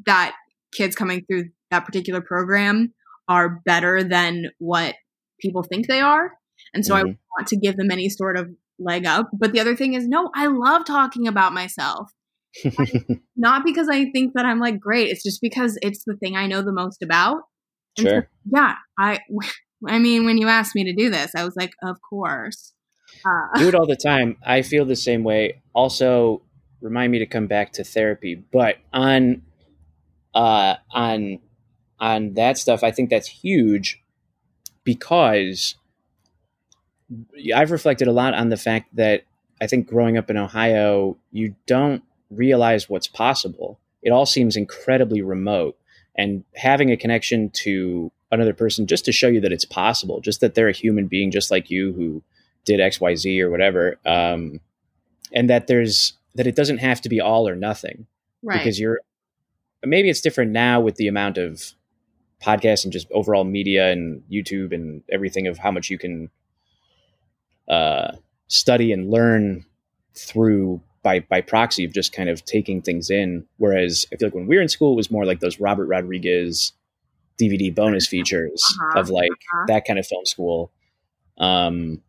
that 0.07 0.33
kids 0.73 0.95
coming 0.95 1.25
through 1.25 1.45
that 1.71 1.85
particular 1.85 2.21
program 2.21 2.93
are 3.27 3.61
better 3.65 4.03
than 4.03 4.47
what 4.59 4.95
people 5.39 5.63
think 5.63 5.87
they 5.87 6.01
are. 6.01 6.31
And 6.73 6.85
so 6.85 6.95
mm-hmm. 6.95 7.09
I 7.09 7.15
want 7.37 7.47
to 7.47 7.57
give 7.57 7.77
them 7.77 7.91
any 7.91 8.09
sort 8.09 8.37
of 8.37 8.49
leg 8.79 9.05
up. 9.05 9.29
But 9.33 9.53
the 9.53 9.59
other 9.59 9.75
thing 9.75 9.93
is, 9.93 10.07
no, 10.07 10.29
I 10.35 10.47
love 10.47 10.85
talking 10.85 11.27
about 11.27 11.53
myself. 11.53 12.11
not 13.35 13.65
because 13.65 13.89
I 13.89 14.11
think 14.11 14.33
that 14.35 14.45
I'm 14.45 14.59
like 14.59 14.79
great. 14.79 15.09
It's 15.09 15.23
just 15.23 15.41
because 15.41 15.77
it's 15.81 16.03
the 16.05 16.15
thing 16.15 16.35
I 16.35 16.47
know 16.47 16.61
the 16.61 16.71
most 16.71 17.01
about. 17.01 17.41
And 17.97 18.07
sure. 18.07 18.21
So, 18.21 18.51
yeah. 18.55 18.75
I, 18.97 19.19
I 19.87 19.99
mean, 19.99 20.25
when 20.25 20.37
you 20.37 20.47
asked 20.47 20.75
me 20.75 20.83
to 20.85 20.93
do 20.93 21.09
this, 21.09 21.31
I 21.35 21.43
was 21.43 21.55
like, 21.55 21.73
of 21.83 21.97
course. 22.07 22.73
Uh, 23.25 23.59
do 23.59 23.67
it 23.67 23.75
all 23.75 23.85
the 23.87 23.95
time. 23.95 24.37
I 24.45 24.61
feel 24.61 24.85
the 24.85 24.95
same 24.95 25.23
way. 25.23 25.61
Also, 25.73 26.41
remind 26.81 27.11
me 27.11 27.19
to 27.19 27.25
come 27.25 27.47
back 27.47 27.73
to 27.73 27.83
therapy. 27.83 28.35
But 28.35 28.77
on 28.93 29.41
uh, 30.33 30.75
on 30.91 31.39
on 31.99 32.33
that 32.33 32.57
stuff, 32.57 32.83
I 32.83 32.91
think 32.91 33.09
that's 33.09 33.27
huge 33.27 34.03
because 34.83 35.75
I've 37.55 37.71
reflected 37.71 38.07
a 38.07 38.11
lot 38.11 38.33
on 38.33 38.49
the 38.49 38.57
fact 38.57 38.95
that 38.95 39.23
I 39.61 39.67
think 39.67 39.87
growing 39.87 40.17
up 40.17 40.29
in 40.29 40.37
Ohio, 40.37 41.17
you 41.31 41.55
don't 41.65 42.03
realize 42.29 42.89
what's 42.89 43.07
possible. 43.07 43.79
It 44.01 44.11
all 44.11 44.25
seems 44.25 44.57
incredibly 44.57 45.21
remote. 45.21 45.77
And 46.15 46.43
having 46.55 46.91
a 46.91 46.97
connection 46.97 47.49
to 47.51 48.11
another 48.31 48.53
person 48.53 48.87
just 48.87 49.05
to 49.05 49.11
show 49.11 49.27
you 49.27 49.39
that 49.41 49.53
it's 49.53 49.65
possible, 49.65 50.19
just 50.19 50.41
that 50.41 50.55
they're 50.55 50.67
a 50.67 50.73
human 50.73 51.07
being 51.07 51.31
just 51.31 51.49
like 51.49 51.69
you 51.69 51.93
who 51.93 52.21
did 52.65 52.79
XYZ 52.79 53.39
or 53.39 53.49
whatever. 53.49 53.97
Um, 54.05 54.59
and 55.31 55.49
that 55.49 55.67
there's 55.67 56.13
that 56.35 56.47
it 56.47 56.55
doesn't 56.55 56.79
have 56.79 57.01
to 57.01 57.09
be 57.09 57.21
all 57.21 57.47
or 57.47 57.55
nothing. 57.55 58.07
Right. 58.41 58.57
Because 58.57 58.79
you're 58.79 58.99
maybe 59.85 60.09
it's 60.09 60.21
different 60.21 60.51
now 60.51 60.79
with 60.79 60.95
the 60.95 61.07
amount 61.07 61.37
of 61.37 61.73
podcasts 62.41 62.83
and 62.83 62.91
just 62.91 63.07
overall 63.11 63.43
media 63.43 63.91
and 63.91 64.21
YouTube 64.31 64.73
and 64.73 65.01
everything 65.11 65.47
of 65.47 65.57
how 65.57 65.71
much 65.71 65.89
you 65.89 65.97
can 65.97 66.29
uh, 67.67 68.11
study 68.47 68.91
and 68.91 69.09
learn 69.09 69.65
through 70.15 70.81
by 71.01 71.19
by 71.21 71.41
proxy 71.41 71.83
of 71.85 71.93
just 71.93 72.13
kind 72.13 72.29
of 72.29 72.43
taking 72.45 72.81
things 72.81 73.09
in. 73.09 73.45
Whereas 73.57 74.05
I 74.13 74.17
feel 74.17 74.27
like 74.27 74.35
when 74.35 74.47
we 74.47 74.55
were 74.55 74.61
in 74.61 74.69
school, 74.69 74.93
it 74.93 74.97
was 74.97 75.11
more 75.11 75.25
like 75.25 75.39
those 75.39 75.59
Robert 75.59 75.85
Rodriguez 75.87 76.73
DVD 77.39 77.73
bonus 77.73 78.07
features 78.13 78.63
Uh-huh, 78.81 78.99
of 78.99 79.09
like 79.09 79.31
uh-huh. 79.31 79.65
that 79.67 79.85
kind 79.85 79.99
of 79.99 80.05
film 80.07 80.25
school. 80.25 80.71
Um, 81.37 82.01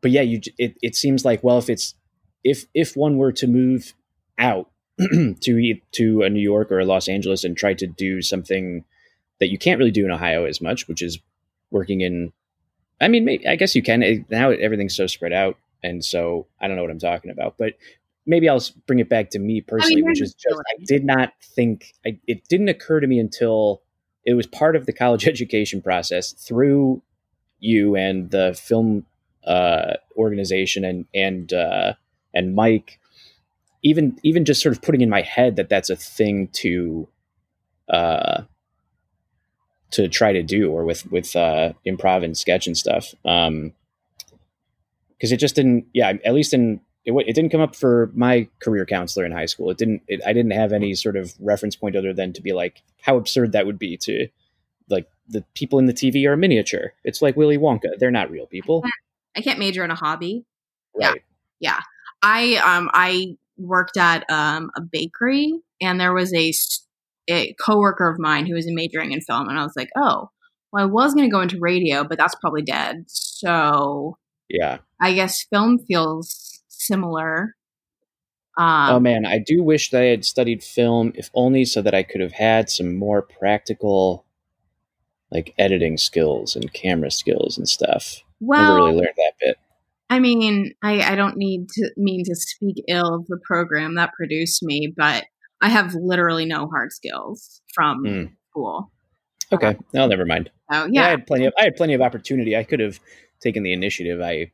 but 0.00 0.10
yeah, 0.10 0.20
you 0.22 0.40
it 0.58 0.76
it 0.82 0.94
seems 0.94 1.24
like 1.24 1.42
well, 1.42 1.58
if 1.58 1.70
it's 1.70 1.94
if 2.42 2.66
if 2.74 2.96
one 2.96 3.16
were 3.16 3.32
to 3.32 3.46
move 3.46 3.94
out 4.38 4.70
to 5.40 5.74
to 5.92 6.22
a 6.22 6.30
New 6.30 6.40
York 6.42 6.70
or 6.70 6.80
a 6.80 6.84
Los 6.84 7.08
Angeles 7.08 7.44
and 7.44 7.56
try 7.56 7.74
to 7.74 7.86
do 7.86 8.22
something 8.22 8.84
that 9.40 9.50
you 9.50 9.58
can't 9.58 9.78
really 9.78 9.90
do 9.90 10.04
in 10.04 10.10
Ohio 10.10 10.44
as 10.44 10.60
much, 10.60 10.86
which 10.88 11.02
is 11.02 11.18
working 11.70 12.00
in. 12.00 12.32
I 13.00 13.08
mean, 13.08 13.24
may 13.24 13.40
I 13.48 13.56
guess 13.56 13.74
you 13.74 13.82
can 13.82 14.02
It- 14.02 14.30
now. 14.30 14.50
Everything's 14.50 14.96
so 14.96 15.06
spread 15.06 15.32
out, 15.32 15.58
and 15.82 16.04
so 16.04 16.46
I 16.60 16.68
don't 16.68 16.76
know 16.76 16.82
what 16.82 16.92
I'm 16.92 16.98
talking 16.98 17.30
about. 17.30 17.56
But 17.58 17.74
maybe 18.26 18.48
I'll 18.48 18.62
bring 18.86 19.00
it 19.00 19.08
back 19.08 19.30
to 19.30 19.38
me 19.38 19.60
personally, 19.60 19.96
you're 19.98 20.08
which 20.08 20.22
is 20.22 20.34
just 20.34 20.46
just 20.48 20.60
I 20.60 20.84
did 20.86 21.04
not 21.04 21.32
think 21.42 21.92
I, 22.06 22.18
it 22.26 22.46
didn't 22.48 22.68
occur 22.68 23.00
to 23.00 23.06
me 23.06 23.18
until 23.18 23.82
it 24.24 24.34
was 24.34 24.46
part 24.46 24.76
of 24.76 24.86
the 24.86 24.92
college 24.92 25.26
education 25.28 25.82
process 25.82 26.32
through 26.32 27.02
you 27.58 27.96
and 27.96 28.30
the 28.30 28.54
film 28.54 29.06
uh, 29.46 29.94
organization 30.16 30.84
and 30.84 31.06
and 31.14 31.52
uh, 31.52 31.94
and 32.32 32.54
Mike. 32.54 33.00
Even 33.84 34.18
even 34.22 34.44
just 34.44 34.60
sort 34.60 34.74
of 34.74 34.82
putting 34.82 35.02
in 35.02 35.10
my 35.10 35.22
head 35.22 35.56
that 35.56 35.68
that's 35.68 35.90
a 35.90 35.96
thing 35.96 36.48
to 36.54 37.06
uh, 37.88 38.42
to 39.92 40.08
try 40.08 40.32
to 40.32 40.42
do, 40.42 40.72
or 40.72 40.84
with 40.84 41.10
with 41.12 41.36
uh, 41.36 41.72
improv 41.86 42.24
and 42.24 42.36
sketch 42.36 42.66
and 42.66 42.76
stuff. 42.76 43.14
Um, 43.24 43.72
because 45.16 45.30
it 45.30 45.36
just 45.38 45.54
didn't. 45.54 45.86
Yeah, 45.92 46.14
at 46.24 46.34
least 46.34 46.52
in 46.52 46.80
it, 47.04 47.12
it 47.12 47.34
didn't 47.34 47.50
come 47.50 47.60
up 47.60 47.76
for 47.76 48.10
my 48.14 48.48
career 48.60 48.84
counselor 48.84 49.24
in 49.24 49.32
high 49.32 49.46
school. 49.46 49.70
It 49.70 49.78
didn't. 49.78 50.02
It, 50.08 50.20
I 50.26 50.32
didn't 50.32 50.52
have 50.52 50.72
any 50.72 50.94
sort 50.94 51.16
of 51.16 51.34
reference 51.38 51.76
point 51.76 51.94
other 51.94 52.12
than 52.12 52.32
to 52.32 52.42
be 52.42 52.52
like 52.52 52.82
how 53.02 53.16
absurd 53.16 53.52
that 53.52 53.66
would 53.66 53.78
be 53.78 53.96
to 53.98 54.28
like 54.88 55.08
the 55.28 55.42
people 55.54 55.78
in 55.78 55.86
the 55.86 55.92
TV 55.92 56.26
are 56.26 56.36
miniature. 56.36 56.92
It's 57.04 57.22
like 57.22 57.36
Willy 57.36 57.58
Wonka. 57.58 57.98
They're 57.98 58.10
not 58.10 58.30
real 58.30 58.46
people, 58.46 58.82
I 59.36 59.40
can't 59.40 59.58
major 59.58 59.84
in 59.84 59.90
a 59.90 59.94
hobby. 59.94 60.44
right. 60.94 61.22
Yeah. 61.60 61.74
right? 61.74 61.82
I 62.22 62.56
um 62.56 62.90
I 62.92 63.36
worked 63.56 63.96
at 63.96 64.28
um 64.30 64.70
a 64.76 64.80
bakery 64.80 65.52
and 65.80 66.00
there 66.00 66.12
was 66.12 66.34
a 66.34 66.52
a 67.28 67.54
coworker 67.54 68.08
of 68.10 68.18
mine 68.18 68.46
who 68.46 68.54
was 68.54 68.66
majoring 68.70 69.12
in 69.12 69.20
film 69.20 69.48
and 69.48 69.58
I 69.58 69.62
was 69.62 69.76
like, 69.76 69.90
"Oh, 69.96 70.30
well 70.72 70.82
I 70.82 70.86
was 70.86 71.14
going 71.14 71.28
to 71.28 71.32
go 71.32 71.40
into 71.40 71.58
radio, 71.58 72.04
but 72.04 72.18
that's 72.18 72.34
probably 72.36 72.62
dead." 72.62 73.04
So, 73.06 74.18
Yeah. 74.48 74.78
I 75.00 75.14
guess 75.14 75.42
film 75.44 75.78
feels 75.78 76.62
similar. 76.68 77.54
Um 78.56 78.90
oh 78.94 79.00
man, 79.00 79.26
I 79.26 79.38
do 79.38 79.62
wish 79.62 79.90
that 79.90 80.02
I 80.02 80.06
had 80.06 80.24
studied 80.24 80.62
film, 80.62 81.12
if 81.14 81.30
only 81.34 81.64
so 81.64 81.82
that 81.82 81.94
I 81.94 82.02
could 82.02 82.20
have 82.20 82.32
had 82.32 82.70
some 82.70 82.96
more 82.96 83.22
practical, 83.22 84.24
like 85.30 85.54
editing 85.58 85.96
skills 85.96 86.54
and 86.56 86.72
camera 86.72 87.10
skills 87.10 87.58
and 87.58 87.68
stuff. 87.68 88.22
Never 88.40 88.74
well, 88.74 88.76
really 88.76 88.96
learned 88.96 89.16
that 89.16 89.32
bit. 89.40 89.58
I 90.14 90.20
mean, 90.20 90.72
I, 90.80 91.12
I 91.12 91.14
don't 91.16 91.36
need 91.36 91.68
to 91.70 91.90
mean 91.96 92.24
to 92.26 92.36
speak 92.36 92.84
ill 92.88 93.16
of 93.16 93.26
the 93.26 93.38
program 93.44 93.96
that 93.96 94.12
produced 94.12 94.62
me, 94.62 94.92
but 94.96 95.24
I 95.60 95.68
have 95.68 95.92
literally 95.94 96.44
no 96.44 96.68
hard 96.68 96.92
skills 96.92 97.60
from 97.74 98.04
Mm. 98.04 98.32
school. 98.50 98.92
Okay, 99.52 99.76
no, 99.92 100.06
never 100.06 100.24
mind. 100.24 100.50
So 100.72 100.86
Yeah, 100.90 101.06
I 101.06 101.08
had 101.10 101.26
plenty 101.26 101.46
of 101.46 101.52
I 101.58 101.64
had 101.64 101.74
plenty 101.76 101.94
of 101.94 102.00
opportunity. 102.00 102.56
I 102.56 102.62
could 102.62 102.78
have 102.78 103.00
taken 103.40 103.64
the 103.64 103.72
initiative. 103.72 104.20
I 104.20 104.52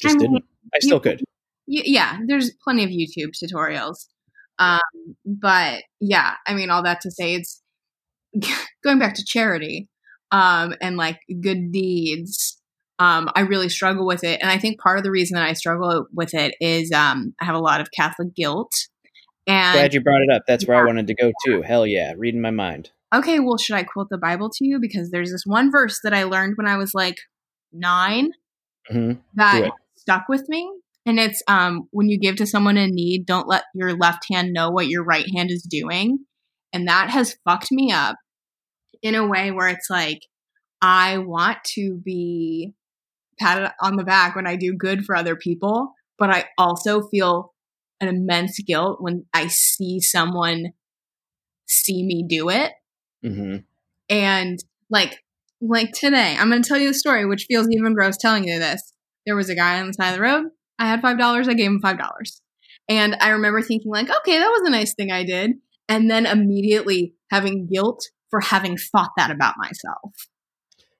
just 0.00 0.16
I 0.16 0.18
mean, 0.18 0.32
didn't. 0.34 0.44
I 0.74 0.78
still 0.80 1.00
could. 1.00 1.20
Y- 1.66 1.82
yeah, 1.86 2.18
there's 2.26 2.50
plenty 2.62 2.84
of 2.84 2.90
YouTube 2.90 3.30
tutorials. 3.42 4.08
Um, 4.58 4.80
but 5.24 5.84
yeah, 6.00 6.34
I 6.46 6.52
mean, 6.52 6.68
all 6.68 6.82
that 6.82 7.00
to 7.00 7.10
say, 7.10 7.34
it's 7.34 7.62
going 8.84 8.98
back 8.98 9.14
to 9.14 9.24
charity 9.24 9.88
um, 10.32 10.74
and 10.82 10.98
like 10.98 11.18
good 11.40 11.72
deeds. 11.72 12.59
Um, 13.00 13.28
I 13.34 13.40
really 13.40 13.68
struggle 13.68 14.06
with 14.06 14.22
it, 14.22 14.40
and 14.40 14.50
I 14.50 14.58
think 14.58 14.78
part 14.78 14.98
of 14.98 15.04
the 15.04 15.10
reason 15.10 15.34
that 15.34 15.46
I 15.46 15.54
struggle 15.54 16.06
with 16.12 16.34
it 16.34 16.54
is 16.60 16.92
um, 16.92 17.34
I 17.40 17.46
have 17.46 17.56
a 17.56 17.60
lot 17.60 17.80
of 17.80 17.90
Catholic 17.90 18.34
guilt. 18.36 18.70
And 19.46 19.74
Glad 19.74 19.94
you 19.94 20.00
brought 20.00 20.22
it 20.22 20.30
up. 20.30 20.42
That's 20.46 20.66
where 20.66 20.76
I 20.76 20.86
wanted 20.86 21.06
to 21.08 21.14
go 21.14 21.32
too. 21.44 21.62
Hell 21.62 21.86
yeah, 21.86 22.12
reading 22.16 22.40
my 22.40 22.50
mind. 22.50 22.90
okay, 23.12 23.40
well, 23.40 23.56
should 23.56 23.74
I 23.74 23.82
quote 23.82 24.08
the 24.10 24.18
Bible 24.18 24.50
to 24.50 24.64
you? 24.64 24.78
Because 24.78 25.10
there's 25.10 25.32
this 25.32 25.44
one 25.46 25.72
verse 25.72 25.98
that 26.04 26.14
I 26.14 26.24
learned 26.24 26.56
when 26.56 26.68
I 26.68 26.76
was 26.76 26.92
like 26.94 27.16
nine 27.72 28.30
hmm 28.88 29.12
that 29.34 29.70
stuck 29.96 30.28
with 30.28 30.48
me. 30.48 30.70
And 31.06 31.18
it's 31.18 31.42
um, 31.48 31.88
when 31.92 32.08
you 32.08 32.18
give 32.18 32.36
to 32.36 32.46
someone 32.46 32.76
in 32.76 32.94
need, 32.94 33.24
don't 33.24 33.48
let 33.48 33.64
your 33.74 33.96
left 33.96 34.26
hand 34.30 34.52
know 34.52 34.70
what 34.70 34.88
your 34.88 35.04
right 35.04 35.26
hand 35.34 35.50
is 35.50 35.62
doing. 35.62 36.18
And 36.72 36.86
that 36.88 37.10
has 37.10 37.36
fucked 37.44 37.72
me 37.72 37.90
up 37.90 38.16
in 39.02 39.14
a 39.14 39.26
way 39.26 39.50
where 39.50 39.68
it's 39.68 39.88
like, 39.88 40.20
I 40.82 41.18
want 41.18 41.58
to 41.74 41.94
be 42.04 42.74
patted 43.40 43.72
on 43.80 43.96
the 43.96 44.04
back 44.04 44.36
when 44.36 44.46
I 44.46 44.56
do 44.56 44.74
good 44.74 45.04
for 45.04 45.16
other 45.16 45.36
people, 45.36 45.94
but 46.18 46.30
I 46.30 46.46
also 46.58 47.02
feel 47.08 47.54
an 48.00 48.08
immense 48.08 48.58
guilt 48.60 48.98
when 49.00 49.26
I 49.34 49.48
see 49.48 50.00
someone 50.00 50.72
see 51.66 52.04
me 52.04 52.24
do 52.28 52.48
it. 52.50 52.72
Hmm 53.22 53.58
and 54.10 54.58
like 54.90 55.22
like 55.62 55.92
today 55.92 56.36
i'm 56.38 56.50
going 56.50 56.60
to 56.60 56.68
tell 56.68 56.78
you 56.78 56.88
the 56.88 56.94
story 56.94 57.24
which 57.24 57.46
feels 57.46 57.68
even 57.70 57.94
gross 57.94 58.18
telling 58.18 58.46
you 58.46 58.58
this. 58.58 58.92
There 59.24 59.36
was 59.36 59.48
a 59.48 59.54
guy 59.54 59.78
on 59.78 59.86
the 59.86 59.92
side 59.92 60.10
of 60.10 60.16
the 60.16 60.22
road. 60.22 60.46
I 60.78 60.86
had 60.86 61.00
five 61.00 61.18
dollars 61.18 61.48
i 61.48 61.54
gave 61.54 61.70
him 61.70 61.80
five 61.80 61.98
dollars. 61.98 62.42
And 62.88 63.16
i 63.20 63.30
remember 63.30 63.62
thinking 63.62 63.90
like 63.90 64.10
okay 64.10 64.38
that 64.38 64.48
was 64.48 64.62
a 64.66 64.70
nice 64.70 64.94
thing 64.94 65.10
i 65.10 65.24
did. 65.24 65.52
And 65.88 66.10
then 66.10 66.26
immediately 66.26 67.14
having 67.30 67.66
guilt 67.66 68.04
for 68.30 68.40
having 68.40 68.76
thought 68.76 69.10
that 69.16 69.32
about 69.32 69.56
myself. 69.58 70.12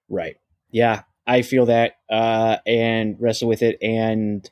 Right. 0.08 0.36
Yeah, 0.72 1.02
I 1.26 1.42
feel 1.42 1.66
that 1.66 1.98
uh, 2.10 2.56
and 2.66 3.16
wrestle 3.20 3.48
with 3.48 3.62
it, 3.62 3.78
and 3.82 4.48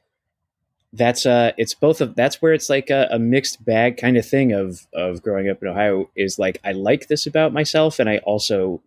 that's 0.93 1.27
uh, 1.27 1.53
it's 1.59 1.75
both 1.75 2.01
of 2.01 2.15
that's 2.15 2.41
where 2.41 2.53
it's 2.53 2.71
like 2.71 2.91
a, 2.91 3.09
a 3.11 3.19
mixed 3.19 3.65
bag 3.65 3.97
kind 3.97 4.17
of 4.17 4.27
thing 4.27 4.53
of 4.53 4.87
of 4.93 5.23
growing 5.23 5.49
up 5.49 5.63
in 5.63 5.69
Ohio 5.69 6.11
is 6.17 6.39
like 6.39 6.61
I 6.65 6.73
like 6.73 7.09
this 7.09 7.27
about 7.27 7.53
myself, 7.53 7.99
and 7.99 8.09
I 8.09 8.19
also 8.19 8.81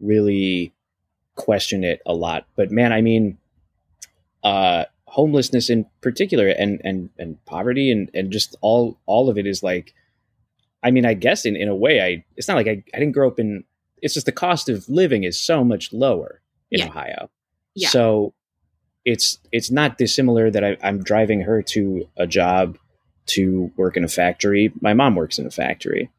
really 0.00 0.72
question 1.36 1.84
it 1.84 2.00
a 2.06 2.14
lot. 2.14 2.46
But 2.56 2.70
man, 2.70 2.92
I 2.92 3.02
mean, 3.02 3.38
uh, 4.42 4.84
homelessness 5.06 5.70
in 5.70 5.86
particular, 6.00 6.48
and 6.48 6.80
and 6.84 7.10
and 7.18 7.44
poverty, 7.44 7.90
and 7.90 8.10
and 8.14 8.32
just 8.32 8.56
all 8.60 8.98
all 9.06 9.28
of 9.28 9.38
it 9.38 9.46
is 9.46 9.62
like, 9.62 9.94
I 10.82 10.90
mean, 10.90 11.06
I 11.06 11.14
guess 11.14 11.44
in 11.44 11.56
in 11.56 11.68
a 11.68 11.76
way, 11.76 12.00
I 12.00 12.24
it's 12.36 12.48
not 12.48 12.56
like 12.56 12.68
I 12.68 12.82
I 12.94 12.98
didn't 12.98 13.12
grow 13.12 13.28
up 13.28 13.38
in. 13.38 13.64
It's 14.02 14.14
just 14.14 14.26
the 14.26 14.32
cost 14.32 14.68
of 14.68 14.88
living 14.88 15.24
is 15.24 15.40
so 15.40 15.64
much 15.64 15.92
lower 15.92 16.42
in 16.74 16.80
Yeah. 16.80 16.88
Ohio. 16.88 17.30
Yeah. 17.74 17.88
So 17.88 18.34
it's 19.04 19.38
it's 19.52 19.70
not 19.70 19.98
dissimilar 19.98 20.50
that 20.50 20.64
I, 20.64 20.76
I'm 20.82 21.02
driving 21.02 21.40
her 21.42 21.62
to 21.62 22.08
a 22.16 22.26
job 22.26 22.78
to 23.26 23.70
work 23.76 23.96
in 23.96 24.04
a 24.04 24.08
factory. 24.08 24.72
My 24.80 24.94
mom 24.94 25.14
works 25.14 25.38
in 25.38 25.46
a 25.46 25.50
factory. 25.50 26.10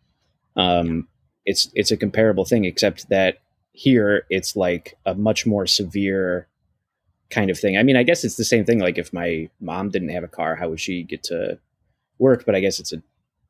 Um, 0.55 1.07
it's 1.45 1.69
it's 1.75 1.91
a 1.91 1.97
comparable 1.97 2.45
thing, 2.45 2.65
except 2.65 3.09
that 3.09 3.37
here 3.73 4.25
it's 4.29 4.55
like 4.55 4.97
a 5.05 5.13
much 5.13 5.45
more 5.45 5.67
severe 5.67 6.47
kind 7.29 7.49
of 7.49 7.59
thing. 7.59 7.77
I 7.77 7.83
mean, 7.83 7.95
I 7.97 8.03
guess 8.03 8.23
it's 8.23 8.35
the 8.37 8.45
same 8.45 8.65
thing. 8.65 8.79
Like 8.79 8.97
if 8.97 9.11
my 9.11 9.49
mom 9.59 9.89
didn't 9.89 10.09
have 10.09 10.23
a 10.23 10.27
car, 10.29 10.55
how 10.55 10.69
would 10.69 10.79
she 10.79 11.03
get 11.03 11.23
to 11.23 11.59
work? 12.19 12.45
But 12.45 12.55
I 12.55 12.59
guess 12.59 12.79
it's 12.79 12.93
a 12.93 13.01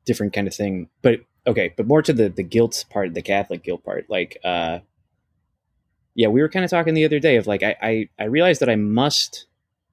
different 0.04 0.32
kind 0.32 0.46
of 0.46 0.54
thing. 0.54 0.88
But 1.02 1.20
okay, 1.46 1.72
but 1.76 1.86
more 1.86 2.02
to 2.02 2.12
the 2.12 2.28
the 2.28 2.42
guilt 2.42 2.84
part, 2.90 3.14
the 3.14 3.22
Catholic 3.22 3.62
guilt 3.62 3.84
part. 3.84 4.08
Like, 4.08 4.38
uh, 4.44 4.80
yeah, 6.16 6.28
we 6.28 6.40
were 6.40 6.48
kind 6.48 6.64
of 6.64 6.70
talking 6.70 6.94
the 6.94 7.04
other 7.04 7.20
day 7.20 7.36
of 7.36 7.46
like 7.46 7.62
I 7.62 7.76
I, 7.80 8.08
I 8.18 8.24
realized 8.24 8.60
that 8.62 8.70
I 8.70 8.76
must 8.76 9.46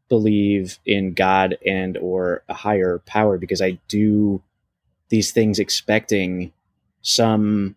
believe 0.07 0.79
in 0.85 1.13
God 1.13 1.57
and 1.65 1.97
or 1.97 2.43
a 2.47 2.53
higher 2.53 2.99
power 3.05 3.37
because 3.37 3.61
I 3.61 3.77
do 3.89 4.41
these 5.09 5.31
things 5.31 5.59
expecting 5.59 6.53
some 7.01 7.75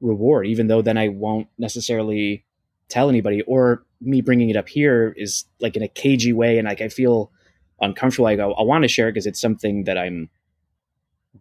reward, 0.00 0.46
even 0.46 0.68
though 0.68 0.80
then 0.80 0.96
I 0.96 1.08
won't 1.08 1.48
necessarily 1.58 2.44
tell 2.88 3.10
anybody. 3.10 3.42
Or 3.42 3.84
me 4.00 4.22
bringing 4.22 4.48
it 4.48 4.56
up 4.56 4.68
here 4.68 5.14
is 5.18 5.44
like 5.60 5.76
in 5.76 5.82
a 5.82 5.88
cagey 5.88 6.32
way, 6.32 6.56
and 6.56 6.66
like 6.66 6.80
I 6.80 6.88
feel 6.88 7.30
uncomfortable. 7.82 8.26
I 8.26 8.36
go, 8.36 8.54
I 8.54 8.62
want 8.62 8.84
to 8.84 8.88
share 8.88 9.08
it 9.08 9.12
because 9.12 9.26
it's 9.26 9.40
something 9.40 9.84
that 9.84 9.98
I'm 9.98 10.30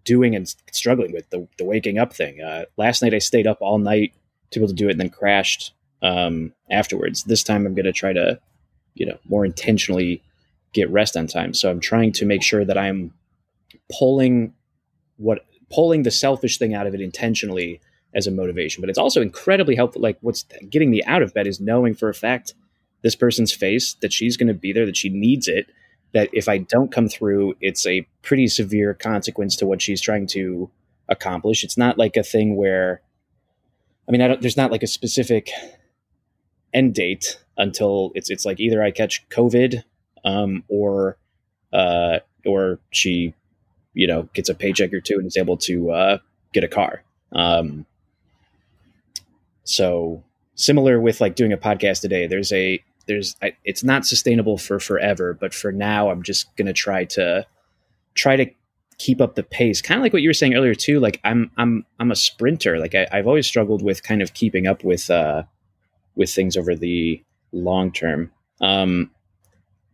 doing 0.03 0.35
and 0.35 0.53
struggling 0.71 1.13
with 1.13 1.29
the, 1.29 1.47
the 1.57 1.63
waking 1.63 1.97
up 1.97 2.13
thing. 2.13 2.41
Uh, 2.41 2.65
last 2.75 3.01
night 3.01 3.13
I 3.13 3.19
stayed 3.19 3.47
up 3.47 3.59
all 3.61 3.77
night 3.77 4.13
to 4.51 4.59
be 4.59 4.63
able 4.63 4.69
to 4.69 4.75
do 4.75 4.89
it 4.89 4.91
and 4.91 4.99
then 4.99 5.09
crashed 5.09 5.73
um, 6.01 6.53
afterwards. 6.69 7.23
This 7.23 7.43
time 7.43 7.65
I'm 7.65 7.75
going 7.75 7.85
to 7.85 7.91
try 7.91 8.13
to, 8.13 8.39
you 8.95 9.05
know, 9.05 9.17
more 9.27 9.45
intentionally 9.45 10.23
get 10.73 10.89
rest 10.89 11.17
on 11.17 11.27
time. 11.27 11.53
So 11.53 11.69
I'm 11.69 11.79
trying 11.79 12.11
to 12.13 12.25
make 12.25 12.43
sure 12.43 12.65
that 12.65 12.77
I'm 12.77 13.13
pulling 13.91 14.53
what 15.17 15.45
pulling 15.71 16.03
the 16.03 16.11
selfish 16.11 16.57
thing 16.57 16.73
out 16.73 16.87
of 16.87 16.95
it 16.95 17.01
intentionally 17.01 17.79
as 18.15 18.25
a 18.25 18.31
motivation. 18.31 18.81
But 18.81 18.89
it's 18.89 18.97
also 18.99 19.21
incredibly 19.21 19.75
helpful. 19.75 20.01
Like 20.01 20.17
what's 20.21 20.43
getting 20.69 20.89
me 20.89 21.03
out 21.03 21.21
of 21.21 21.33
bed 21.33 21.47
is 21.47 21.59
knowing 21.59 21.93
for 21.93 22.09
a 22.09 22.13
fact 22.13 22.53
this 23.01 23.15
person's 23.15 23.53
face 23.53 23.93
that 24.01 24.11
she's 24.11 24.35
going 24.35 24.47
to 24.47 24.53
be 24.53 24.73
there, 24.73 24.85
that 24.85 24.97
she 24.97 25.09
needs 25.09 25.47
it. 25.47 25.67
That 26.13 26.29
if 26.33 26.49
I 26.49 26.57
don't 26.57 26.91
come 26.91 27.07
through, 27.07 27.55
it's 27.61 27.85
a 27.85 28.07
pretty 28.23 28.47
severe 28.47 28.95
consequence 28.95 29.55
to 29.57 29.67
what 29.67 29.81
she's 29.81 30.01
trying 30.01 30.25
to 30.27 30.71
accomplish. 31.07 31.63
It's 31.63 31.77
not 31.77 31.99
like 31.99 32.17
a 32.17 32.23
thing 32.23 32.55
where, 32.55 33.01
I 34.07 34.11
mean, 34.11 34.21
I 34.21 34.27
don't, 34.27 34.41
there's 34.41 34.57
not 34.57 34.71
like 34.71 34.81
a 34.81 34.87
specific 34.87 35.51
end 36.73 36.93
date 36.93 37.39
until 37.57 38.11
it's 38.15 38.29
it's 38.29 38.45
like 38.45 38.59
either 38.59 38.81
I 38.81 38.91
catch 38.91 39.27
COVID 39.29 39.83
um, 40.23 40.63
or 40.67 41.17
uh, 41.73 42.19
or 42.45 42.79
she 42.91 43.33
you 43.93 44.07
know 44.07 44.23
gets 44.33 44.49
a 44.49 44.55
paycheck 44.55 44.93
or 44.93 45.01
two 45.01 45.15
and 45.15 45.27
is 45.27 45.37
able 45.37 45.57
to 45.57 45.91
uh, 45.91 46.17
get 46.53 46.63
a 46.63 46.67
car. 46.67 47.03
Um, 47.31 47.85
so 49.63 50.23
similar 50.55 50.99
with 50.99 51.21
like 51.21 51.35
doing 51.35 51.53
a 51.53 51.57
podcast 51.57 52.01
today, 52.01 52.27
there's 52.27 52.51
a 52.51 52.83
there's 53.07 53.35
I, 53.41 53.53
it's 53.65 53.83
not 53.83 54.05
sustainable 54.05 54.57
for 54.57 54.79
forever, 54.79 55.33
but 55.33 55.53
for 55.53 55.71
now, 55.71 56.09
I'm 56.09 56.23
just 56.23 56.55
gonna 56.55 56.73
try 56.73 57.05
to 57.05 57.45
try 58.15 58.35
to 58.35 58.45
keep 58.97 59.21
up 59.21 59.35
the 59.35 59.43
pace. 59.43 59.81
Kind 59.81 59.99
of 59.99 60.03
like 60.03 60.13
what 60.13 60.21
you 60.21 60.29
were 60.29 60.33
saying 60.33 60.53
earlier 60.53 60.75
too. 60.75 60.99
Like 60.99 61.19
I'm 61.23 61.51
I'm 61.57 61.85
I'm 61.99 62.11
a 62.11 62.15
sprinter. 62.15 62.79
Like 62.79 62.95
I, 62.95 63.07
have 63.11 63.27
always 63.27 63.47
struggled 63.47 63.81
with 63.81 64.03
kind 64.03 64.21
of 64.21 64.33
keeping 64.33 64.67
up 64.67 64.83
with 64.83 65.09
uh, 65.09 65.43
with 66.19 66.29
things 66.29 66.57
over 66.57 66.75
the 66.75 67.23
long 67.53 67.91
term. 67.91 68.29
Um, 68.61 69.09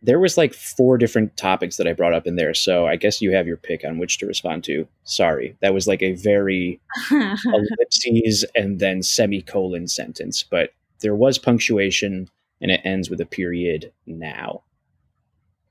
there 0.02 0.18
was 0.20 0.36
like 0.36 0.52
four 0.52 0.98
different 0.98 1.36
topics 1.36 1.76
that 1.76 1.86
I 1.86 1.92
brought 1.92 2.12
up 2.12 2.26
in 2.26 2.36
there. 2.36 2.52
So 2.52 2.86
I 2.86 2.96
guess 2.96 3.22
you 3.22 3.32
have 3.32 3.46
your 3.46 3.56
pick 3.56 3.84
on 3.84 3.98
which 3.98 4.18
to 4.18 4.26
respond 4.26 4.64
to. 4.64 4.86
Sorry. 5.04 5.56
That 5.62 5.72
was 5.72 5.86
like 5.86 6.02
a 6.02 6.12
very 6.12 6.80
ellipses 7.10 8.44
and 8.54 8.78
then 8.78 9.02
semicolon 9.02 9.88
sentence, 9.88 10.42
but 10.42 10.70
there 11.00 11.14
was 11.14 11.38
punctuation 11.38 12.28
and 12.60 12.70
it 12.70 12.80
ends 12.84 13.08
with 13.08 13.20
a 13.20 13.26
period 13.26 13.92
now. 14.06 14.62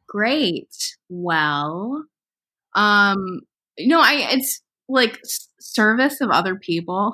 Great. 0.08 0.96
Well, 1.10 2.06
um, 2.76 3.42
no, 3.80 4.00
I, 4.00 4.30
it's 4.32 4.62
like 4.88 5.20
service 5.60 6.22
of 6.22 6.30
other 6.30 6.56
people. 6.56 7.14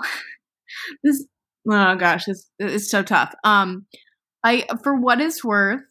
this, 1.03 1.25
oh 1.69 1.95
gosh, 1.95 2.27
it's, 2.27 2.49
it's 2.59 2.89
so 2.89 3.03
tough. 3.03 3.33
Um, 3.43 3.85
I, 4.43 4.65
for 4.83 4.99
what 4.99 5.21
it's 5.21 5.43
worth, 5.43 5.81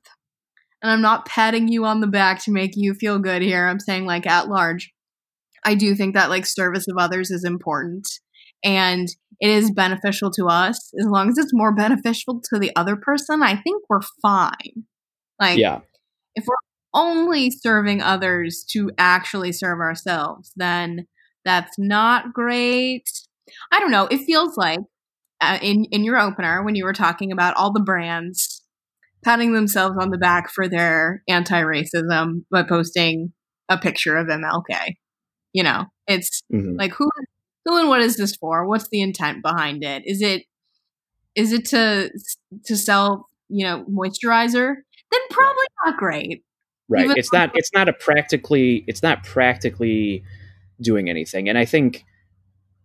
and 0.82 0.90
I'm 0.90 1.02
not 1.02 1.26
patting 1.26 1.68
you 1.68 1.84
on 1.84 2.00
the 2.00 2.06
back 2.06 2.42
to 2.44 2.50
make 2.50 2.72
you 2.74 2.94
feel 2.94 3.18
good 3.18 3.42
here. 3.42 3.68
I'm 3.68 3.80
saying 3.80 4.06
like 4.06 4.26
at 4.26 4.48
large. 4.48 4.92
I 5.64 5.74
do 5.74 5.94
think 5.94 6.14
that 6.14 6.30
like 6.30 6.46
service 6.46 6.86
of 6.88 6.96
others 6.98 7.30
is 7.30 7.44
important 7.44 8.08
and 8.64 9.08
it 9.40 9.48
is 9.48 9.70
beneficial 9.70 10.30
to 10.32 10.46
us 10.46 10.92
as 10.98 11.06
long 11.06 11.28
as 11.28 11.38
it's 11.38 11.54
more 11.54 11.74
beneficial 11.74 12.40
to 12.52 12.58
the 12.58 12.74
other 12.76 12.96
person 12.96 13.42
i 13.42 13.56
think 13.56 13.82
we're 13.88 14.00
fine 14.22 14.84
like 15.38 15.58
yeah 15.58 15.80
if 16.34 16.44
we're 16.46 16.54
only 16.92 17.50
serving 17.50 18.02
others 18.02 18.64
to 18.68 18.90
actually 18.98 19.52
serve 19.52 19.80
ourselves 19.80 20.52
then 20.56 21.06
that's 21.44 21.78
not 21.78 22.32
great 22.32 23.04
i 23.72 23.80
don't 23.80 23.90
know 23.90 24.06
it 24.06 24.24
feels 24.24 24.56
like 24.56 24.80
uh, 25.40 25.58
in 25.62 25.84
in 25.86 26.04
your 26.04 26.18
opener 26.18 26.62
when 26.64 26.74
you 26.74 26.84
were 26.84 26.92
talking 26.92 27.32
about 27.32 27.56
all 27.56 27.72
the 27.72 27.80
brands 27.80 28.62
patting 29.24 29.52
themselves 29.52 29.96
on 30.00 30.10
the 30.10 30.18
back 30.18 30.50
for 30.50 30.68
their 30.68 31.22
anti-racism 31.28 32.44
by 32.50 32.62
posting 32.62 33.32
a 33.68 33.76
picture 33.76 34.16
of 34.16 34.28
MLK. 34.28 34.94
You 35.52 35.62
know, 35.62 35.86
it's 36.06 36.42
mm-hmm. 36.52 36.76
like 36.76 36.92
who 36.92 37.10
who 37.64 37.78
and 37.78 37.88
what 37.88 38.00
is 38.00 38.16
this 38.16 38.36
for? 38.36 38.66
What's 38.66 38.88
the 38.88 39.02
intent 39.02 39.42
behind 39.42 39.84
it? 39.84 40.02
Is 40.06 40.22
it 40.22 40.42
is 41.34 41.52
it 41.52 41.64
to 41.66 42.10
to 42.66 42.76
sell, 42.76 43.26
you 43.48 43.64
know, 43.64 43.84
moisturizer? 43.84 44.74
Then 45.10 45.20
probably 45.30 45.64
not 45.84 45.96
great. 45.96 46.44
Right. 46.88 47.04
Even 47.04 47.18
it's 47.18 47.32
not 47.32 47.50
it's 47.54 47.72
not 47.72 47.88
a 47.88 47.92
practically 47.92 48.84
it's 48.86 49.02
not 49.02 49.24
practically 49.24 50.24
doing 50.80 51.10
anything. 51.10 51.48
And 51.48 51.58
I 51.58 51.64
think 51.64 52.04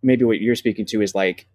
maybe 0.02 0.24
what 0.24 0.40
you're 0.40 0.54
speaking 0.54 0.86
to 0.86 1.02
is 1.02 1.14
like 1.14 1.46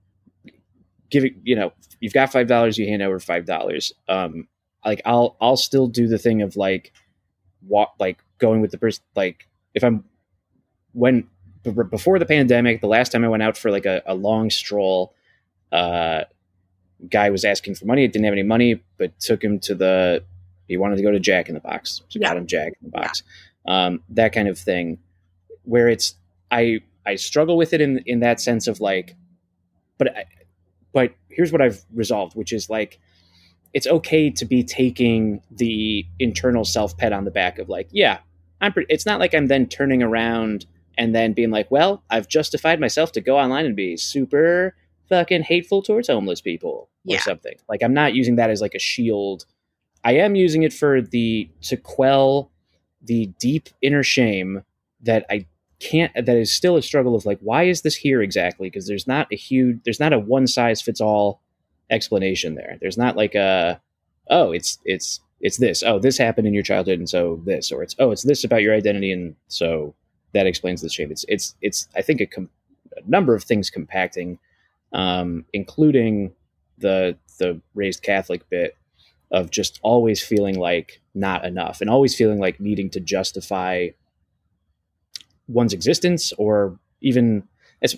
giving, 1.12 1.40
you 1.44 1.56
know, 1.56 1.74
you've 2.00 2.14
got 2.14 2.32
five 2.32 2.48
dollars, 2.48 2.78
you 2.78 2.88
hand 2.88 3.02
over 3.04 3.20
five 3.20 3.46
dollars. 3.46 3.94
Um, 4.10 4.48
like 4.86 5.02
I'll 5.06 5.36
I'll 5.40 5.58
still 5.58 5.88
do 5.88 6.08
the 6.08 6.18
thing 6.18 6.42
of 6.42 6.56
like 6.56 6.92
walk 7.68 7.94
like 8.00 8.20
going 8.40 8.62
with 8.62 8.72
the 8.72 8.78
person 8.78 9.04
like 9.16 9.48
if 9.74 9.84
I'm 9.84 10.04
when 10.94 11.28
b- 11.64 11.72
before 11.90 12.20
the 12.20 12.26
pandemic 12.26 12.82
the 12.82 12.88
last 12.88 13.12
time 13.12 13.24
I 13.24 13.28
went 13.28 13.44
out 13.44 13.58
for 13.58 13.72
like 13.72 13.86
a, 13.86 14.02
a 14.06 14.16
long 14.16 14.50
stroll 14.50 15.14
uh 15.72 16.24
guy 17.10 17.30
was 17.30 17.46
asking 17.46 17.76
for 17.76 17.86
money 17.86 18.08
didn't 18.08 18.26
have 18.26 18.34
any 18.34 18.44
money 18.44 18.82
but 18.98 19.18
took 19.20 19.44
him 19.44 19.60
to 19.60 19.76
the 19.76 20.24
he 20.68 20.78
wanted 20.78 20.96
to 20.96 21.04
go 21.04 21.12
to 21.12 21.20
Jack 21.20 21.50
in 21.50 21.56
the 21.56 21.62
Box 21.62 22.02
so 22.10 22.20
yeah. 22.20 22.28
got 22.28 22.38
him 22.38 22.48
Jack 22.48 22.74
in 22.82 22.90
the 22.90 22.90
Box 22.90 23.24
yeah. 23.66 23.86
um 23.86 24.02
that 24.10 24.34
kind 24.34 24.48
of 24.48 24.58
thing 24.58 24.98
where 25.64 25.88
it's 25.88 26.16
I 26.50 26.82
I 27.06 27.16
struggle 27.16 27.58
with 27.58 27.74
it 27.74 27.82
in 27.82 28.00
in 28.06 28.20
that 28.22 28.42
sense 28.42 28.68
of 28.68 28.80
like 28.80 29.16
but 29.98 30.18
I, 30.18 30.26
but 30.94 31.14
here's 31.30 31.52
what 31.52 31.62
I've 31.62 31.84
resolved 31.94 32.36
which 32.36 32.52
is 32.54 32.70
like 32.70 33.00
it's 33.74 33.88
okay 33.88 34.30
to 34.30 34.46
be 34.46 34.64
taking 34.64 35.42
the 35.50 36.06
internal 36.20 36.66
self 36.66 36.98
pet 36.98 37.14
on 37.14 37.26
the 37.26 37.32
back 37.32 37.60
of 37.60 37.70
like, 37.70 37.88
yeah, 37.92 38.20
I'm. 38.60 38.74
Pre-. 38.74 38.86
It's 38.90 39.06
not 39.06 39.20
like 39.20 39.34
I'm 39.34 39.48
then 39.48 39.68
turning 39.68 40.04
around 40.04 40.66
and 40.98 41.16
then 41.16 41.34
being 41.34 41.52
like, 41.52 41.72
well, 41.72 42.04
I've 42.10 42.28
justified 42.28 42.80
myself 42.80 43.12
to 43.14 43.22
go 43.22 43.38
online 43.38 43.66
and 43.66 43.76
be 43.76 43.98
super 43.98 44.76
fucking 45.10 45.44
hateful 45.44 45.82
towards 45.82 46.08
homeless 46.08 46.42
people 46.42 46.90
or 47.08 47.16
yeah. 47.16 47.22
something. 47.22 47.56
Like 47.70 47.82
I'm 47.82 47.94
not 47.94 48.14
using 48.14 48.36
that 48.36 48.50
as 48.50 48.62
like 48.62 48.76
a 48.76 48.80
shield. 48.80 49.46
I 50.04 50.14
am 50.14 50.36
using 50.36 50.64
it 50.64 50.74
for 50.74 51.02
the 51.02 51.50
to 51.62 51.78
quell 51.78 52.52
the 53.02 53.28
deep 53.40 53.70
inner 53.82 54.04
shame 54.04 54.64
that 55.02 55.26
I 55.30 55.46
can't 55.82 56.14
that 56.14 56.38
is 56.38 56.54
still 56.54 56.76
a 56.78 56.82
struggle 56.82 57.16
of 57.16 57.26
like 57.26 57.40
why 57.42 57.64
is 57.64 57.82
this 57.82 57.96
here 57.96 58.22
exactly 58.22 58.70
because 58.70 58.88
there's 58.88 59.08
not 59.08 59.28
a 59.32 59.36
huge 59.36 59.80
there's 59.84 60.00
not 60.00 60.14
a 60.14 60.20
one 60.20 60.46
size 60.46 60.82
fits 60.82 61.02
all 61.02 61.42
explanation 61.92 62.56
there. 62.56 62.78
There's 62.82 62.98
not 62.98 63.16
like 63.16 63.36
a 63.36 63.80
oh, 64.30 64.52
it's 64.52 64.80
it's 64.86 65.20
it's 65.42 65.58
this. 65.58 65.84
Oh, 65.84 66.00
this 66.00 66.18
happened 66.18 66.48
in 66.48 66.54
your 66.54 66.64
childhood, 66.64 66.98
and 66.98 67.10
so 67.10 67.42
this, 67.46 67.72
or 67.72 67.84
it's 67.84 67.96
oh, 68.00 68.12
it's 68.12 68.24
this 68.24 68.44
about 68.44 68.62
your 68.62 68.74
identity, 68.74 69.12
and 69.12 69.36
so 69.50 69.94
that 70.34 70.48
explains 70.48 70.82
the 70.82 70.90
shame. 70.90 71.12
It's 71.12 71.26
it's 71.28 71.56
it's 71.62 71.88
I 71.96 72.02
think 72.02 72.22
a, 72.22 72.26
com- 72.26 72.50
a 72.98 73.10
number 73.10 73.36
of 73.36 73.44
things 73.44 73.70
compacting, 73.70 74.40
um, 74.94 75.46
including 75.54 76.34
the 76.80 77.18
the 77.38 77.62
raised 77.76 78.02
Catholic 78.02 78.50
bit 78.50 78.76
of 79.32 79.50
just 79.50 79.80
always 79.82 80.22
feeling 80.22 80.60
like 80.60 81.02
not 81.14 81.46
enough 81.46 81.80
and 81.80 81.90
always 81.90 82.16
feeling 82.16 82.40
like 82.40 82.60
needing 82.60 82.90
to 82.90 83.00
justify 83.00 83.88
one's 85.48 85.74
existence 85.74 86.34
or 86.38 86.78
even 87.02 87.44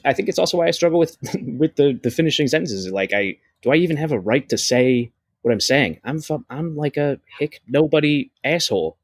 I 0.06 0.14
think 0.14 0.30
it's 0.30 0.40
also 0.40 0.58
why 0.58 0.68
I 0.68 0.72
struggle 0.72 1.00
with 1.00 1.18
with 1.58 1.76
the 1.76 2.00
the 2.02 2.12
finishing 2.12 2.48
sentences. 2.48 2.90
Like 2.92 3.14
I 3.14 3.38
do 3.62 3.72
I 3.72 3.76
even 3.76 3.98
have 3.98 4.12
a 4.12 4.20
right 4.20 4.48
to 4.50 4.58
say 4.58 5.12
what 5.42 5.52
I'm 5.52 5.60
saying? 5.60 6.00
I'm 6.04 6.22
I'm 6.50 6.76
like 6.76 6.98
a 6.98 7.20
hick 7.40 7.62
nobody 7.68 8.32
asshole, 8.44 8.98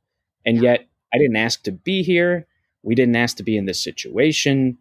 and 0.45 0.61
yet 0.61 0.87
I 1.13 1.17
didn't 1.17 1.35
ask 1.35 1.63
to 1.63 1.71
be 1.71 2.01
here. 2.01 2.47
We 2.81 2.95
didn't 2.95 3.17
ask 3.17 3.35
to 3.37 3.43
be 3.43 3.57
in 3.57 3.65
this 3.65 3.83
situation, 3.83 4.77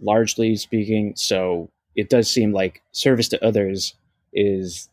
largely 0.00 0.56
speaking. 0.56 1.12
So 1.14 1.70
it 1.94 2.10
does 2.10 2.28
seem 2.28 2.52
like 2.52 2.82
service 2.90 3.28
to 3.28 3.44
others 3.44 3.94
is 4.32 4.88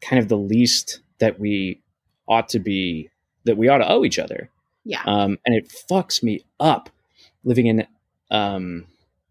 kind 0.00 0.22
of 0.22 0.28
the 0.28 0.38
least 0.38 1.00
that 1.18 1.40
we 1.40 1.80
ought 2.28 2.48
to 2.50 2.60
be 2.60 3.10
that 3.44 3.56
we 3.56 3.68
ought 3.68 3.78
to 3.78 3.90
owe 3.90 4.04
each 4.04 4.20
other. 4.20 4.48
Yeah. 4.84 5.02
Um, 5.04 5.38
and 5.44 5.54
it 5.54 5.72
fucks 5.90 6.22
me 6.22 6.44
up 6.60 6.90
living 7.44 7.66
in 7.66 7.86
um, 8.30 8.86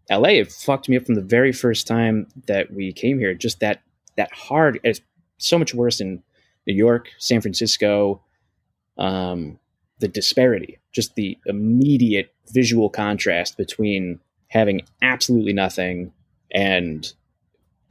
LA. 0.09 0.29
It 0.29 0.51
fucked 0.51 0.89
me 0.89 0.97
up 0.97 1.05
from 1.05 1.15
the 1.15 1.21
very 1.21 1.51
first 1.51 1.87
time 1.87 2.27
that 2.47 2.71
we 2.73 2.91
came 2.91 3.19
here. 3.19 3.33
Just 3.33 3.59
that 3.59 3.81
that 4.17 4.31
hard. 4.33 4.79
It's 4.83 5.01
so 5.37 5.57
much 5.57 5.73
worse 5.73 6.01
in 6.01 6.21
New 6.67 6.73
York, 6.73 7.09
San 7.17 7.41
Francisco, 7.41 8.21
um, 8.97 9.59
the 9.99 10.07
disparity, 10.07 10.79
just 10.91 11.15
the 11.15 11.37
immediate 11.45 12.33
visual 12.51 12.89
contrast 12.89 13.57
between 13.57 14.19
having 14.47 14.81
absolutely 15.01 15.53
nothing 15.53 16.11
and 16.51 17.13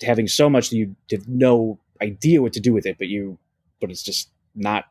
having 0.03 0.29
so 0.29 0.51
much 0.51 0.71
that 0.71 0.77
you 0.77 0.95
have 1.11 1.29
no 1.29 1.79
idea 2.03 2.43
what 2.43 2.53
to 2.53 2.61
do 2.61 2.73
with 2.73 2.87
it, 2.87 2.99
but 2.99 3.09
you, 3.09 3.39
but 3.81 3.91
it's 3.91 4.03
just 4.03 4.31
not. 4.55 4.87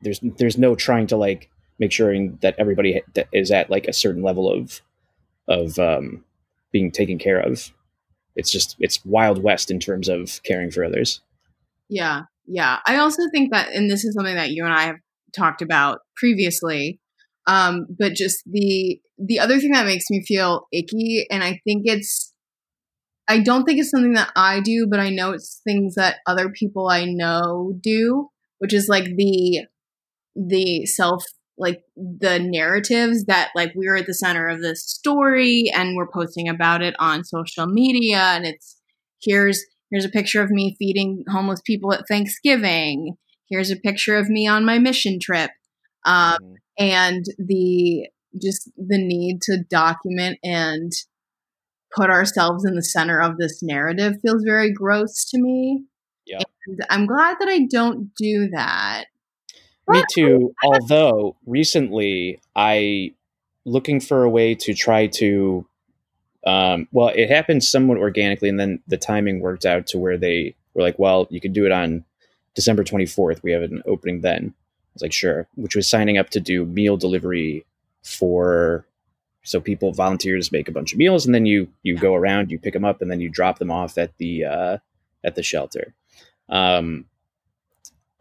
There's 0.00 0.20
there's 0.38 0.58
no 0.58 0.74
trying 0.74 1.06
to 1.08 1.16
like 1.16 1.48
make 1.82 1.92
sure 1.92 2.14
that 2.40 2.54
everybody 2.58 3.02
is 3.32 3.50
at 3.50 3.68
like 3.68 3.88
a 3.88 3.92
certain 3.92 4.22
level 4.22 4.50
of 4.50 4.80
of 5.48 5.78
um, 5.78 6.24
being 6.70 6.90
taken 6.92 7.18
care 7.18 7.40
of. 7.40 7.72
It's 8.36 8.50
just 8.50 8.76
it's 8.78 9.04
wild 9.04 9.42
west 9.42 9.70
in 9.70 9.80
terms 9.80 10.08
of 10.08 10.40
caring 10.44 10.70
for 10.70 10.84
others. 10.84 11.20
Yeah, 11.88 12.22
yeah. 12.46 12.78
I 12.86 12.96
also 12.96 13.22
think 13.32 13.52
that, 13.52 13.72
and 13.72 13.90
this 13.90 14.04
is 14.04 14.14
something 14.14 14.36
that 14.36 14.52
you 14.52 14.64
and 14.64 14.72
I 14.72 14.84
have 14.84 14.96
talked 15.36 15.60
about 15.60 15.98
previously. 16.16 17.00
Um, 17.46 17.86
but 17.98 18.14
just 18.14 18.42
the 18.46 19.00
the 19.18 19.40
other 19.40 19.58
thing 19.58 19.72
that 19.72 19.84
makes 19.84 20.08
me 20.08 20.24
feel 20.24 20.68
icky, 20.72 21.26
and 21.30 21.42
I 21.42 21.60
think 21.64 21.82
it's 21.84 22.32
I 23.26 23.40
don't 23.40 23.64
think 23.64 23.80
it's 23.80 23.90
something 23.90 24.14
that 24.14 24.30
I 24.36 24.60
do, 24.60 24.86
but 24.88 25.00
I 25.00 25.10
know 25.10 25.32
it's 25.32 25.60
things 25.64 25.96
that 25.96 26.18
other 26.26 26.48
people 26.48 26.88
I 26.88 27.04
know 27.04 27.74
do, 27.80 28.28
which 28.58 28.72
is 28.72 28.88
like 28.88 29.04
the 29.16 29.66
the 30.36 30.86
self 30.86 31.24
like 31.58 31.82
the 31.96 32.38
narratives 32.38 33.24
that 33.26 33.50
like 33.54 33.72
we're 33.74 33.96
at 33.96 34.06
the 34.06 34.14
center 34.14 34.48
of 34.48 34.62
this 34.62 34.84
story 34.88 35.70
and 35.74 35.96
we're 35.96 36.10
posting 36.10 36.48
about 36.48 36.82
it 36.82 36.94
on 36.98 37.24
social 37.24 37.66
media 37.66 38.18
and 38.18 38.46
it's 38.46 38.80
here's 39.22 39.62
here's 39.90 40.04
a 40.04 40.10
picture 40.10 40.42
of 40.42 40.50
me 40.50 40.74
feeding 40.78 41.24
homeless 41.30 41.60
people 41.64 41.92
at 41.92 42.08
Thanksgiving. 42.08 43.16
Here's 43.48 43.70
a 43.70 43.76
picture 43.76 44.16
of 44.16 44.28
me 44.28 44.46
on 44.48 44.64
my 44.64 44.78
mission 44.78 45.18
trip. 45.20 45.50
Um, 46.04 46.38
mm-hmm. 46.42 46.54
and 46.78 47.24
the 47.38 48.08
just 48.40 48.70
the 48.76 48.98
need 48.98 49.40
to 49.42 49.62
document 49.68 50.38
and 50.42 50.90
put 51.94 52.08
ourselves 52.08 52.64
in 52.64 52.74
the 52.74 52.82
center 52.82 53.20
of 53.20 53.36
this 53.36 53.62
narrative 53.62 54.14
feels 54.22 54.42
very 54.42 54.72
gross 54.72 55.28
to 55.30 55.40
me. 55.40 55.84
Yeah. 56.26 56.38
And 56.66 56.78
i'm 56.88 57.06
glad 57.06 57.38
that 57.40 57.48
i 57.48 57.66
don't 57.68 58.14
do 58.14 58.48
that 58.54 59.06
me 59.88 60.02
too 60.10 60.54
although 60.62 61.36
recently 61.46 62.40
i 62.56 63.12
looking 63.64 64.00
for 64.00 64.24
a 64.24 64.30
way 64.30 64.54
to 64.54 64.74
try 64.74 65.06
to 65.06 65.66
um, 66.44 66.88
well 66.90 67.08
it 67.08 67.28
happened 67.28 67.62
somewhat 67.62 67.98
organically 67.98 68.48
and 68.48 68.58
then 68.58 68.80
the 68.88 68.96
timing 68.96 69.40
worked 69.40 69.64
out 69.64 69.86
to 69.86 69.98
where 69.98 70.18
they 70.18 70.54
were 70.74 70.82
like 70.82 70.98
well 70.98 71.26
you 71.30 71.40
could 71.40 71.52
do 71.52 71.64
it 71.66 71.72
on 71.72 72.04
December 72.54 72.84
24th, 72.84 73.42
we 73.42 73.52
have 73.52 73.62
an 73.62 73.82
opening 73.86 74.20
then. 74.20 74.54
I 74.54 74.90
was 74.94 75.02
like, 75.02 75.12
sure, 75.12 75.48
which 75.54 75.74
was 75.74 75.88
signing 75.88 76.18
up 76.18 76.30
to 76.30 76.40
do 76.40 76.66
meal 76.66 76.96
delivery 76.96 77.64
for 78.02 78.84
so 79.44 79.60
people 79.60 79.92
volunteers 79.92 80.52
make 80.52 80.68
a 80.68 80.72
bunch 80.72 80.92
of 80.92 80.98
meals 80.98 81.24
and 81.24 81.34
then 81.34 81.46
you 81.46 81.68
you 81.82 81.96
go 81.96 82.14
around 82.14 82.50
you 82.50 82.58
pick 82.58 82.72
them 82.74 82.84
up 82.84 83.00
and 83.00 83.10
then 83.10 83.20
you 83.20 83.28
drop 83.28 83.58
them 83.58 83.70
off 83.70 83.96
at 83.96 84.16
the 84.18 84.44
uh, 84.44 84.78
at 85.24 85.34
the 85.34 85.42
shelter 85.42 85.94
um, 86.48 87.04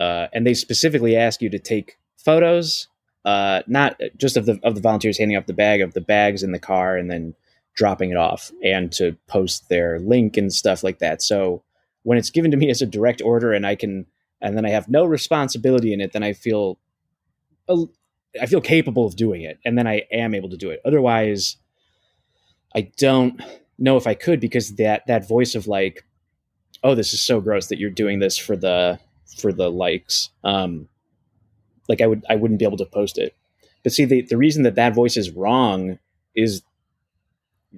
uh, 0.01 0.27
and 0.33 0.45
they 0.45 0.53
specifically 0.53 1.15
ask 1.15 1.41
you 1.41 1.49
to 1.49 1.59
take 1.59 1.97
photos 2.17 2.87
uh, 3.25 3.61
not 3.67 3.99
just 4.17 4.35
of 4.35 4.45
the 4.45 4.59
of 4.63 4.75
the 4.75 4.81
volunteers 4.81 5.17
handing 5.17 5.37
off 5.37 5.45
the 5.45 5.53
bag 5.53 5.81
of 5.81 5.93
the 5.93 6.01
bags 6.01 6.43
in 6.43 6.51
the 6.51 6.59
car 6.59 6.97
and 6.97 7.09
then 7.09 7.35
dropping 7.75 8.09
it 8.09 8.17
off 8.17 8.51
and 8.63 8.91
to 8.91 9.15
post 9.27 9.69
their 9.69 9.99
link 9.99 10.37
and 10.37 10.51
stuff 10.51 10.83
like 10.83 10.99
that 10.99 11.21
so 11.21 11.63
when 12.03 12.17
it's 12.17 12.31
given 12.31 12.51
to 12.51 12.57
me 12.57 12.69
as 12.75 12.81
a 12.81 12.85
direct 12.85 13.21
order 13.21 13.53
and 13.53 13.65
i 13.65 13.75
can 13.75 14.05
and 14.41 14.57
then 14.57 14.65
I 14.65 14.69
have 14.69 14.89
no 14.89 15.05
responsibility 15.05 15.93
in 15.93 16.01
it, 16.01 16.13
then 16.13 16.23
I 16.23 16.33
feel 16.33 16.79
I 17.69 18.45
feel 18.47 18.61
capable 18.61 19.05
of 19.05 19.15
doing 19.15 19.43
it, 19.43 19.59
and 19.63 19.77
then 19.77 19.87
I 19.87 20.03
am 20.11 20.33
able 20.33 20.49
to 20.49 20.57
do 20.57 20.71
it. 20.71 20.81
Otherwise, 20.83 21.57
I 22.75 22.91
don't 22.97 23.41
know 23.77 23.97
if 23.97 24.07
I 24.07 24.15
could 24.15 24.39
because 24.39 24.75
that 24.75 25.05
that 25.07 25.27
voice 25.27 25.55
of 25.55 25.67
like, 25.67 26.03
oh, 26.83 26.95
this 26.95 27.13
is 27.13 27.21
so 27.21 27.39
gross 27.39 27.67
that 27.67 27.77
you're 27.77 27.91
doing 27.91 28.19
this 28.19 28.37
for 28.37 28.57
the 28.57 28.99
for 29.37 29.51
the 29.51 29.69
likes. 29.69 30.29
Um, 30.43 30.87
like 31.87 32.01
I 32.01 32.07
would 32.07 32.25
I 32.29 32.35
wouldn't 32.35 32.59
be 32.59 32.65
able 32.65 32.77
to 32.77 32.85
post 32.85 33.17
it. 33.17 33.35
But 33.83 33.93
see, 33.93 34.05
the 34.05 34.21
the 34.21 34.37
reason 34.37 34.63
that 34.63 34.75
that 34.75 34.95
voice 34.95 35.17
is 35.17 35.31
wrong 35.31 35.99
is, 36.35 36.61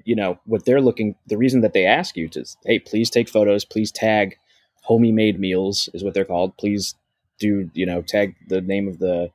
you 0.04 0.16
know, 0.16 0.40
what 0.46 0.66
they're 0.66 0.82
looking. 0.82 1.16
The 1.28 1.38
reason 1.38 1.62
that 1.62 1.74
they 1.74 1.86
ask 1.86 2.16
you 2.16 2.28
to, 2.30 2.46
hey, 2.66 2.80
please 2.80 3.10
take 3.10 3.30
photos, 3.30 3.66
please 3.66 3.92
tag 3.92 4.38
homie 4.88 5.14
made 5.14 5.40
meals 5.40 5.90
is 5.94 6.04
what 6.04 6.14
they're 6.14 6.26
called. 6.26 6.58
Please 6.58 6.96
do, 7.40 7.70
you 7.74 7.86
know, 7.86 8.02
tag 8.02 8.36
the 8.48 8.62
name 8.62 8.88
of 8.88 9.00
the 9.00 9.32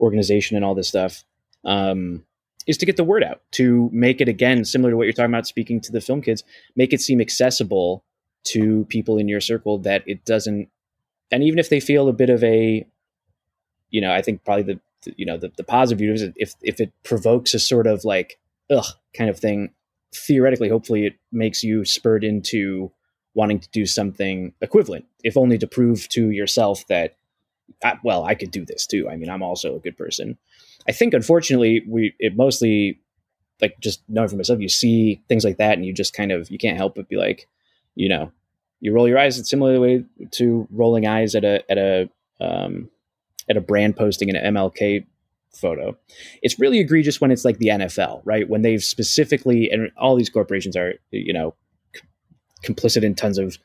organization 0.00 0.56
and 0.56 0.64
all 0.64 0.74
this 0.74 0.88
stuff. 0.88 1.24
Um, 1.64 2.24
is 2.66 2.76
to 2.78 2.86
get 2.86 2.96
the 2.96 3.04
word 3.04 3.24
out, 3.24 3.40
to 3.52 3.90
make 3.92 4.20
it 4.20 4.28
again 4.28 4.64
similar 4.64 4.90
to 4.90 4.96
what 4.96 5.04
you're 5.04 5.12
talking 5.12 5.32
about, 5.32 5.46
speaking 5.46 5.80
to 5.80 5.92
the 5.92 6.00
film 6.00 6.22
kids, 6.22 6.44
make 6.76 6.92
it 6.92 7.00
seem 7.00 7.20
accessible 7.20 8.04
to 8.44 8.84
people 8.88 9.18
in 9.18 9.28
your 9.28 9.40
circle 9.40 9.78
that 9.78 10.02
it 10.06 10.24
doesn't, 10.24 10.68
and 11.32 11.42
even 11.42 11.58
if 11.58 11.70
they 11.70 11.80
feel 11.80 12.08
a 12.08 12.12
bit 12.12 12.30
of 12.30 12.44
a, 12.44 12.86
you 13.90 14.00
know, 14.00 14.12
I 14.12 14.22
think 14.22 14.44
probably 14.44 14.62
the, 14.62 14.80
you 15.16 15.26
know 15.26 15.36
the, 15.36 15.50
the 15.56 15.64
positive 15.64 15.98
view 15.98 16.12
is 16.12 16.22
if 16.36 16.54
if 16.62 16.78
it 16.80 16.92
provokes 17.02 17.54
a 17.54 17.58
sort 17.58 17.88
of 17.88 18.04
like 18.04 18.38
ugh 18.70 18.86
kind 19.14 19.28
of 19.28 19.38
thing, 19.38 19.70
theoretically, 20.14 20.68
hopefully 20.68 21.06
it 21.06 21.14
makes 21.32 21.64
you 21.64 21.84
spurred 21.84 22.22
into 22.22 22.92
wanting 23.34 23.58
to 23.58 23.68
do 23.70 23.86
something 23.86 24.52
equivalent, 24.60 25.06
if 25.24 25.36
only 25.36 25.58
to 25.58 25.66
prove 25.66 26.08
to 26.10 26.30
yourself 26.30 26.86
that, 26.88 27.16
I, 27.82 27.94
well, 28.04 28.24
I 28.24 28.34
could 28.34 28.50
do 28.50 28.64
this 28.64 28.86
too. 28.86 29.08
I 29.08 29.16
mean, 29.16 29.30
I'm 29.30 29.42
also 29.42 29.74
a 29.74 29.80
good 29.80 29.96
person. 29.96 30.36
I 30.86 30.92
think, 30.92 31.14
unfortunately, 31.14 31.82
we 31.88 32.14
it 32.18 32.36
mostly 32.36 33.00
like 33.60 33.78
just 33.80 34.02
knowing 34.08 34.28
for 34.28 34.36
myself, 34.36 34.60
you 34.60 34.68
see 34.68 35.22
things 35.28 35.44
like 35.44 35.56
that, 35.56 35.74
and 35.74 35.86
you 35.86 35.92
just 35.92 36.12
kind 36.14 36.30
of 36.32 36.50
you 36.50 36.58
can't 36.58 36.76
help 36.76 36.94
but 36.94 37.08
be 37.08 37.16
like, 37.16 37.48
you 37.94 38.08
know, 38.08 38.32
you 38.82 38.92
roll 38.92 39.08
your 39.08 39.18
eyes. 39.18 39.38
It's 39.38 39.48
similar 39.48 39.80
way 39.80 40.04
to 40.32 40.68
rolling 40.70 41.06
eyes 41.06 41.34
at 41.34 41.44
a 41.44 41.64
at 41.70 41.78
a 41.78 42.10
um, 42.40 42.90
at 43.48 43.56
a 43.56 43.60
brand 43.60 43.96
posting 43.96 44.28
an 44.28 44.54
MLK 44.54 45.06
photo. 45.54 45.96
It's 46.42 46.58
really 46.58 46.80
egregious 46.80 47.20
when 47.20 47.30
it's 47.30 47.44
like 47.44 47.58
the 47.58 47.68
NFL, 47.68 48.22
right? 48.24 48.48
When 48.48 48.62
they've 48.62 48.82
specifically 48.82 49.70
and 49.70 49.92
all 49.96 50.16
these 50.16 50.28
corporations 50.28 50.76
are, 50.76 50.94
you 51.12 51.32
know, 51.32 51.54
complicit 52.64 53.04
in 53.04 53.14
tons 53.14 53.38
of 53.38 53.56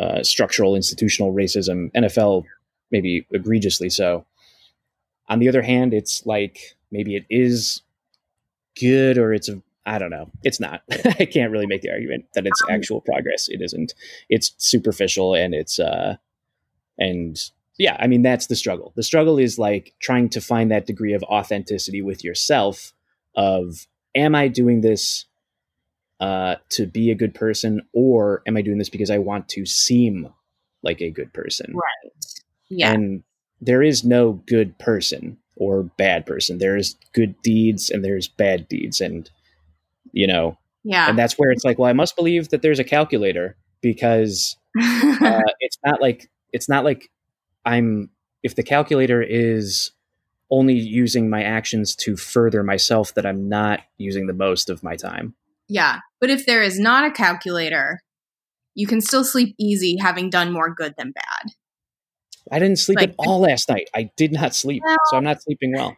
uh, 0.00 0.24
structural 0.24 0.74
institutional 0.74 1.32
racism. 1.32 1.92
NFL 1.92 2.44
maybe 2.90 3.26
egregiously 3.30 3.88
so. 3.88 4.26
On 5.28 5.38
the 5.38 5.48
other 5.48 5.62
hand, 5.62 5.94
it's 5.94 6.26
like 6.26 6.76
maybe 6.90 7.14
it 7.14 7.24
is 7.30 7.82
good 8.80 9.16
or 9.16 9.32
it's 9.32 9.48
a 9.48 9.62
I 9.86 9.98
don't 9.98 10.10
know. 10.10 10.30
It's 10.42 10.60
not. 10.60 10.82
I 10.90 11.26
can't 11.26 11.50
really 11.50 11.66
make 11.66 11.82
the 11.82 11.90
argument 11.90 12.26
that 12.34 12.46
it's 12.46 12.62
actual 12.70 13.00
progress. 13.00 13.48
It 13.48 13.60
isn't. 13.60 13.94
It's 14.28 14.54
superficial 14.58 15.34
and 15.34 15.54
it's 15.54 15.78
uh 15.78 16.16
and 16.98 17.38
yeah, 17.78 17.96
I 17.98 18.06
mean 18.06 18.22
that's 18.22 18.46
the 18.46 18.56
struggle. 18.56 18.92
The 18.96 19.02
struggle 19.02 19.38
is 19.38 19.58
like 19.58 19.94
trying 20.00 20.28
to 20.30 20.40
find 20.40 20.70
that 20.70 20.86
degree 20.86 21.12
of 21.12 21.22
authenticity 21.24 22.02
with 22.02 22.24
yourself 22.24 22.92
of 23.36 23.86
am 24.14 24.34
I 24.34 24.48
doing 24.48 24.80
this 24.80 25.26
uh, 26.20 26.56
to 26.70 26.86
be 26.86 27.10
a 27.10 27.14
good 27.14 27.34
person, 27.34 27.82
or 27.92 28.42
am 28.46 28.56
I 28.56 28.62
doing 28.62 28.78
this 28.78 28.88
because 28.88 29.10
I 29.10 29.18
want 29.18 29.48
to 29.50 29.66
seem 29.66 30.28
like 30.82 31.00
a 31.00 31.10
good 31.10 31.32
person? 31.32 31.74
Right. 31.74 32.12
Yeah. 32.68 32.92
And 32.92 33.22
there 33.60 33.82
is 33.82 34.04
no 34.04 34.32
good 34.46 34.78
person 34.78 35.38
or 35.56 35.82
bad 35.82 36.26
person. 36.26 36.58
There's 36.58 36.96
good 37.12 37.34
deeds 37.42 37.90
and 37.90 38.04
there's 38.04 38.28
bad 38.28 38.68
deeds, 38.68 39.00
and 39.00 39.28
you 40.14 40.26
know. 40.26 40.56
Yeah. 40.84 41.08
And 41.08 41.18
that's 41.18 41.34
where 41.34 41.50
it's 41.50 41.64
like, 41.64 41.78
well, 41.78 41.90
I 41.90 41.92
must 41.92 42.16
believe 42.16 42.48
that 42.50 42.62
there's 42.62 42.78
a 42.78 42.84
calculator 42.84 43.56
because 43.82 44.56
uh, 44.80 45.42
it's 45.60 45.78
not 45.84 46.00
like 46.00 46.30
it's 46.52 46.68
not 46.68 46.84
like 46.84 47.10
I'm 47.64 48.10
if 48.42 48.54
the 48.54 48.62
calculator 48.62 49.22
is 49.22 49.90
only 50.50 50.74
using 50.74 51.28
my 51.28 51.42
actions 51.42 51.96
to 51.96 52.16
further 52.16 52.62
myself 52.62 53.14
that 53.14 53.26
I'm 53.26 53.48
not 53.48 53.80
using 53.98 54.26
the 54.26 54.32
most 54.32 54.70
of 54.70 54.82
my 54.82 54.94
time. 54.94 55.34
Yeah. 55.68 56.00
But 56.20 56.30
if 56.30 56.46
there 56.46 56.62
is 56.62 56.78
not 56.78 57.04
a 57.04 57.10
calculator, 57.10 58.00
you 58.74 58.86
can 58.86 59.00
still 59.00 59.24
sleep 59.24 59.54
easy 59.58 59.96
having 60.00 60.30
done 60.30 60.52
more 60.52 60.72
good 60.72 60.94
than 60.98 61.12
bad. 61.12 61.52
I 62.52 62.58
didn't 62.58 62.78
sleep 62.78 62.98
like, 62.98 63.10
at 63.10 63.14
all 63.18 63.40
last 63.40 63.70
night. 63.70 63.88
I 63.94 64.10
did 64.16 64.32
not 64.32 64.54
sleep. 64.54 64.82
Well, 64.84 64.96
so 65.10 65.16
I'm 65.16 65.24
not 65.24 65.42
sleeping 65.42 65.72
well. 65.74 65.96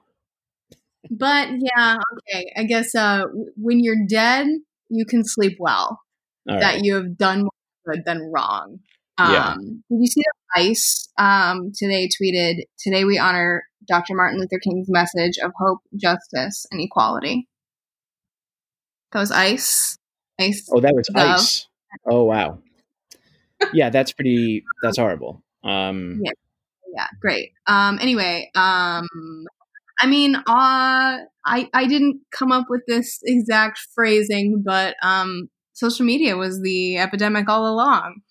But 1.11 1.49
yeah, 1.59 1.99
okay. 2.13 2.53
I 2.57 2.65
guess 2.65 2.95
uh, 2.95 3.25
when 3.57 3.83
you're 3.83 4.07
dead, 4.09 4.47
you 4.89 5.05
can 5.05 5.25
sleep 5.25 5.57
well. 5.59 6.01
All 6.49 6.61
that 6.61 6.75
right. 6.75 6.85
you 6.85 6.95
have 6.95 7.17
done 7.17 7.43
more 7.43 7.51
good 7.95 8.05
than 8.05 8.31
wrong. 8.33 8.81
Um, 9.19 9.33
yeah. 9.33 9.55
Did 9.55 10.01
you 10.01 10.07
see 10.07 10.21
that 10.21 10.61
ICE 10.61 11.09
um, 11.19 11.73
today 11.75 12.09
tweeted, 12.09 12.63
Today 12.79 13.05
we 13.05 13.19
honor 13.19 13.65
Dr. 13.89 14.15
Martin 14.15 14.39
Luther 14.39 14.59
King's 14.59 14.89
message 14.89 15.39
of 15.43 15.53
hope, 15.59 15.81
justice, 15.97 16.67
and 16.71 16.81
equality? 16.81 17.49
That 19.13 19.21
was 19.21 19.31
ice. 19.31 19.97
Ice. 20.39 20.69
Oh, 20.73 20.81
that 20.81 20.95
was 20.95 21.09
ice. 21.15 21.67
Oh 22.09 22.25
wow. 22.25 22.59
yeah, 23.73 23.89
that's 23.89 24.13
pretty. 24.13 24.65
That's 24.83 24.99
horrible. 24.99 25.43
Um, 25.65 26.21
yeah. 26.25 26.33
yeah, 26.95 27.07
great. 27.21 27.53
Um, 27.67 27.99
anyway, 28.01 28.51
um, 28.55 29.09
I 30.01 30.07
mean, 30.07 30.37
uh, 30.37 30.43
I 30.47 31.69
I 31.73 31.87
didn't 31.87 32.21
come 32.31 32.53
up 32.53 32.67
with 32.69 32.83
this 32.87 33.21
exact 33.25 33.79
phrasing, 33.95 34.63
but 34.65 34.97
um, 35.03 35.49
social 35.73 36.05
media 36.05 36.37
was 36.37 36.61
the 36.61 36.99
epidemic 36.99 37.49
all 37.49 37.67
along. 37.67 38.23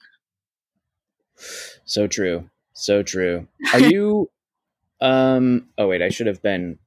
So 1.86 2.08
true. 2.08 2.50
So 2.74 3.04
true. 3.04 3.48
Are 3.74 3.80
you 3.80 4.30
um 5.02 5.68
oh 5.78 5.88
wait, 5.88 6.02
I 6.02 6.10
should 6.10 6.28
have 6.28 6.42
been 6.42 6.80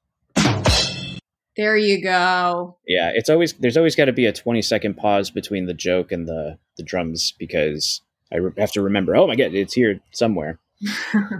There 1.56 1.76
you 1.76 2.02
go. 2.02 2.76
Yeah, 2.86 3.10
it's 3.14 3.28
always 3.28 3.54
there's 3.54 3.76
always 3.76 3.96
got 3.96 4.06
to 4.06 4.12
be 4.12 4.26
a 4.26 4.32
20 4.32 4.62
second 4.62 4.94
pause 4.96 5.30
between 5.30 5.66
the 5.66 5.74
joke 5.74 6.12
and 6.12 6.28
the 6.28 6.58
the 6.76 6.82
drums 6.82 7.32
because 7.38 8.00
I 8.32 8.36
re- 8.36 8.52
have 8.58 8.72
to 8.72 8.82
remember, 8.82 9.16
oh 9.16 9.26
my 9.26 9.36
god, 9.36 9.54
it's 9.54 9.74
here 9.74 10.00
somewhere. 10.12 10.58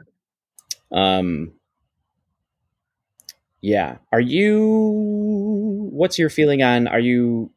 um 0.92 1.52
yeah, 3.60 3.96
are 4.12 4.20
you 4.20 5.88
what's 5.92 6.18
your 6.18 6.30
feeling 6.30 6.62
on 6.62 6.86
are 6.86 7.00
you 7.00 7.50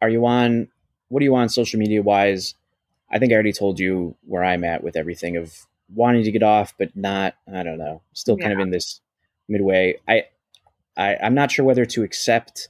are 0.00 0.08
you 0.08 0.24
on 0.26 0.68
what 1.08 1.20
are 1.20 1.24
you 1.24 1.34
on 1.34 1.48
social 1.48 1.78
media 1.78 2.02
wise? 2.02 2.54
I 3.10 3.18
think 3.18 3.32
I 3.32 3.34
already 3.34 3.52
told 3.52 3.80
you 3.80 4.16
where 4.26 4.44
I'm 4.44 4.62
at 4.64 4.84
with 4.84 4.96
everything 4.96 5.36
of 5.36 5.66
wanting 5.92 6.22
to 6.22 6.30
get 6.30 6.44
off, 6.44 6.74
but 6.78 6.94
not. 6.96 7.34
I 7.52 7.64
don't 7.64 7.78
know. 7.78 8.02
Still 8.12 8.36
kind 8.36 8.52
of 8.52 8.60
in 8.60 8.70
this 8.70 9.00
midway. 9.48 9.96
I, 10.08 10.26
I 10.96 11.16
I'm 11.16 11.34
not 11.34 11.50
sure 11.50 11.64
whether 11.64 11.84
to 11.84 12.04
accept. 12.04 12.68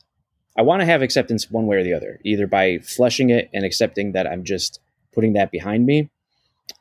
I 0.56 0.62
want 0.62 0.80
to 0.80 0.86
have 0.86 1.02
acceptance 1.02 1.50
one 1.50 1.66
way 1.66 1.76
or 1.76 1.84
the 1.84 1.92
other, 1.92 2.18
either 2.24 2.46
by 2.46 2.78
flushing 2.78 3.30
it 3.30 3.50
and 3.52 3.64
accepting 3.64 4.12
that 4.12 4.26
I'm 4.26 4.44
just 4.44 4.80
putting 5.12 5.34
that 5.34 5.50
behind 5.50 5.84
me, 5.84 6.08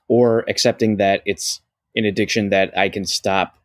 or 0.08 0.46
accepting 0.48 0.98
that 0.98 1.22
it's 1.26 1.60
an 1.96 2.06
addiction 2.06 2.50
that 2.50 2.76
I 2.78 2.88
can 2.88 3.06
stop 3.06 3.59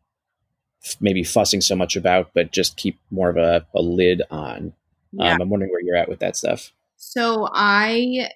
maybe 1.01 1.25
fussing 1.25 1.61
so 1.61 1.75
much 1.75 1.97
about, 1.97 2.31
but 2.35 2.53
just 2.53 2.77
keep 2.77 2.99
more 3.11 3.31
of 3.31 3.37
a, 3.37 3.67
a 3.75 3.83
lid 3.83 4.23
on. 4.31 4.73
Yeah. 5.13 5.35
Um, 5.35 5.43
I'm 5.43 5.49
wondering 5.49 5.71
where 5.71 5.83
you're 5.83 5.97
at 5.97 6.09
with 6.09 6.21
that 6.21 6.37
stuff. 6.37 6.73
So 6.97 7.49
I 7.53 8.29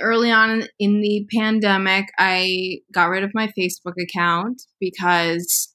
early 0.00 0.30
on 0.30 0.64
in 0.78 1.00
the 1.00 1.26
pandemic, 1.34 2.06
I 2.18 2.80
got 2.92 3.08
rid 3.08 3.24
of 3.24 3.34
my 3.34 3.52
Facebook 3.58 3.94
account 4.00 4.62
because 4.80 5.72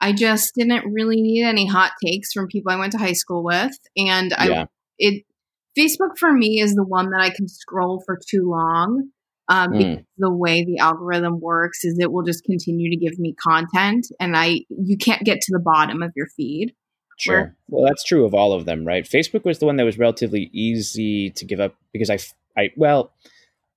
I 0.00 0.12
just 0.12 0.54
didn't 0.54 0.92
really 0.92 1.20
need 1.20 1.44
any 1.44 1.66
hot 1.66 1.92
takes 2.04 2.32
from 2.32 2.46
people 2.46 2.70
I 2.70 2.76
went 2.76 2.92
to 2.92 2.98
high 2.98 3.12
school 3.12 3.42
with, 3.42 3.76
and 3.96 4.32
I 4.34 4.48
Yeah. 4.48 4.64
it 4.98 5.24
Facebook 5.78 6.18
for 6.18 6.32
me 6.32 6.60
is 6.60 6.74
the 6.74 6.84
one 6.84 7.10
that 7.10 7.20
I 7.20 7.30
can 7.30 7.48
scroll 7.48 8.02
for 8.04 8.18
too 8.28 8.48
long. 8.48 9.10
Um, 9.50 9.70
Mm. 9.72 9.78
because 9.78 10.04
the 10.18 10.30
way 10.32 10.64
the 10.64 10.78
algorithm 10.78 11.40
works 11.40 11.82
is 11.84 11.98
it 11.98 12.12
will 12.12 12.22
just 12.22 12.44
continue 12.44 12.90
to 12.90 12.96
give 12.96 13.18
me 13.18 13.34
content, 13.42 14.06
and 14.20 14.36
I 14.36 14.60
you 14.68 14.96
can't 14.98 15.22
get 15.24 15.40
to 15.42 15.52
the 15.52 15.58
bottom 15.60 16.02
of 16.02 16.12
your 16.14 16.26
feed. 16.36 16.74
Sure. 17.18 17.56
Well, 17.68 17.84
that's 17.84 18.04
true 18.04 18.24
of 18.24 18.32
all 18.34 18.52
of 18.52 18.64
them, 18.64 18.84
right? 18.86 19.04
Facebook 19.04 19.44
was 19.44 19.58
the 19.58 19.66
one 19.66 19.76
that 19.76 19.84
was 19.84 19.98
relatively 19.98 20.50
easy 20.52 21.30
to 21.30 21.44
give 21.44 21.58
up 21.60 21.74
because 21.92 22.10
i 22.10 22.18
i 22.60 22.70
well, 22.76 23.10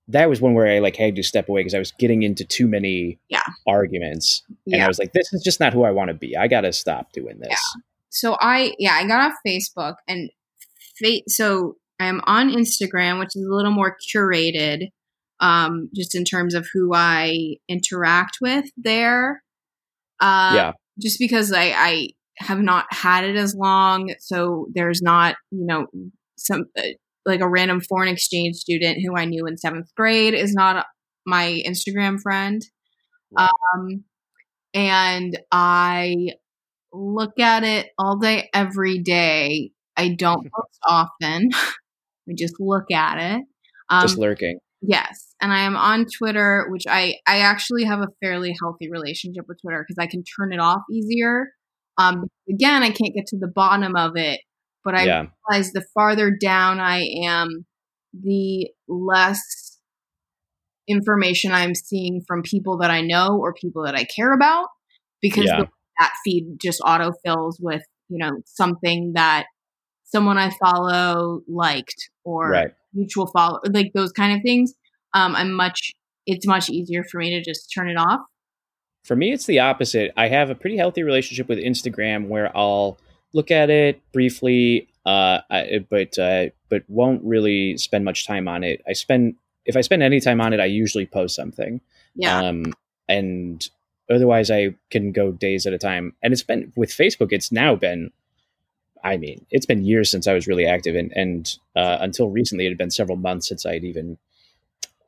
that 0.08 0.30
was 0.30 0.42
one 0.42 0.54
where 0.54 0.68
I 0.68 0.80
like 0.80 0.96
had 0.98 1.16
to 1.16 1.24
step 1.24 1.48
away 1.48 1.62
because 1.62 1.74
I 1.74 1.80
was 1.80 1.92
getting 1.94 2.22
into 2.24 2.44
too 2.44 2.68
many 2.68 3.18
Yeah. 3.30 3.42
arguments, 3.66 4.44
and 4.50 4.76
Yeah. 4.76 4.86
I 4.86 4.88
was 4.88 5.00
like, 5.00 5.14
this 5.14 5.32
is 5.34 5.42
just 5.44 5.60
not 5.60 5.74
who 5.74 5.84
I 5.84 5.92
want 5.92 6.10
to 6.10 6.14
be. 6.14 6.36
I 6.36 6.48
got 6.48 6.62
to 6.62 6.74
stop 6.74 7.14
doing 7.14 7.40
this. 7.40 7.58
so 8.10 8.36
I 8.42 8.74
yeah 8.78 8.94
I 8.96 9.08
got 9.08 9.32
off 9.32 9.38
Facebook 9.48 9.96
and 10.08 10.30
fa- 11.00 11.22
so 11.30 11.78
I 12.00 12.06
am 12.08 12.20
on 12.26 12.50
Instagram, 12.50 13.20
which 13.20 13.36
is 13.36 13.46
a 13.46 13.54
little 13.56 13.72
more 13.72 13.96
curated, 14.14 14.90
um, 15.42 15.90
just 15.94 16.16
in 16.16 16.24
terms 16.24 16.54
of 16.54 16.68
who 16.72 16.94
I 16.94 17.56
interact 17.68 18.38
with 18.40 18.66
there. 18.78 19.44
Uh, 20.22 20.54
yeah, 20.56 20.72
just 21.02 21.20
because 21.20 21.52
I, 21.52 21.74
I 21.76 22.10
have 22.38 22.60
not 22.60 22.86
had 22.92 23.24
it 23.24 23.36
as 23.36 23.56
long, 23.56 24.14
so 24.20 24.68
there's 24.74 25.02
not 25.02 25.36
you 25.52 25.66
know 25.66 25.88
some 26.38 26.66
uh, 26.78 26.84
like 27.26 27.42
a 27.42 27.50
random 27.50 27.82
foreign 27.82 28.10
exchange 28.10 28.56
student 28.56 29.00
who 29.04 29.18
I 29.18 29.26
knew 29.26 29.46
in 29.48 29.58
seventh 29.58 29.90
grade 29.96 30.34
is 30.34 30.54
not 30.54 30.86
my 31.26 31.62
Instagram 31.68 32.22
friend, 32.22 32.62
um, 33.36 34.04
and 34.74 35.40
I 35.52 36.34
look 36.94 37.40
at 37.40 37.64
it 37.64 37.90
all 37.98 38.18
day, 38.18 38.50
every 38.54 39.00
day. 39.00 39.72
I 39.98 40.10
don't 40.10 40.44
post 40.56 40.80
often. 40.88 41.50
I 42.30 42.34
just 42.38 42.56
look 42.60 42.92
at 42.92 43.18
it. 43.18 43.44
Um, 43.90 44.02
just 44.02 44.18
lurking. 44.18 44.60
Yes, 44.82 45.36
and 45.40 45.54
I 45.54 45.62
am 45.62 45.76
on 45.76 46.06
Twitter, 46.18 46.66
which 46.70 46.86
I 46.90 47.16
I 47.28 47.40
actually 47.40 47.84
have 47.84 48.00
a 48.00 48.08
fairly 48.22 48.56
healthy 48.62 48.90
relationship 48.90 49.46
with 49.48 49.60
Twitter 49.62 49.86
because 49.88 50.02
I 50.02 50.08
can 50.08 50.24
turn 50.24 50.52
it 50.52 50.60
off 50.60 50.82
easier. 50.92 51.50
Um, 51.98 52.26
again, 52.50 52.82
I 52.82 52.90
can't 52.90 53.14
get 53.14 53.28
to 53.28 53.38
the 53.38 53.52
bottom 53.54 53.96
of 53.96 54.14
it, 54.16 54.42
but 54.84 54.96
I 54.96 55.06
yeah, 55.06 55.26
realize 55.50 55.72
the 55.72 55.86
farther 55.94 56.32
down 56.32 56.80
I 56.80 57.08
am, 57.24 57.66
the 58.20 58.72
less 58.88 59.78
information 60.88 61.52
I'm 61.52 61.76
seeing 61.76 62.24
from 62.28 62.42
people 62.42 62.78
that 62.80 62.90
I 62.90 63.02
know 63.02 63.38
or 63.40 63.54
people 63.54 63.84
that 63.86 63.96
I 63.96 64.04
care 64.04 64.34
about 64.34 64.68
because 65.22 65.46
Yeah. 65.46 65.58
the, 65.58 65.68
that 66.00 66.14
feed 66.26 66.58
just 66.60 66.82
autofills 66.82 67.58
with 67.60 67.84
you 68.10 68.18
know 68.18 68.42
something 68.46 69.14
that 69.14 69.46
someone 70.06 70.38
I 70.38 70.50
follow 70.50 71.42
liked 71.48 72.10
or 72.24 72.50
right. 72.50 72.74
Mutual 72.94 73.28
follow 73.28 73.60
like 73.70 73.92
those 73.94 74.12
kind 74.12 74.36
of 74.36 74.42
things 74.42 74.74
um 75.14 75.36
i'm 75.36 75.52
much 75.52 75.92
it's 76.26 76.46
much 76.46 76.70
easier 76.70 77.04
for 77.04 77.20
me 77.20 77.30
to 77.30 77.42
just 77.44 77.72
turn 77.74 77.90
it 77.90 77.98
off 77.98 78.20
For 79.04 79.16
me, 79.16 79.32
it's 79.34 79.46
the 79.48 79.60
opposite. 79.60 80.12
I 80.16 80.28
have 80.28 80.52
a 80.52 80.56
pretty 80.56 80.78
healthy 80.78 81.02
relationship 81.02 81.50
with 81.50 81.58
Instagram 81.58 82.28
where 82.28 82.56
I'll 82.56 83.00
look 83.34 83.50
at 83.50 83.70
it 83.70 84.00
briefly, 84.14 84.88
uh, 85.06 85.40
I, 85.50 85.84
but 85.90 86.20
uh, 86.20 86.52
but 86.70 86.84
won't 86.88 87.24
really 87.24 87.78
spend 87.78 88.06
much 88.06 88.28
time 88.28 88.48
on 88.48 88.64
it. 88.64 88.82
I 88.88 88.94
spend 88.94 89.36
if 89.66 89.76
I 89.76 89.82
spend 89.82 90.04
any 90.04 90.20
time 90.20 90.40
on 90.42 90.54
it, 90.54 90.60
I 90.60 90.66
usually 90.66 91.06
post 91.06 91.36
something. 91.36 91.82
yeah 92.16 92.40
Um, 92.40 92.74
and 93.08 93.68
otherwise, 94.10 94.52
I 94.52 94.76
can 94.90 95.12
go 95.12 95.32
days 95.32 95.66
at 95.66 95.74
a 95.74 95.78
time. 95.78 96.14
And 96.22 96.34
it's 96.34 96.44
been 96.44 96.72
with 96.76 96.92
Facebook. 96.92 97.32
It's 97.32 97.52
now 97.52 97.76
been, 97.76 98.12
I 99.04 99.18
mean, 99.18 99.46
it's 99.50 99.66
been 99.66 99.84
years 99.84 100.10
since 100.10 100.28
I 100.28 100.34
was 100.34 100.48
really 100.48 100.66
active, 100.66 100.96
and 100.96 101.12
and 101.16 101.58
uh, 101.76 101.98
until 102.00 102.30
recently, 102.30 102.66
it 102.66 102.70
had 102.70 102.78
been 102.78 102.92
several 102.92 103.18
months 103.18 103.48
since 103.48 103.66
I'd 103.66 103.84
even 103.84 104.18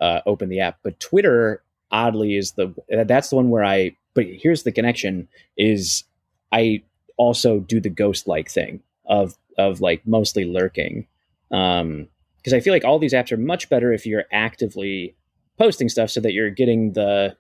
uh, 0.02 0.22
opened 0.26 0.52
the 0.52 0.60
app. 0.60 0.80
But 0.84 1.00
Twitter, 1.00 1.64
oddly, 1.92 2.36
is 2.36 2.54
the 2.54 2.74
that's 2.90 3.30
the 3.30 3.36
one 3.36 3.50
where 3.50 3.64
I. 3.64 3.96
But 4.14 4.26
here's 4.28 4.64
the 4.64 4.72
connection: 4.72 5.28
is 5.58 6.04
I 6.52 6.84
also 7.18 7.60
do 7.60 7.80
the 7.80 7.90
ghost 7.90 8.28
like 8.28 8.50
thing 8.50 8.82
of 9.06 9.36
of 9.58 9.82
like 9.82 10.06
mostly 10.06 10.46
lurking. 10.46 11.08
Um, 11.52 12.08
because 12.38 12.54
I 12.54 12.60
feel 12.60 12.74
like 12.74 12.84
all 12.84 13.00
these 13.00 13.14
apps 13.14 13.32
are 13.32 13.38
much 13.38 13.70
better 13.70 13.94
if 13.94 14.06
you're 14.06 14.26
actively 14.32 15.16
posting 15.58 15.88
stuff 15.88 16.10
so 16.10 16.20
that 16.20 16.34
you're 16.34 16.50
getting 16.50 16.94
the 16.94 17.36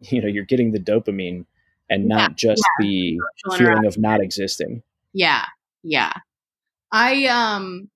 you 0.00 0.20
know 0.20 0.28
you're 0.28 0.44
getting 0.44 0.72
the 0.72 0.80
dopamine 0.80 1.46
and 1.88 2.06
not 2.06 2.36
just 2.36 2.62
the 2.80 3.18
Social 3.44 3.58
feeling 3.58 3.86
of 3.86 3.96
not 3.96 4.20
existing 4.20 4.82
yeah 5.12 5.44
yeah. 5.86 6.12
I 6.92 7.26
um 7.26 7.88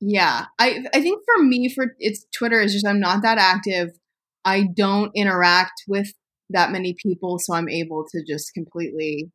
yeah 0.00 0.46
i 0.58 0.84
i 0.92 1.00
think 1.00 1.22
for 1.24 1.42
me 1.42 1.72
for 1.72 1.94
it's 1.98 2.26
twitter 2.36 2.60
is 2.60 2.72
just 2.72 2.86
i'm 2.86 3.00
not 3.00 3.22
that 3.22 3.38
active. 3.38 3.90
I 4.44 4.66
don't 4.76 5.10
interact 5.14 5.84
with 5.88 6.12
that 6.50 6.70
many 6.70 6.94
people 7.02 7.38
so 7.38 7.54
i'm 7.54 7.68
able 7.68 8.04
to 8.10 8.22
just 8.26 8.52
completely 8.52 9.30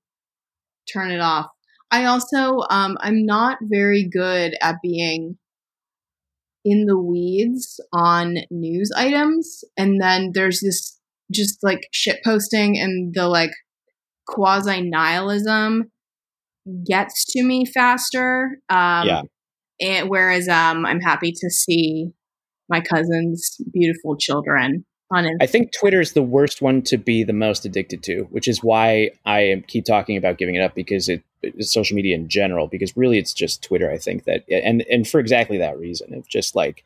turn 0.92 1.12
it 1.12 1.22
off. 1.22 1.48
I 1.92 2.06
also 2.06 2.60
um 2.70 2.98
i'm 3.02 3.26
not 3.26 3.58
very 3.62 4.08
good 4.08 4.56
at 4.62 4.76
being 4.84 5.38
in 6.66 6.86
the 6.86 7.00
weeds 7.00 7.80
on 7.94 8.38
news 8.52 8.92
items 8.96 9.64
and 9.78 10.00
then 10.02 10.32
there's 10.34 10.60
this 10.60 11.00
just 11.32 11.64
like 11.64 11.82
shit 11.92 12.20
posting 12.24 12.78
and 12.78 13.14
the 13.16 13.28
like 13.28 13.52
quasi 14.28 14.82
nihilism 14.82 15.90
gets 16.88 17.26
to 17.26 17.44
me 17.44 17.66
faster 17.66 18.60
um 18.70 19.08
Yeah. 19.08 19.22
and 19.82 20.10
whereas 20.10 20.48
um 20.48 20.86
i'm 20.86 21.02
happy 21.02 21.32
to 21.32 21.50
see 21.50 22.12
my 22.70 22.82
cousin's 22.82 23.58
beautiful 23.74 24.16
children 24.18 24.86
on 25.12 25.28
i 25.42 25.46
think 25.46 25.72
Twitter 25.78 26.00
is 26.02 26.14
the 26.14 26.22
worst 26.22 26.62
one 26.62 26.82
to 26.84 26.98
be 26.98 27.24
the 27.24 27.34
most 27.34 27.66
addicted 27.66 28.04
to 28.04 28.24
which 28.32 28.48
is 28.48 28.64
why 28.64 29.10
i 29.26 29.64
keep 29.68 29.86
talking 29.86 30.18
about 30.18 30.38
giving 30.38 30.56
it 30.56 30.62
up 30.62 30.76
because 30.76 31.10
it 31.10 31.24
it's 31.42 31.72
social 31.72 31.96
media 31.96 32.16
in 32.16 32.28
general 32.28 32.68
because 32.68 32.96
really 32.98 33.18
it's 33.18 33.34
just 33.34 33.64
twitter 33.64 33.90
i 33.90 33.98
think 33.98 34.26
that 34.26 34.44
and 34.52 34.84
and 34.92 35.08
for 35.08 35.20
exactly 35.20 35.58
that 35.58 35.80
reason 35.80 36.14
it's 36.14 36.28
just 36.28 36.56
like 36.56 36.84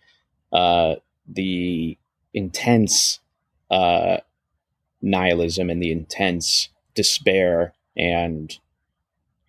uh 0.54 0.96
the 1.28 1.98
intense 2.34 3.20
uh 3.72 4.18
nihilism 5.02 5.70
and 5.70 5.82
the 5.82 5.92
intense 5.92 6.70
despair 6.96 7.74
and 7.98 8.60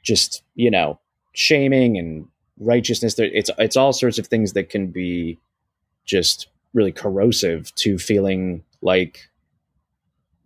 just 0.05 0.45
you 0.55 0.71
know 0.71 1.01
shaming 1.33 1.99
and 1.99 2.29
righteousness. 2.61 3.17
It's 3.19 3.51
it's 3.59 3.77
all 3.77 3.93
sorts 3.93 4.19
of 4.21 4.29
things 4.29 4.53
that 4.53 4.71
can 4.71 4.89
be 4.89 5.39
just 6.05 6.47
really 6.75 6.93
corrosive 6.93 7.75
to 7.77 7.99
feeling 7.99 8.63
like 8.83 9.29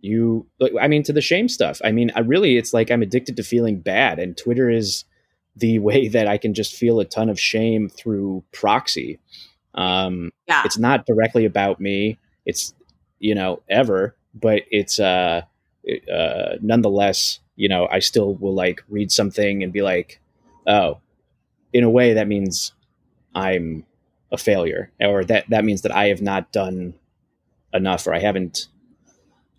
you 0.01 0.45
i 0.79 0.87
mean 0.87 1.03
to 1.03 1.11
the 1.11 1.19
shame 1.21 1.49
stuff 1.49 1.81
i 1.83 1.91
mean 1.91 2.09
i 2.15 2.21
really 2.21 2.55
it's 2.57 2.73
like 2.73 2.89
i'm 2.89 3.01
addicted 3.01 3.35
to 3.35 3.43
feeling 3.43 3.79
bad 3.81 4.17
and 4.17 4.37
twitter 4.37 4.69
is 4.69 5.03
the 5.57 5.77
way 5.87 6.07
that 6.07 6.25
i 6.27 6.37
can 6.37 6.53
just 6.53 6.73
feel 6.73 7.01
a 7.01 7.05
ton 7.05 7.27
of 7.27 7.37
shame 7.37 7.89
through 7.89 8.41
proxy 8.53 9.19
um 9.75 10.31
Yeah. 10.47 10.61
it's 10.63 10.77
not 10.77 11.05
directly 11.05 11.43
about 11.43 11.81
me 11.81 12.17
it's 12.45 12.73
you 13.19 13.35
know 13.35 13.61
ever 13.69 14.15
but 14.33 14.61
it's 14.71 14.99
uh, 15.01 15.41
uh 16.09 16.55
nonetheless 16.61 17.39
you 17.59 17.67
know 17.67 17.87
i 17.91 17.99
still 17.99 18.35
will 18.35 18.55
like 18.55 18.81
read 18.89 19.11
something 19.11 19.61
and 19.61 19.73
be 19.73 19.81
like 19.81 20.19
oh 20.65 20.97
in 21.73 21.83
a 21.83 21.89
way 21.89 22.13
that 22.13 22.27
means 22.27 22.73
i'm 23.35 23.85
a 24.31 24.37
failure 24.37 24.91
or 25.01 25.23
that 25.25 25.43
that 25.49 25.65
means 25.65 25.81
that 25.81 25.91
i 25.91 26.07
have 26.07 26.21
not 26.21 26.51
done 26.51 26.93
enough 27.73 28.07
or 28.07 28.13
i 28.13 28.19
haven't 28.19 28.67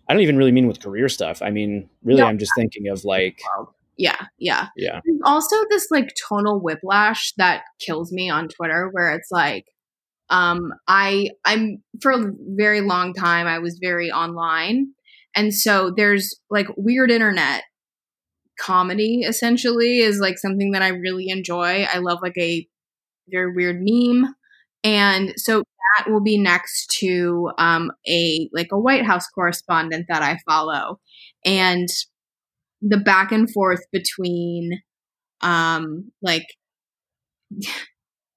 i 0.09 0.13
don't 0.13 0.23
even 0.23 0.35
really 0.37 0.51
mean 0.51 0.67
with 0.67 0.81
career 0.81 1.07
stuff 1.07 1.41
i 1.41 1.49
mean 1.51 1.87
really 2.03 2.21
No. 2.21 2.27
i'm 2.27 2.39
just 2.39 2.53
thinking 2.57 2.87
of 2.89 3.05
like 3.05 3.39
Yeah, 3.97 4.25
yeah. 4.39 4.69
yeah 4.75 4.99
There's 5.05 5.21
also 5.23 5.55
this 5.69 5.87
like 5.91 6.09
tonal 6.27 6.59
whiplash 6.59 7.33
that 7.37 7.65
kills 7.79 8.11
me 8.11 8.31
on 8.31 8.47
Twitter 8.47 8.89
where 8.91 9.13
it's 9.13 9.29
like 9.29 9.65
um 10.29 10.73
I 10.87 11.29
I'm 11.45 11.83
for 12.01 12.11
a 12.13 12.31
very 12.55 12.81
long 12.81 13.13
time 13.13 13.45
I 13.45 13.59
was 13.59 13.77
very 13.79 14.09
online 14.09 14.87
and 15.35 15.53
so 15.53 15.93
there's 15.95 16.33
like 16.49 16.67
weird 16.77 17.11
internet 17.11 17.63
comedy 18.61 19.21
essentially 19.27 19.99
is 19.99 20.19
like 20.19 20.37
something 20.37 20.71
that 20.71 20.83
I 20.83 20.89
really 20.89 21.29
enjoy. 21.29 21.83
I 21.83 21.97
love 21.97 22.19
like 22.21 22.37
a 22.37 22.67
very 23.29 23.53
weird 23.53 23.81
meme 23.81 24.35
and 24.83 25.33
so 25.37 25.63
that 25.97 26.11
will 26.11 26.21
be 26.21 26.37
next 26.37 26.95
to 26.99 27.51
um 27.57 27.91
a 28.07 28.49
like 28.53 28.69
a 28.71 28.79
White 28.79 29.05
House 29.05 29.27
correspondent 29.27 30.05
that 30.09 30.23
I 30.23 30.37
follow 30.49 30.99
and 31.45 31.87
the 32.81 32.97
back 32.97 33.31
and 33.31 33.51
forth 33.51 33.81
between 33.91 34.81
um 35.41 36.11
like 36.21 36.47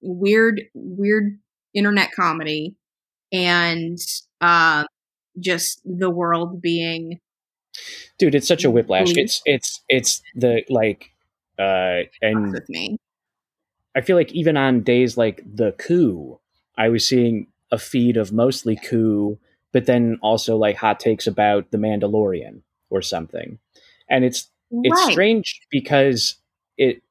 weird 0.03 0.63
weird 0.75 1.39
internet 1.75 2.13
comedy 2.13 2.77
and 3.33 3.99
uh 4.41 4.85
just 5.41 5.81
the 5.85 6.11
world 6.11 6.61
being 6.63 7.19
dude 8.19 8.35
it's 8.35 8.49
such 8.49 8.65
a 8.65 8.71
whiplash 8.71 9.09
Believe. 9.09 9.25
it's 9.25 9.43
it's 9.45 9.83
it's 9.89 10.23
the 10.35 10.63
like 10.69 11.11
uh 11.59 12.03
and 12.23 12.53
with 12.53 12.69
me 12.69 12.99
I 13.95 14.01
feel 14.01 14.17
like 14.17 14.33
even 14.33 14.57
on 14.57 14.83
days 14.83 15.17
like 15.17 15.43
the 15.45 15.73
coup, 15.73 16.41
I 16.77 16.89
was 16.89 17.07
seeing 17.07 17.47
a 17.71 17.79
feed 17.79 18.17
of 18.17 18.33
mostly 18.33 18.77
coup, 18.77 19.39
but 19.73 19.87
then 19.87 20.19
also 20.21 20.57
like 20.57 20.77
hot 20.77 21.01
takes 21.01 21.27
about 21.27 21.71
the 21.71 21.79
Mandalorian 21.79 22.63
or 22.91 23.03
something. 23.03 23.59
And 24.09 24.25
it's 24.25 24.51
it's 24.71 25.01
right 25.01 25.13
strange 25.13 25.61
because 25.71 26.37
it 26.77 27.03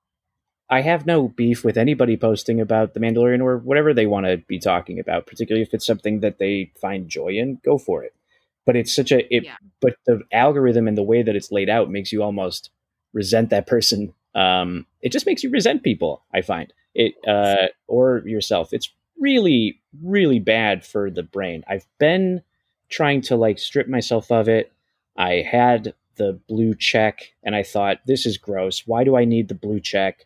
I 0.69 0.81
have 0.81 1.05
no 1.05 1.27
beef 1.27 1.63
with 1.63 1.77
anybody 1.77 2.17
posting 2.17 2.59
about 2.59 2.93
the 2.93 2.99
Mandalorian 2.99 3.41
or 3.41 3.57
whatever 3.57 3.93
they 3.93 4.07
want 4.07 4.25
to 4.25 4.37
be 4.37 4.59
talking 4.59 4.99
about, 4.99 5.27
particularly 5.27 5.63
if 5.63 5.73
it's 5.73 5.85
something 5.85 6.19
that 6.19 6.39
they 6.39 6.71
find 6.81 7.07
joy 7.07 7.29
in, 7.29 7.59
go 7.63 7.77
for 7.77 8.03
it. 8.03 8.13
But 8.65 8.75
it's 8.75 8.95
such 8.95 9.11
a 9.11 9.19
it 9.33 9.43
Yeah. 9.43 9.55
but 9.81 9.95
the 10.05 10.21
algorithm 10.31 10.87
and 10.87 10.97
the 10.97 11.03
way 11.03 11.21
that 11.23 11.35
it's 11.35 11.51
laid 11.51 11.69
out 11.69 11.91
makes 11.91 12.11
you 12.11 12.23
almost 12.23 12.69
resent 13.13 13.49
that 13.49 13.67
person. 13.67 14.13
Um, 14.35 14.85
it 15.01 15.11
just 15.11 15.25
makes 15.25 15.43
you 15.43 15.49
resent 15.49 15.83
people, 15.83 16.23
I 16.33 16.41
find. 16.41 16.73
It 16.95 17.13
uh 17.27 17.67
or 17.87 18.23
yourself. 18.25 18.69
It's 18.73 18.89
really, 19.19 19.79
really 20.03 20.39
bad 20.39 20.85
for 20.85 21.09
the 21.11 21.23
brain. 21.23 21.63
I've 21.67 21.85
been 21.99 22.41
trying 22.89 23.21
to 23.21 23.35
like 23.35 23.59
strip 23.59 23.87
myself 23.87 24.31
of 24.31 24.47
it. 24.47 24.71
I 25.17 25.43
had 25.49 25.93
the 26.15 26.39
blue 26.47 26.75
check 26.75 27.33
and 27.43 27.55
I 27.55 27.63
thought, 27.63 27.97
this 28.05 28.25
is 28.25 28.37
gross. 28.37 28.83
Why 28.85 29.03
do 29.03 29.15
I 29.15 29.25
need 29.25 29.47
the 29.47 29.55
blue 29.55 29.79
check 29.79 30.25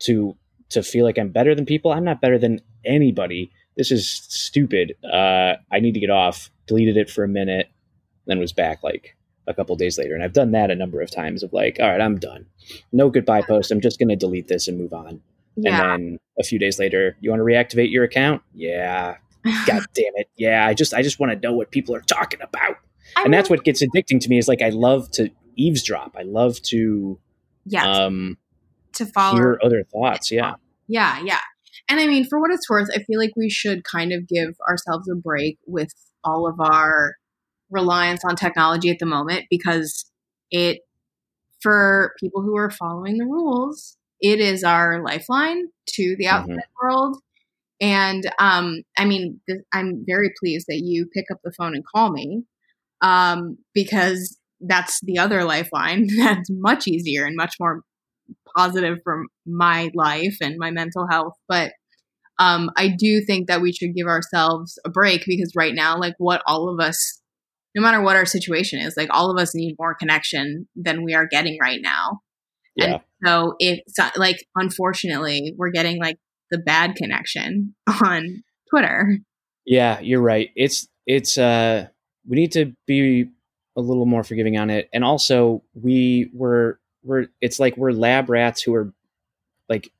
to 0.00 0.36
to 0.70 0.82
feel 0.82 1.04
like 1.04 1.18
I'm 1.18 1.30
better 1.30 1.54
than 1.54 1.66
people? 1.66 1.92
I'm 1.92 2.04
not 2.04 2.20
better 2.20 2.38
than 2.38 2.60
anybody. 2.84 3.50
This 3.76 3.90
is 3.90 4.08
stupid. 4.08 4.94
Uh, 5.04 5.54
I 5.70 5.80
need 5.80 5.92
to 5.94 6.00
get 6.00 6.10
off. 6.10 6.50
Deleted 6.66 6.96
it 6.96 7.10
for 7.10 7.22
a 7.22 7.28
minute, 7.28 7.70
then 8.26 8.38
was 8.38 8.52
back 8.52 8.82
like 8.82 9.16
a 9.46 9.54
couple 9.54 9.76
days 9.76 9.98
later. 9.98 10.14
And 10.14 10.24
I've 10.24 10.32
done 10.32 10.52
that 10.52 10.70
a 10.70 10.74
number 10.74 11.00
of 11.00 11.10
times 11.10 11.42
of 11.42 11.52
like, 11.52 11.76
all 11.80 11.88
right, 11.88 12.00
I'm 12.00 12.18
done. 12.18 12.46
No 12.92 13.10
goodbye 13.10 13.42
post. 13.42 13.70
I'm 13.70 13.80
just 13.80 13.98
going 13.98 14.08
to 14.08 14.16
delete 14.16 14.48
this 14.48 14.66
and 14.68 14.78
move 14.78 14.92
on. 14.92 15.20
yeah 15.56 15.94
And 15.94 16.02
then 16.02 16.18
a 16.38 16.42
few 16.42 16.58
days 16.58 16.78
later, 16.78 17.16
you 17.20 17.30
want 17.30 17.40
to 17.40 17.44
reactivate 17.44 17.90
your 17.92 18.04
account? 18.04 18.42
Yeah. 18.52 19.16
God 19.66 19.84
damn 19.94 20.12
it. 20.16 20.28
Yeah. 20.36 20.66
I 20.66 20.74
just 20.74 20.92
I 20.92 21.02
just 21.02 21.20
want 21.20 21.32
to 21.32 21.38
know 21.38 21.54
what 21.54 21.70
people 21.70 21.94
are 21.94 22.00
talking 22.00 22.40
about. 22.42 22.78
I 23.16 23.22
And 23.22 23.32
that's 23.32 23.48
what 23.48 23.62
gets 23.64 23.82
addicting 23.82 24.20
to 24.20 24.28
me 24.28 24.38
is 24.38 24.48
like 24.48 24.62
I 24.62 24.70
love 24.70 25.10
to 25.12 25.30
eavesdrop. 25.54 26.16
I 26.18 26.22
love 26.22 26.60
to 26.62 27.18
yes 27.64 27.84
um 27.86 28.36
to 28.94 29.06
follow 29.06 29.36
hear 29.36 29.60
other 29.62 29.84
thoughts. 29.84 30.32
Yeah. 30.32 30.54
Yeah, 30.88 31.20
yeah. 31.24 31.40
And 31.88 32.00
I 32.00 32.06
mean, 32.06 32.24
for 32.24 32.40
what 32.40 32.50
it's 32.50 32.68
worth, 32.68 32.88
I 32.94 33.02
feel 33.04 33.18
like 33.18 33.32
we 33.36 33.50
should 33.50 33.84
kind 33.84 34.12
of 34.12 34.26
give 34.28 34.56
ourselves 34.68 35.08
a 35.08 35.14
break 35.14 35.58
with 35.66 35.90
all 36.24 36.48
of 36.48 36.60
our 36.60 37.14
reliance 37.70 38.22
on 38.24 38.36
technology 38.36 38.90
at 38.90 38.98
the 38.98 39.06
moment 39.06 39.46
because 39.50 40.10
it, 40.50 40.80
for 41.60 42.12
people 42.18 42.42
who 42.42 42.56
are 42.56 42.70
following 42.70 43.18
the 43.18 43.24
rules, 43.24 43.96
it 44.20 44.40
is 44.40 44.64
our 44.64 45.02
lifeline 45.02 45.66
to 45.86 46.16
the 46.18 46.26
outside 46.26 46.56
world. 46.82 47.18
And 47.80 48.24
um, 48.38 48.82
I 48.96 49.04
mean, 49.04 49.40
th- 49.48 49.62
I'm 49.72 50.04
very 50.06 50.32
pleased 50.40 50.66
that 50.68 50.80
you 50.82 51.06
pick 51.12 51.26
up 51.30 51.38
the 51.44 51.52
phone 51.52 51.74
and 51.74 51.84
call 51.94 52.10
me 52.10 52.44
um, 53.02 53.58
because 53.74 54.38
that's 54.60 55.00
the 55.02 55.18
other 55.18 55.44
lifeline 55.44 56.08
that's 56.16 56.48
much 56.50 56.88
easier 56.88 57.26
and 57.26 57.36
much 57.36 57.54
more 57.60 57.82
positive 58.56 58.98
for 59.04 59.24
my 59.46 59.90
life 59.94 60.36
and 60.40 60.56
my 60.58 60.70
mental 60.70 61.06
health. 61.10 61.34
But 61.48 61.72
um, 62.38 62.70
I 62.76 62.88
do 62.88 63.22
think 63.26 63.48
that 63.48 63.60
we 63.60 63.72
should 63.72 63.94
give 63.94 64.06
ourselves 64.06 64.78
a 64.84 64.90
break 64.90 65.24
because 65.26 65.52
right 65.56 65.74
now, 65.74 65.98
like 65.98 66.14
what 66.18 66.42
all 66.46 66.68
of 66.68 66.80
us, 66.80 67.20
no 67.74 67.82
matter 67.82 68.02
what 68.02 68.16
our 68.16 68.26
situation 68.26 68.78
is, 68.78 68.96
like 68.96 69.08
all 69.10 69.30
of 69.30 69.40
us 69.40 69.54
need 69.54 69.76
more 69.78 69.94
connection 69.94 70.68
than 70.76 71.02
we 71.02 71.14
are 71.14 71.26
getting 71.26 71.58
right 71.60 71.80
now. 71.82 72.20
Yeah. 72.74 72.84
And 72.84 73.00
so 73.24 73.54
it's 73.58 73.98
like 74.16 74.46
unfortunately 74.54 75.54
we're 75.56 75.70
getting 75.70 75.98
like 75.98 76.18
the 76.50 76.58
bad 76.58 76.94
connection 76.94 77.74
on 78.04 78.42
Twitter. 78.70 79.18
Yeah, 79.64 80.00
you're 80.00 80.20
right. 80.20 80.50
It's 80.54 80.86
it's 81.06 81.38
uh 81.38 81.86
we 82.28 82.36
need 82.36 82.52
to 82.52 82.72
be 82.86 83.28
a 83.76 83.80
little 83.80 84.06
more 84.06 84.24
forgiving 84.24 84.58
on 84.58 84.70
it. 84.70 84.88
And 84.92 85.04
also 85.04 85.62
we 85.74 86.30
were 86.34 86.78
we're 87.06 87.26
it's 87.40 87.58
like 87.58 87.76
we're 87.76 87.92
lab 87.92 88.28
rats 88.28 88.62
who 88.62 88.74
are 88.74 88.92
like 89.68 89.90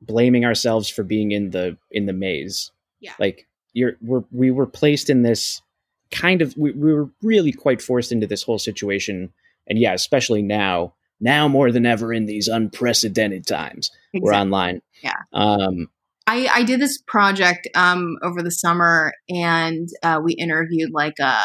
blaming 0.00 0.44
ourselves 0.44 0.88
for 0.88 1.02
being 1.02 1.32
in 1.32 1.50
the 1.50 1.76
in 1.90 2.06
the 2.06 2.12
maze. 2.12 2.70
Yeah. 3.00 3.14
Like 3.18 3.46
you're 3.72 3.96
we're 4.00 4.24
we 4.30 4.50
were 4.50 4.66
placed 4.66 5.10
in 5.10 5.22
this 5.22 5.62
kind 6.10 6.42
of 6.42 6.56
we, 6.56 6.72
we 6.72 6.92
were 6.92 7.08
really 7.22 7.52
quite 7.52 7.82
forced 7.82 8.12
into 8.12 8.26
this 8.26 8.42
whole 8.42 8.58
situation. 8.58 9.32
And 9.68 9.78
yeah, 9.78 9.94
especially 9.94 10.42
now, 10.42 10.94
now 11.20 11.48
more 11.48 11.70
than 11.72 11.86
ever 11.86 12.12
in 12.12 12.26
these 12.26 12.48
unprecedented 12.48 13.46
times. 13.46 13.90
We're 14.14 14.34
online. 14.34 14.82
Yeah. 15.02 15.16
Um 15.32 15.88
I, 16.26 16.48
I 16.52 16.62
did 16.62 16.80
this 16.80 17.02
project 17.06 17.68
um, 17.74 18.16
over 18.22 18.42
the 18.42 18.52
summer 18.52 19.12
and 19.28 19.88
uh, 20.04 20.20
we 20.22 20.34
interviewed 20.34 20.90
like 20.92 21.18
a, 21.20 21.36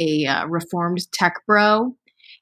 a 0.00 0.26
uh, 0.26 0.46
reformed 0.46 1.10
tech 1.12 1.34
bro. 1.46 1.94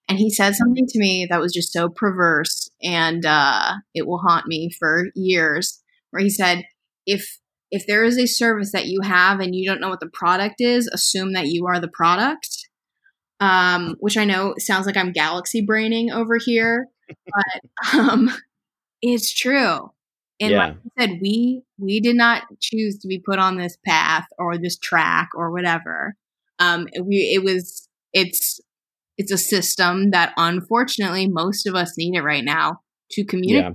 And 0.09 0.19
he 0.19 0.31
said 0.31 0.55
something 0.55 0.87
to 0.87 0.99
me 0.99 1.27
that 1.29 1.41
was 1.41 1.53
just 1.53 1.73
so 1.73 1.89
perverse 1.89 2.71
and 2.83 3.25
uh, 3.27 3.75
it 3.95 4.07
will 4.07 4.19
haunt 4.19 4.47
me 4.47 4.71
for 4.71 5.07
years. 5.15 5.83
Where 6.11 6.23
he 6.23 6.31
said, 6.31 6.65
if 7.07 7.39
if 7.71 7.87
there 7.87 8.05
is 8.05 8.17
a 8.17 8.27
service 8.27 8.73
that 8.73 8.87
you 8.87 9.01
have 9.03 9.41
and 9.41 9.55
you 9.55 9.69
don't 9.69 9.81
know 9.81 9.89
what 9.89 10.01
the 10.01 10.09
product 10.09 10.61
is, 10.61 10.87
assume 10.87 11.33
that 11.33 11.49
you 11.49 11.67
are 11.67 11.81
the 11.81 11.89
product. 11.89 12.49
Um, 13.39 13.97
which 14.01 14.17
I 14.17 14.25
know 14.25 14.55
sounds 14.59 14.87
like 14.87 14.97
I'm 14.97 15.13
galaxy 15.13 15.61
braining 15.61 16.11
over 16.11 16.39
here, 16.39 16.89
but 17.27 17.95
um, 17.99 18.31
it's 19.03 19.33
true. 19.35 19.91
And 20.41 20.53
Yeah. 20.53 20.59
like 20.59 20.77
I 20.99 21.03
said, 21.07 21.19
we 21.21 21.63
we 21.79 22.01
did 22.01 22.17
not 22.17 22.45
choose 22.61 22.99
to 22.99 23.09
be 23.09 23.19
put 23.25 23.39
on 23.39 23.57
this 23.57 23.77
path 23.87 24.27
or 24.39 24.57
this 24.59 24.79
track 24.79 25.31
or 25.35 25.51
whatever. 25.51 26.15
Um, 26.59 26.87
we 27.03 27.33
it 27.35 27.43
was 27.45 27.89
it's 28.13 28.61
it's 29.19 29.33
a 29.33 29.39
system 29.39 30.11
that 30.11 30.33
unfortunately 30.37 31.29
most 31.29 31.67
of 31.67 31.75
us 31.75 31.97
need 31.97 32.15
it 32.15 32.23
right 32.23 32.45
now 32.45 32.81
to 33.13 33.25
communicate. 33.25 33.75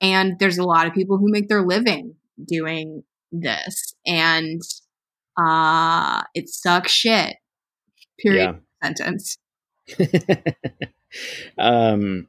Yeah. 0.00 0.08
And 0.08 0.38
there's 0.38 0.58
a 0.58 0.64
lot 0.64 0.86
of 0.86 0.94
people 0.94 1.18
who 1.18 1.30
make 1.30 1.48
their 1.48 1.66
living 1.66 2.14
doing 2.46 3.02
this. 3.32 3.94
And 4.06 4.60
uh 5.38 6.22
it 6.34 6.48
sucks 6.48 6.92
shit. 6.92 7.36
Period 8.18 8.56
yeah. 8.82 8.88
sentence. 8.88 9.38
um 11.58 12.28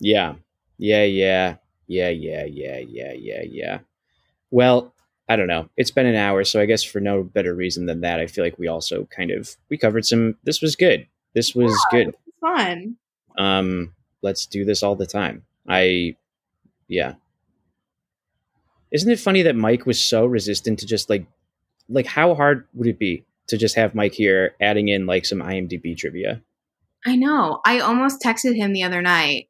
yeah. 0.00 0.34
Yeah, 0.78 1.04
yeah. 1.04 1.56
Yeah, 1.86 2.08
yeah, 2.08 2.44
yeah, 2.44 2.78
yeah, 2.78 3.12
yeah, 3.12 3.42
yeah. 3.44 3.78
Well, 4.50 4.94
I 5.28 5.36
don't 5.36 5.46
know. 5.46 5.68
It's 5.76 5.90
been 5.90 6.06
an 6.06 6.16
hour, 6.16 6.44
so 6.44 6.60
I 6.60 6.66
guess 6.66 6.82
for 6.82 7.00
no 7.00 7.22
better 7.22 7.54
reason 7.54 7.86
than 7.86 8.00
that, 8.02 8.20
I 8.20 8.26
feel 8.26 8.44
like 8.44 8.58
we 8.58 8.68
also 8.68 9.04
kind 9.06 9.30
of 9.30 9.56
we 9.68 9.78
covered 9.78 10.04
some. 10.04 10.36
This 10.44 10.60
was 10.60 10.76
good. 10.76 11.06
This 11.34 11.54
was 11.54 11.72
Yeah, 11.92 12.04
good. 12.04 12.14
Fun. 12.40 12.96
Um, 13.38 13.94
let's 14.22 14.46
do 14.46 14.64
this 14.64 14.82
all 14.82 14.96
the 14.96 15.06
time. 15.06 15.44
I, 15.68 16.16
yeah. 16.88 17.14
Isn't 18.92 19.10
it 19.10 19.18
funny 19.18 19.42
that 19.42 19.56
Mike 19.56 19.86
was 19.86 20.02
so 20.02 20.24
resistant 20.26 20.78
to 20.80 20.86
just 20.86 21.10
like, 21.10 21.26
like 21.88 22.06
how 22.06 22.34
hard 22.34 22.66
would 22.74 22.86
it 22.86 22.98
be 22.98 23.24
to 23.48 23.56
just 23.58 23.74
have 23.76 23.94
Mike 23.94 24.14
here 24.14 24.54
adding 24.60 24.88
in 24.88 25.06
like 25.06 25.24
some 25.26 25.40
IMDb 25.40 25.96
trivia? 25.96 26.40
I 27.04 27.16
know. 27.16 27.60
I 27.66 27.80
almost 27.80 28.22
texted 28.22 28.54
him 28.56 28.72
the 28.72 28.82
other 28.84 29.02
night 29.02 29.48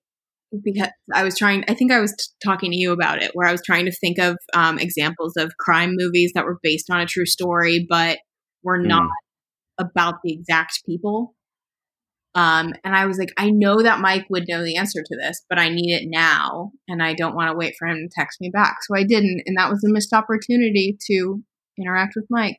because 0.64 0.88
I 1.12 1.22
was 1.22 1.36
trying. 1.36 1.64
I 1.68 1.74
think 1.74 1.92
I 1.92 2.00
was 2.00 2.12
t- 2.12 2.24
talking 2.42 2.70
to 2.72 2.76
you 2.76 2.90
about 2.92 3.22
it, 3.22 3.30
where 3.34 3.46
I 3.46 3.52
was 3.52 3.62
trying 3.64 3.84
to 3.84 3.92
think 3.92 4.18
of 4.18 4.36
um, 4.54 4.78
examples 4.78 5.36
of 5.36 5.52
crime 5.58 5.92
movies 5.94 6.32
that 6.34 6.44
were 6.46 6.58
based 6.62 6.90
on 6.90 7.00
a 7.00 7.06
true 7.06 7.26
story, 7.26 7.86
but 7.88 8.18
were 8.64 8.80
Hmm. 8.80 8.88
not 8.88 9.10
about 9.78 10.14
the 10.24 10.32
exact 10.32 10.82
people. 10.86 11.34
Um, 12.34 12.72
and 12.82 12.96
I 12.96 13.06
was 13.06 13.18
like, 13.18 13.32
I 13.38 13.50
know 13.50 13.82
that 13.82 14.00
Mike 14.00 14.26
would 14.28 14.48
know 14.48 14.64
the 14.64 14.76
answer 14.76 15.02
to 15.02 15.16
this, 15.16 15.44
but 15.48 15.58
I 15.58 15.68
need 15.68 15.92
it 15.94 16.08
now, 16.08 16.72
and 16.88 17.02
I 17.02 17.14
don't 17.14 17.36
want 17.36 17.50
to 17.50 17.56
wait 17.56 17.76
for 17.78 17.86
him 17.86 17.96
to 17.96 18.08
text 18.12 18.40
me 18.40 18.50
back. 18.50 18.78
So 18.82 18.96
I 18.96 19.04
didn't, 19.04 19.42
and 19.46 19.56
that 19.56 19.70
was 19.70 19.84
a 19.84 19.92
missed 19.92 20.12
opportunity 20.12 20.98
to 21.06 21.42
interact 21.78 22.14
with 22.16 22.26
Mike. 22.30 22.58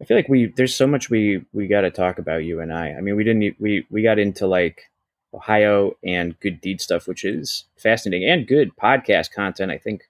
I 0.00 0.04
feel 0.04 0.16
like 0.16 0.28
we 0.28 0.52
there's 0.56 0.74
so 0.74 0.86
much 0.86 1.08
we 1.08 1.44
we 1.52 1.66
got 1.66 1.82
to 1.82 1.90
talk 1.90 2.18
about 2.18 2.44
you 2.44 2.60
and 2.60 2.72
I. 2.72 2.92
I 2.92 3.00
mean, 3.00 3.16
we 3.16 3.24
didn't 3.24 3.56
we 3.58 3.86
we 3.90 4.02
got 4.02 4.18
into 4.18 4.46
like 4.46 4.82
Ohio 5.32 5.96
and 6.04 6.38
good 6.40 6.60
deed 6.60 6.80
stuff, 6.80 7.08
which 7.08 7.24
is 7.24 7.64
fascinating 7.76 8.28
and 8.28 8.46
good 8.46 8.76
podcast 8.76 9.32
content. 9.32 9.72
I 9.72 9.78
think 9.78 10.02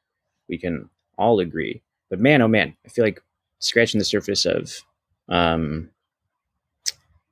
we 0.48 0.58
can 0.58 0.90
all 1.16 1.40
agree. 1.40 1.82
But 2.10 2.20
man, 2.20 2.42
oh 2.42 2.48
man, 2.48 2.76
I 2.84 2.88
feel 2.88 3.04
like 3.04 3.22
scratching 3.60 3.98
the 3.98 4.04
surface 4.04 4.44
of 4.44 4.82
um, 5.28 5.90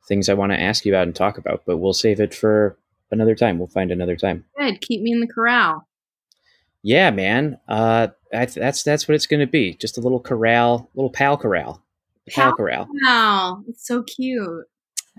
things 0.07 0.29
I 0.29 0.35
want 0.35 0.53
to 0.53 0.61
ask 0.61 0.85
you 0.85 0.93
about 0.93 1.07
and 1.07 1.15
talk 1.15 1.39
about. 1.39 1.63
But 1.67 1.79
we'll 1.79 1.93
save 1.93 2.21
it 2.21 2.35
for 2.35 2.77
another 3.11 3.35
time. 3.35 3.59
We'll 3.59 3.69
find 3.69 3.91
another 3.91 4.17
time. 4.17 4.45
Good, 4.59 4.81
keep 4.81 5.03
me 5.03 5.13
in 5.13 5.21
the 5.21 5.27
corral. 5.27 5.87
Yeah, 6.83 7.11
man. 7.11 7.59
Uh, 7.69 8.09
that's 8.31 8.55
that's 8.55 8.83
that's 8.83 9.07
what 9.07 9.15
it's 9.15 9.27
going 9.27 9.41
to 9.41 9.47
be. 9.47 9.75
Just 9.75 9.99
a 9.99 10.01
little 10.01 10.21
corral, 10.21 10.91
little 10.95 11.11
pal 11.11 11.37
corral, 11.37 11.83
pal 12.29 12.47
Pal- 12.49 12.57
corral. 12.57 12.89
Wow, 13.05 13.63
it's 13.69 13.87
so 13.87 14.03
cute. 14.03 14.67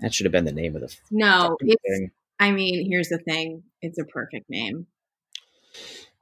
That 0.00 0.12
should 0.12 0.26
have 0.26 0.32
been 0.32 0.44
the 0.44 0.52
name 0.52 0.74
of 0.74 0.82
the 0.82 0.94
No, 1.10 1.56
it's 1.60 1.80
thing. 1.86 2.10
I 2.40 2.50
mean, 2.50 2.90
here's 2.90 3.08
the 3.08 3.18
thing. 3.18 3.62
It's 3.80 3.98
a 3.98 4.04
perfect 4.04 4.50
name. 4.50 4.86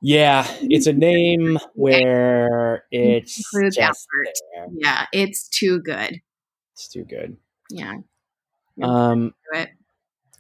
Yeah, 0.00 0.46
it's 0.60 0.86
a 0.86 0.92
name 0.92 1.58
where 1.74 2.84
it's 2.90 3.42
just. 3.74 4.08
Yeah, 4.74 5.06
it's 5.12 5.48
too 5.48 5.80
good. 5.80 6.20
It's 6.74 6.88
too 6.88 7.04
good. 7.04 7.36
Yeah. 7.70 7.94
Um, 8.80 9.34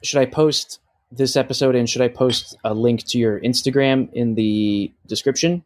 should 0.02 0.20
I 0.20 0.26
post 0.26 0.80
this 1.10 1.36
episode 1.36 1.74
and 1.74 1.88
should 1.88 2.02
I 2.02 2.08
post 2.08 2.56
a 2.64 2.72
link 2.74 3.04
to 3.08 3.18
your 3.18 3.40
Instagram 3.40 4.12
in 4.12 4.34
the 4.34 4.92
description? 5.06 5.64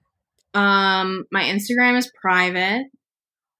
Um, 0.54 1.24
my 1.30 1.44
Instagram 1.44 1.96
is 1.96 2.10
private. 2.20 2.86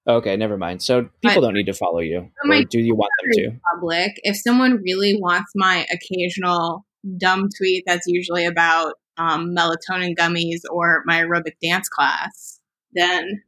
Okay, 0.09 0.37
never 0.37 0.57
mind. 0.57 0.83
So 0.83 1.03
people 1.23 1.37
But- 1.37 1.41
don't 1.41 1.55
need 1.55 1.67
to 1.67 1.75
follow 1.75 1.99
you, 2.01 2.31
or 2.45 2.63
do 2.71 2.79
you 2.81 2.95
want 2.95 3.11
them 3.23 3.31
to? 3.33 3.61
Public. 3.75 4.13
If 4.23 4.37
someone 4.37 4.81
really 4.83 5.19
wants 5.21 5.53
my 5.55 5.87
occasional 5.93 6.85
dumb 7.19 7.49
tweet 7.57 7.85
that's 7.87 8.07
usually 8.07 8.47
about 8.47 8.95
um, 9.17 9.55
melatonin 9.55 10.15
gummies 10.17 10.61
or 10.71 11.03
my 11.07 11.23
aerobic 11.23 11.55
dance 11.63 11.89
class, 11.89 12.61
then 12.93 13.43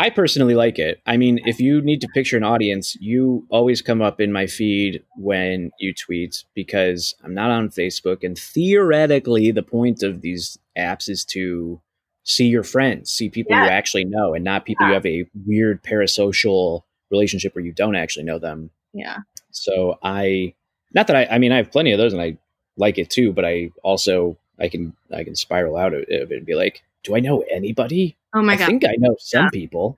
I 0.00 0.08
personally 0.08 0.54
like 0.54 0.78
it. 0.78 1.02
I 1.04 1.18
mean, 1.18 1.40
if 1.44 1.60
you 1.60 1.82
need 1.82 2.00
to 2.00 2.08
picture 2.14 2.38
an 2.38 2.42
audience, 2.42 2.96
you 3.00 3.46
always 3.50 3.82
come 3.82 4.00
up 4.00 4.18
in 4.18 4.32
my 4.32 4.46
feed 4.46 5.04
when 5.16 5.70
you 5.78 5.92
tweet 5.92 6.42
because 6.54 7.14
I'm 7.22 7.34
not 7.34 7.50
on 7.50 7.68
Facebook. 7.68 8.24
And 8.24 8.38
theoretically, 8.38 9.50
the 9.50 9.62
point 9.62 10.02
of 10.02 10.22
these 10.22 10.58
apps 10.74 11.10
is 11.10 11.22
to 11.26 11.82
see 12.24 12.46
your 12.46 12.62
friends, 12.62 13.10
see 13.10 13.28
people 13.28 13.54
you 13.54 13.62
actually 13.62 14.06
know, 14.06 14.32
and 14.32 14.42
not 14.42 14.64
people 14.64 14.86
you 14.86 14.94
have 14.94 15.04
a 15.04 15.26
weird 15.46 15.82
parasocial 15.82 16.84
relationship 17.10 17.54
where 17.54 17.64
you 17.64 17.72
don't 17.72 17.94
actually 17.94 18.24
know 18.24 18.38
them. 18.38 18.70
yeah. 18.94 19.18
So 19.50 19.98
I, 20.02 20.54
not 20.94 21.08
that 21.08 21.16
I, 21.16 21.26
I 21.26 21.38
mean, 21.38 21.52
I 21.52 21.58
have 21.58 21.70
plenty 21.70 21.92
of 21.92 21.98
those 21.98 22.14
and 22.14 22.22
I 22.22 22.38
like 22.78 22.96
it 22.96 23.10
too, 23.10 23.34
but 23.34 23.44
I 23.44 23.70
also, 23.82 24.38
I 24.58 24.68
can, 24.68 24.96
I 25.12 25.24
can 25.24 25.36
spiral 25.36 25.76
out 25.76 25.92
of 25.92 26.04
it 26.08 26.32
and 26.32 26.46
be 26.46 26.54
like, 26.54 26.84
do 27.04 27.14
I 27.14 27.20
know 27.20 27.44
anybody? 27.50 28.16
Oh 28.34 28.42
my 28.42 28.56
god! 28.56 28.64
I 28.64 28.66
think 28.66 28.84
I 28.84 28.94
know 28.98 29.16
some 29.18 29.44
Yeah. 29.44 29.50
people. 29.50 29.96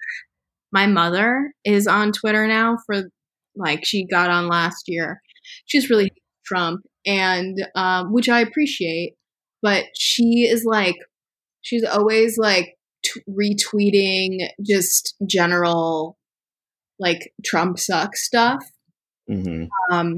my 0.73 0.87
mother 0.87 1.53
is 1.65 1.87
on 1.87 2.13
Twitter 2.13 2.47
now 2.47 2.79
for 2.87 3.05
like 3.57 3.85
she 3.85 4.07
got 4.07 4.31
on 4.31 4.49
last 4.49 4.85
year. 4.89 5.21
She's 5.67 5.91
really 5.91 6.13
Trump 6.47 6.83
and 7.07 7.59
um, 7.75 8.13
which 8.13 8.29
I 8.29 8.41
appreciate, 8.41 9.15
but 9.63 9.85
she 9.99 10.49
is 10.51 10.65
like 10.65 10.97
she's 11.61 11.85
always 11.85 12.39
like 12.39 12.77
t- 13.05 13.21
retweeting 13.29 14.49
just 14.65 15.15
general 15.27 16.17
like 16.99 17.33
Trump 17.45 17.79
sucks 17.79 18.25
stuff. 18.27 18.65
hmm 19.29 19.65
Um, 19.91 20.17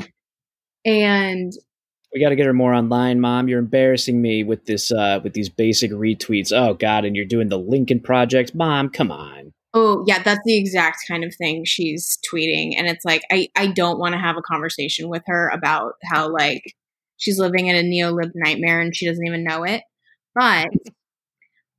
and 0.84 1.52
We 2.14 2.20
got 2.20 2.28
to 2.28 2.36
get 2.36 2.46
her 2.46 2.52
more 2.52 2.72
online, 2.72 3.20
mom. 3.20 3.48
You're 3.48 3.58
embarrassing 3.58 4.22
me 4.22 4.44
with 4.44 4.66
this, 4.66 4.92
uh, 4.92 5.20
with 5.24 5.32
these 5.34 5.48
basic 5.48 5.90
retweets. 5.90 6.52
Oh 6.52 6.74
God, 6.74 7.04
and 7.04 7.16
you're 7.16 7.24
doing 7.24 7.48
the 7.48 7.58
Lincoln 7.58 7.98
Project, 7.98 8.54
mom. 8.54 8.88
Come 8.88 9.10
on. 9.10 9.52
Oh 9.76 10.04
yeah, 10.06 10.22
that's 10.22 10.40
the 10.44 10.56
exact 10.56 10.98
kind 11.08 11.24
of 11.24 11.34
thing 11.34 11.64
she's 11.64 12.16
tweeting, 12.32 12.74
and 12.78 12.86
it's 12.86 13.04
like 13.04 13.22
I 13.32 13.48
I 13.56 13.66
don't 13.66 13.98
want 13.98 14.12
to 14.12 14.20
have 14.20 14.36
a 14.36 14.42
conversation 14.42 15.08
with 15.08 15.24
her 15.26 15.48
about 15.48 15.94
how 16.04 16.32
like 16.32 16.62
she's 17.16 17.40
living 17.40 17.66
in 17.66 17.74
a 17.74 17.82
neolib 17.82 18.30
nightmare 18.36 18.80
and 18.80 18.94
she 18.94 19.06
doesn't 19.06 19.26
even 19.26 19.42
know 19.42 19.64
it. 19.64 19.82
But 20.36 20.68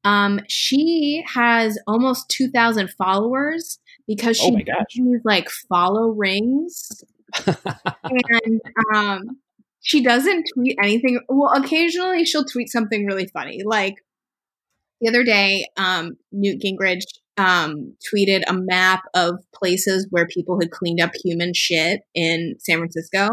um, 0.03 0.41
she 0.49 1.23
has 1.33 1.79
almost 1.87 2.27
two 2.27 2.49
thousand 2.49 2.91
followers 2.97 3.79
because 4.07 4.35
she 4.35 4.51
Oh 4.51 4.59
does 4.59 4.85
these 4.93 5.21
like 5.23 5.49
follow 5.69 6.09
rings, 6.09 7.01
and 7.45 8.61
um, 8.93 9.37
she 9.85 10.03
doesn't 10.03 10.47
tweet 10.53 10.77
anything. 10.83 11.19
Well, 11.29 11.53
occasionally 11.53 12.25
she'll 12.25 12.43
tweet 12.43 12.69
something 12.69 13.05
really 13.05 13.27
funny, 13.27 13.61
like 13.63 13.95
the 14.99 15.09
other 15.09 15.23
day, 15.23 15.67
um, 15.77 16.17
Newt 16.31 16.61
Gingrich 16.61 17.03
um, 17.37 17.95
tweeted 18.11 18.41
a 18.47 18.53
map 18.53 19.03
of 19.13 19.35
places 19.53 20.07
where 20.09 20.25
people 20.25 20.59
had 20.59 20.71
cleaned 20.71 21.01
up 21.01 21.11
human 21.23 21.53
shit 21.53 22.01
in 22.15 22.55
San 22.59 22.79
Francisco. 22.79 23.29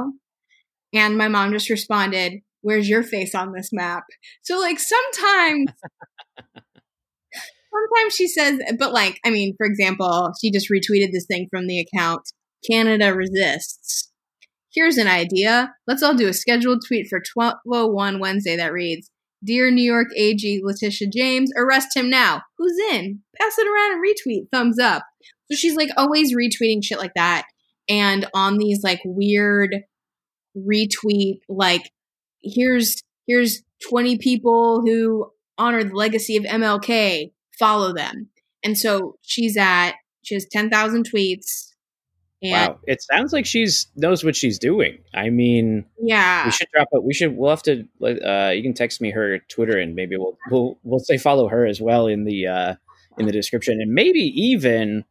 And 0.92 1.16
my 1.16 1.28
mom 1.28 1.53
just 1.53 1.70
responded, 1.70 2.40
Where's 2.61 2.88
your 2.88 3.03
face 3.03 3.34
on 3.34 3.53
this 3.53 3.70
map? 3.72 4.05
So, 4.42 4.59
like, 4.59 4.78
sometimes, 4.78 5.70
sometimes 6.55 8.14
she 8.14 8.28
says, 8.28 8.61
but 8.78 8.92
like, 8.92 9.18
I 9.24 9.30
mean, 9.30 9.55
for 9.57 9.66
example, 9.66 10.32
she 10.40 10.53
just 10.53 10.70
retweeted 10.70 11.11
this 11.11 11.26
thing 11.26 11.48
from 11.50 11.66
the 11.66 11.80
account 11.80 12.22
Canada 12.70 13.14
Resists. 13.14 14.11
Here's 14.74 14.96
an 14.96 15.08
idea. 15.08 15.74
Let's 15.86 16.02
all 16.02 16.14
do 16.14 16.28
a 16.28 16.32
scheduled 16.32 16.82
tweet 16.86 17.06
for 17.08 17.22
1201 17.34 18.18
Wednesday 18.18 18.56
that 18.56 18.72
reads, 18.72 19.10
Dear 19.44 19.70
New 19.70 19.82
York 19.82 20.08
AG 20.16 20.60
Letitia 20.62 21.08
James, 21.12 21.50
arrest 21.56 21.96
him 21.96 22.08
now. 22.08 22.42
Who's 22.58 22.78
in? 22.92 23.20
Pass 23.38 23.58
it 23.58 23.66
around 23.66 23.92
and 23.92 24.04
retweet. 24.04 24.48
Thumbs 24.52 24.78
up. 24.78 25.02
So 25.50 25.56
she's 25.56 25.76
like 25.76 25.90
always 25.96 26.34
retweeting 26.34 26.82
shit 26.82 26.98
like 26.98 27.12
that. 27.16 27.44
And 27.88 28.26
on 28.34 28.58
these 28.58 28.82
like 28.82 29.00
weird 29.04 29.76
retweet, 30.56 31.40
like, 31.48 31.90
here's 32.42 33.02
here's 33.26 33.62
20 33.90 34.18
people 34.18 34.82
who 34.86 35.30
honor 35.58 35.82
the 35.84 35.94
legacy 35.94 36.36
of 36.36 36.44
MLK. 36.44 37.32
Follow 37.58 37.92
them. 37.92 38.28
And 38.64 38.78
so 38.78 39.16
she's 39.22 39.56
at 39.56 39.94
she 40.22 40.34
has 40.34 40.46
10,000 40.50 41.04
tweets. 41.10 41.71
And 42.43 42.51
Wow, 42.53 42.80
it 42.86 43.01
sounds 43.03 43.32
like 43.32 43.47
she's 43.47 43.86
knows 43.95 44.24
what 44.24 44.34
she's 44.34 44.59
doing. 44.59 44.99
I 45.14 45.30
mean, 45.30 45.84
yeah. 46.01 46.45
we 46.45 46.51
should 46.51 46.68
drop 46.74 46.88
it. 46.90 47.05
We 47.05 47.14
should. 47.14 47.36
We'll 47.36 47.51
have 47.51 47.62
to. 47.62 47.86
Uh, 48.03 48.51
you 48.51 48.62
can 48.62 48.74
text 48.74 49.01
me 49.01 49.11
her 49.12 49.38
Twitter, 49.49 49.78
and 49.78 49.95
maybe 49.95 50.16
we'll 50.16 50.36
we'll 50.51 50.78
we'll 50.82 50.99
say 50.99 51.18
follow 51.18 51.49
her 51.49 51.64
as 51.64 51.80
well 51.80 52.09
in 52.09 52.24
the 52.24 52.49
uh, 52.49 52.74
in 53.16 53.26
the 53.26 53.32
description, 53.32 53.80
and 53.80 53.93
maybe 53.93 54.20
even 54.20 55.05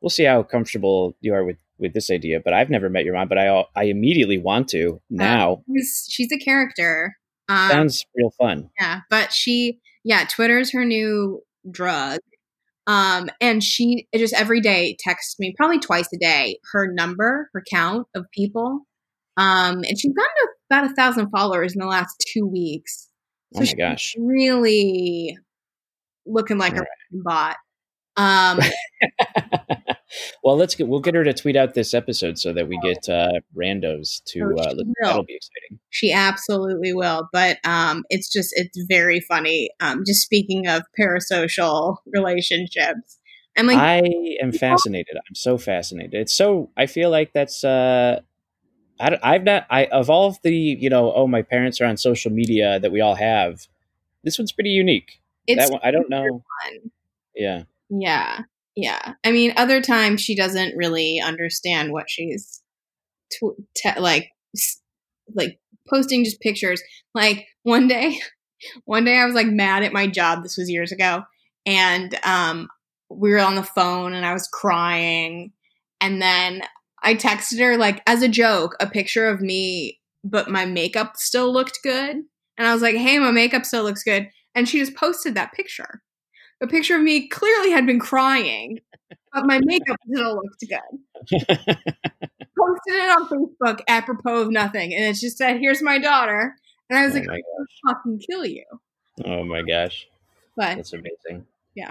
we'll 0.00 0.10
see 0.10 0.24
how 0.24 0.42
comfortable 0.42 1.16
you 1.20 1.34
are 1.34 1.44
with 1.44 1.56
with 1.78 1.94
this 1.94 2.10
idea. 2.10 2.40
But 2.40 2.52
I've 2.52 2.70
never 2.70 2.88
met 2.88 3.04
your 3.04 3.14
mom, 3.14 3.28
but 3.28 3.38
I 3.38 3.64
I 3.76 3.84
immediately 3.84 4.38
want 4.38 4.68
to 4.70 5.00
now. 5.08 5.62
She's, 5.72 6.06
she's 6.10 6.32
a 6.32 6.38
character. 6.38 7.16
Um, 7.48 7.70
Sounds 7.70 8.04
real 8.16 8.32
fun. 8.38 8.70
Yeah, 8.80 9.00
but 9.08 9.32
she, 9.32 9.80
yeah, 10.04 10.24
Twitter's 10.24 10.72
her 10.72 10.84
new 10.84 11.42
drug. 11.70 12.20
Um, 12.86 13.28
and 13.40 13.62
she 13.64 14.06
just 14.14 14.34
every 14.34 14.60
day 14.60 14.96
texts 15.00 15.38
me, 15.38 15.54
probably 15.56 15.78
twice 15.78 16.08
a 16.12 16.18
day, 16.18 16.58
her 16.72 16.90
number, 16.92 17.50
her 17.52 17.62
count 17.68 18.06
of 18.14 18.26
people. 18.32 18.80
Um, 19.36 19.78
and 19.78 19.98
she's 19.98 20.12
gotten 20.12 20.30
to 20.36 20.48
about 20.70 20.90
a 20.90 20.94
thousand 20.94 21.30
followers 21.30 21.74
in 21.74 21.80
the 21.80 21.86
last 21.86 22.24
two 22.32 22.46
weeks. 22.46 23.08
Oh 23.54 23.60
my 23.60 23.64
she's 23.64 23.74
gosh. 23.74 24.14
really 24.18 25.36
looking 26.26 26.58
like 26.58 26.76
a 26.76 26.84
bot. 27.12 27.56
Um, 28.16 28.60
well, 30.44 30.56
let's 30.56 30.74
get 30.74 30.88
we'll 30.88 31.00
get 31.00 31.14
her 31.14 31.24
to 31.24 31.32
tweet 31.34 31.56
out 31.56 31.74
this 31.74 31.94
episode 31.94 32.38
so 32.38 32.52
that 32.52 32.68
we 32.68 32.78
get 32.82 33.08
uh, 33.08 33.40
randos 33.56 34.22
to. 34.26 34.54
Oh, 34.56 34.60
Uh, 34.60 34.70
she 34.70 34.76
li- 34.76 34.84
will. 34.86 34.94
that'll 35.02 35.24
be 35.24 35.34
exciting. 35.36 35.78
She 35.90 36.12
absolutely 36.12 36.92
will. 36.92 37.28
But 37.32 37.58
um, 37.64 38.04
it's 38.10 38.30
just 38.32 38.52
it's 38.56 38.78
very 38.88 39.20
funny. 39.20 39.70
Um, 39.80 40.02
just 40.06 40.22
speaking 40.22 40.66
of 40.68 40.82
parasocial 40.98 41.96
relationships, 42.06 43.18
I'm 43.56 43.66
like, 43.66 43.78
I 43.78 44.02
am 44.42 44.52
fascinated. 44.52 45.16
I'm 45.16 45.34
so 45.34 45.58
fascinated. 45.58 46.14
It's 46.14 46.34
so. 46.36 46.70
I 46.76 46.86
feel 46.86 47.10
like 47.10 47.32
that's. 47.32 47.64
uh 47.64 48.20
I, 48.98 49.18
I've 49.22 49.44
not. 49.44 49.66
I 49.70 49.86
of 49.86 50.08
all 50.08 50.28
of 50.28 50.38
the 50.42 50.54
you 50.54 50.88
know. 50.90 51.12
Oh, 51.12 51.26
my 51.26 51.42
parents 51.42 51.80
are 51.80 51.84
on 51.86 51.96
social 51.96 52.30
media 52.30 52.78
that 52.80 52.92
we 52.92 53.00
all 53.00 53.14
have. 53.14 53.66
This 54.24 54.38
one's 54.38 54.52
pretty 54.52 54.70
unique. 54.70 55.20
it's 55.46 55.64
that 55.66 55.70
one, 55.72 55.80
I 55.84 55.90
don't 55.90 56.08
know. 56.10 56.24
fun. 56.64 56.90
Yeah. 57.34 57.62
Yeah, 57.88 58.40
yeah. 58.76 59.14
I 59.24 59.32
mean, 59.32 59.54
other 59.56 59.80
times 59.80 60.20
she 60.20 60.36
doesn't 60.36 60.76
really 60.76 61.20
understand 61.24 61.92
what 61.92 62.10
she's 62.10 62.62
tw- 63.32 63.58
te- 63.74 63.98
like, 63.98 64.28
like 65.34 65.58
posting 65.88 66.24
just 66.24 66.40
pictures. 66.40 66.82
Like 67.14 67.46
one 67.62 67.88
day, 67.88 68.18
one 68.84 69.04
day 69.04 69.16
I 69.16 69.24
was 69.24 69.34
like 69.34 69.48
mad 69.48 69.82
at 69.82 69.94
my 69.94 70.06
job. 70.06 70.42
This 70.42 70.58
was 70.58 70.70
years 70.70 70.92
ago, 70.92 71.22
and 71.64 72.14
um, 72.22 72.68
we 73.08 73.30
were 73.30 73.40
on 73.40 73.54
the 73.54 73.62
phone, 73.62 74.12
and 74.12 74.26
I 74.26 74.34
was 74.34 74.48
crying, 74.48 75.52
and 76.00 76.20
then 76.20 76.62
I 77.02 77.14
texted 77.14 77.58
her 77.60 77.78
like 77.78 78.02
as 78.06 78.22
a 78.22 78.28
joke 78.28 78.76
a 78.78 78.86
picture 78.86 79.26
of 79.26 79.40
me, 79.40 80.00
but 80.22 80.50
my 80.50 80.66
makeup 80.66 81.16
still 81.16 81.50
looked 81.50 81.78
good, 81.82 82.16
and 82.58 82.68
I 82.68 82.74
was 82.74 82.82
like, 82.82 82.96
"Hey, 82.96 83.18
my 83.18 83.30
makeup 83.30 83.64
still 83.64 83.84
looks 83.84 84.02
good," 84.02 84.28
and 84.54 84.68
she 84.68 84.80
just 84.80 84.96
posted 84.96 85.34
that 85.34 85.54
picture 85.54 86.02
a 86.60 86.66
picture 86.66 86.96
of 86.96 87.02
me 87.02 87.28
clearly 87.28 87.70
had 87.70 87.86
been 87.86 88.00
crying, 88.00 88.80
but 89.32 89.46
my 89.46 89.60
makeup 89.64 89.96
still 90.10 90.36
looked 90.36 90.60
good. 90.68 91.38
Posted 92.58 92.94
it 92.94 93.10
on 93.10 93.28
Facebook 93.28 93.80
apropos 93.88 94.42
of 94.42 94.50
nothing, 94.50 94.94
and 94.94 95.04
it 95.04 95.14
just 95.14 95.36
said, 95.36 95.58
"Here's 95.58 95.82
my 95.82 95.98
daughter," 95.98 96.54
and 96.88 96.98
I 96.98 97.04
was 97.04 97.14
oh 97.14 97.18
like, 97.18 97.28
my 97.28 97.34
"I'll 97.34 97.94
fucking 97.94 98.20
kill 98.30 98.46
you." 98.46 98.64
Oh 99.24 99.44
my 99.44 99.62
gosh, 99.62 100.06
But 100.56 100.76
that's 100.76 100.92
amazing. 100.92 101.46
Yeah. 101.74 101.90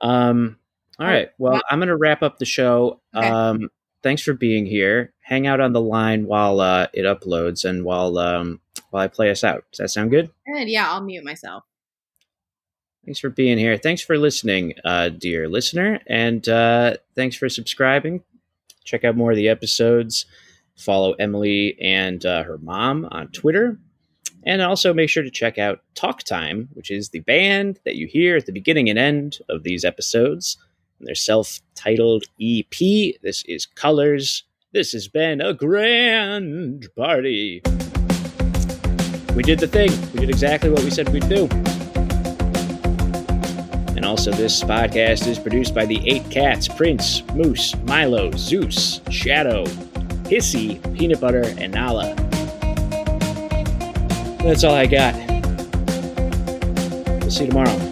Um. 0.00 0.58
All 0.98 1.06
right. 1.06 1.30
Well, 1.38 1.60
I'm 1.70 1.78
gonna 1.78 1.96
wrap 1.96 2.22
up 2.22 2.38
the 2.38 2.44
show. 2.44 3.00
Okay. 3.14 3.26
Um. 3.28 3.70
Thanks 4.02 4.22
for 4.22 4.34
being 4.34 4.66
here. 4.66 5.12
Hang 5.20 5.46
out 5.46 5.60
on 5.60 5.72
the 5.72 5.80
line 5.80 6.26
while 6.26 6.60
uh, 6.60 6.88
it 6.92 7.02
uploads 7.04 7.64
and 7.64 7.84
while 7.84 8.18
um 8.18 8.60
while 8.90 9.02
I 9.04 9.08
play 9.08 9.30
us 9.30 9.44
out. 9.44 9.64
Does 9.72 9.78
that 9.78 9.88
sound 9.88 10.10
good? 10.10 10.30
and 10.46 10.68
yeah, 10.68 10.90
I'll 10.90 11.02
mute 11.02 11.24
myself. 11.24 11.64
Thanks 13.04 13.18
for 13.18 13.30
being 13.30 13.58
here. 13.58 13.76
Thanks 13.76 14.00
for 14.00 14.16
listening, 14.16 14.74
uh, 14.84 15.08
dear 15.08 15.48
listener, 15.48 16.00
and 16.06 16.48
uh, 16.48 16.94
thanks 17.16 17.34
for 17.34 17.48
subscribing. 17.48 18.22
Check 18.84 19.02
out 19.02 19.16
more 19.16 19.32
of 19.32 19.36
the 19.36 19.48
episodes. 19.48 20.24
Follow 20.76 21.12
Emily 21.14 21.76
and 21.80 22.24
uh, 22.24 22.44
her 22.44 22.58
mom 22.58 23.08
on 23.10 23.28
Twitter. 23.28 23.78
And 24.44 24.60
also 24.60 24.92
make 24.92 25.08
sure 25.08 25.22
to 25.22 25.30
check 25.30 25.58
out 25.58 25.82
Talk 25.94 26.22
Time, 26.24 26.68
which 26.74 26.90
is 26.90 27.08
the 27.08 27.20
band 27.20 27.78
that 27.84 27.96
you 27.96 28.06
hear 28.06 28.36
at 28.36 28.46
the 28.46 28.52
beginning 28.52 28.88
and 28.88 28.98
end 28.98 29.38
of 29.48 29.62
these 29.62 29.84
episodes. 29.84 30.56
And 30.98 31.06
their 31.06 31.14
self 31.14 31.60
titled 31.74 32.24
EP. 32.40 32.70
This 33.22 33.44
is 33.46 33.66
Colors. 33.66 34.44
This 34.72 34.92
has 34.92 35.06
been 35.06 35.40
a 35.40 35.54
grand 35.54 36.88
party. 36.96 37.62
We 39.34 39.42
did 39.42 39.60
the 39.60 39.68
thing. 39.68 39.90
We 40.12 40.20
did 40.20 40.30
exactly 40.30 40.70
what 40.70 40.82
we 40.82 40.90
said 40.90 41.08
we'd 41.10 41.28
do. 41.28 41.48
And 43.94 44.04
also, 44.04 44.30
this 44.30 44.62
podcast 44.64 45.26
is 45.26 45.38
produced 45.38 45.74
by 45.74 45.84
the 45.84 46.00
Eight 46.08 46.28
Cats 46.30 46.66
Prince, 46.66 47.22
Moose, 47.34 47.76
Milo, 47.84 48.30
Zeus, 48.32 49.00
Shadow, 49.10 49.64
Hissy, 50.24 50.80
Peanut 50.96 51.20
Butter, 51.20 51.44
and 51.58 51.72
Nala. 51.74 52.14
That's 54.42 54.64
all 54.64 54.74
I 54.74 54.86
got. 54.86 55.14
We'll 57.20 57.30
see 57.30 57.44
you 57.44 57.50
tomorrow. 57.50 57.91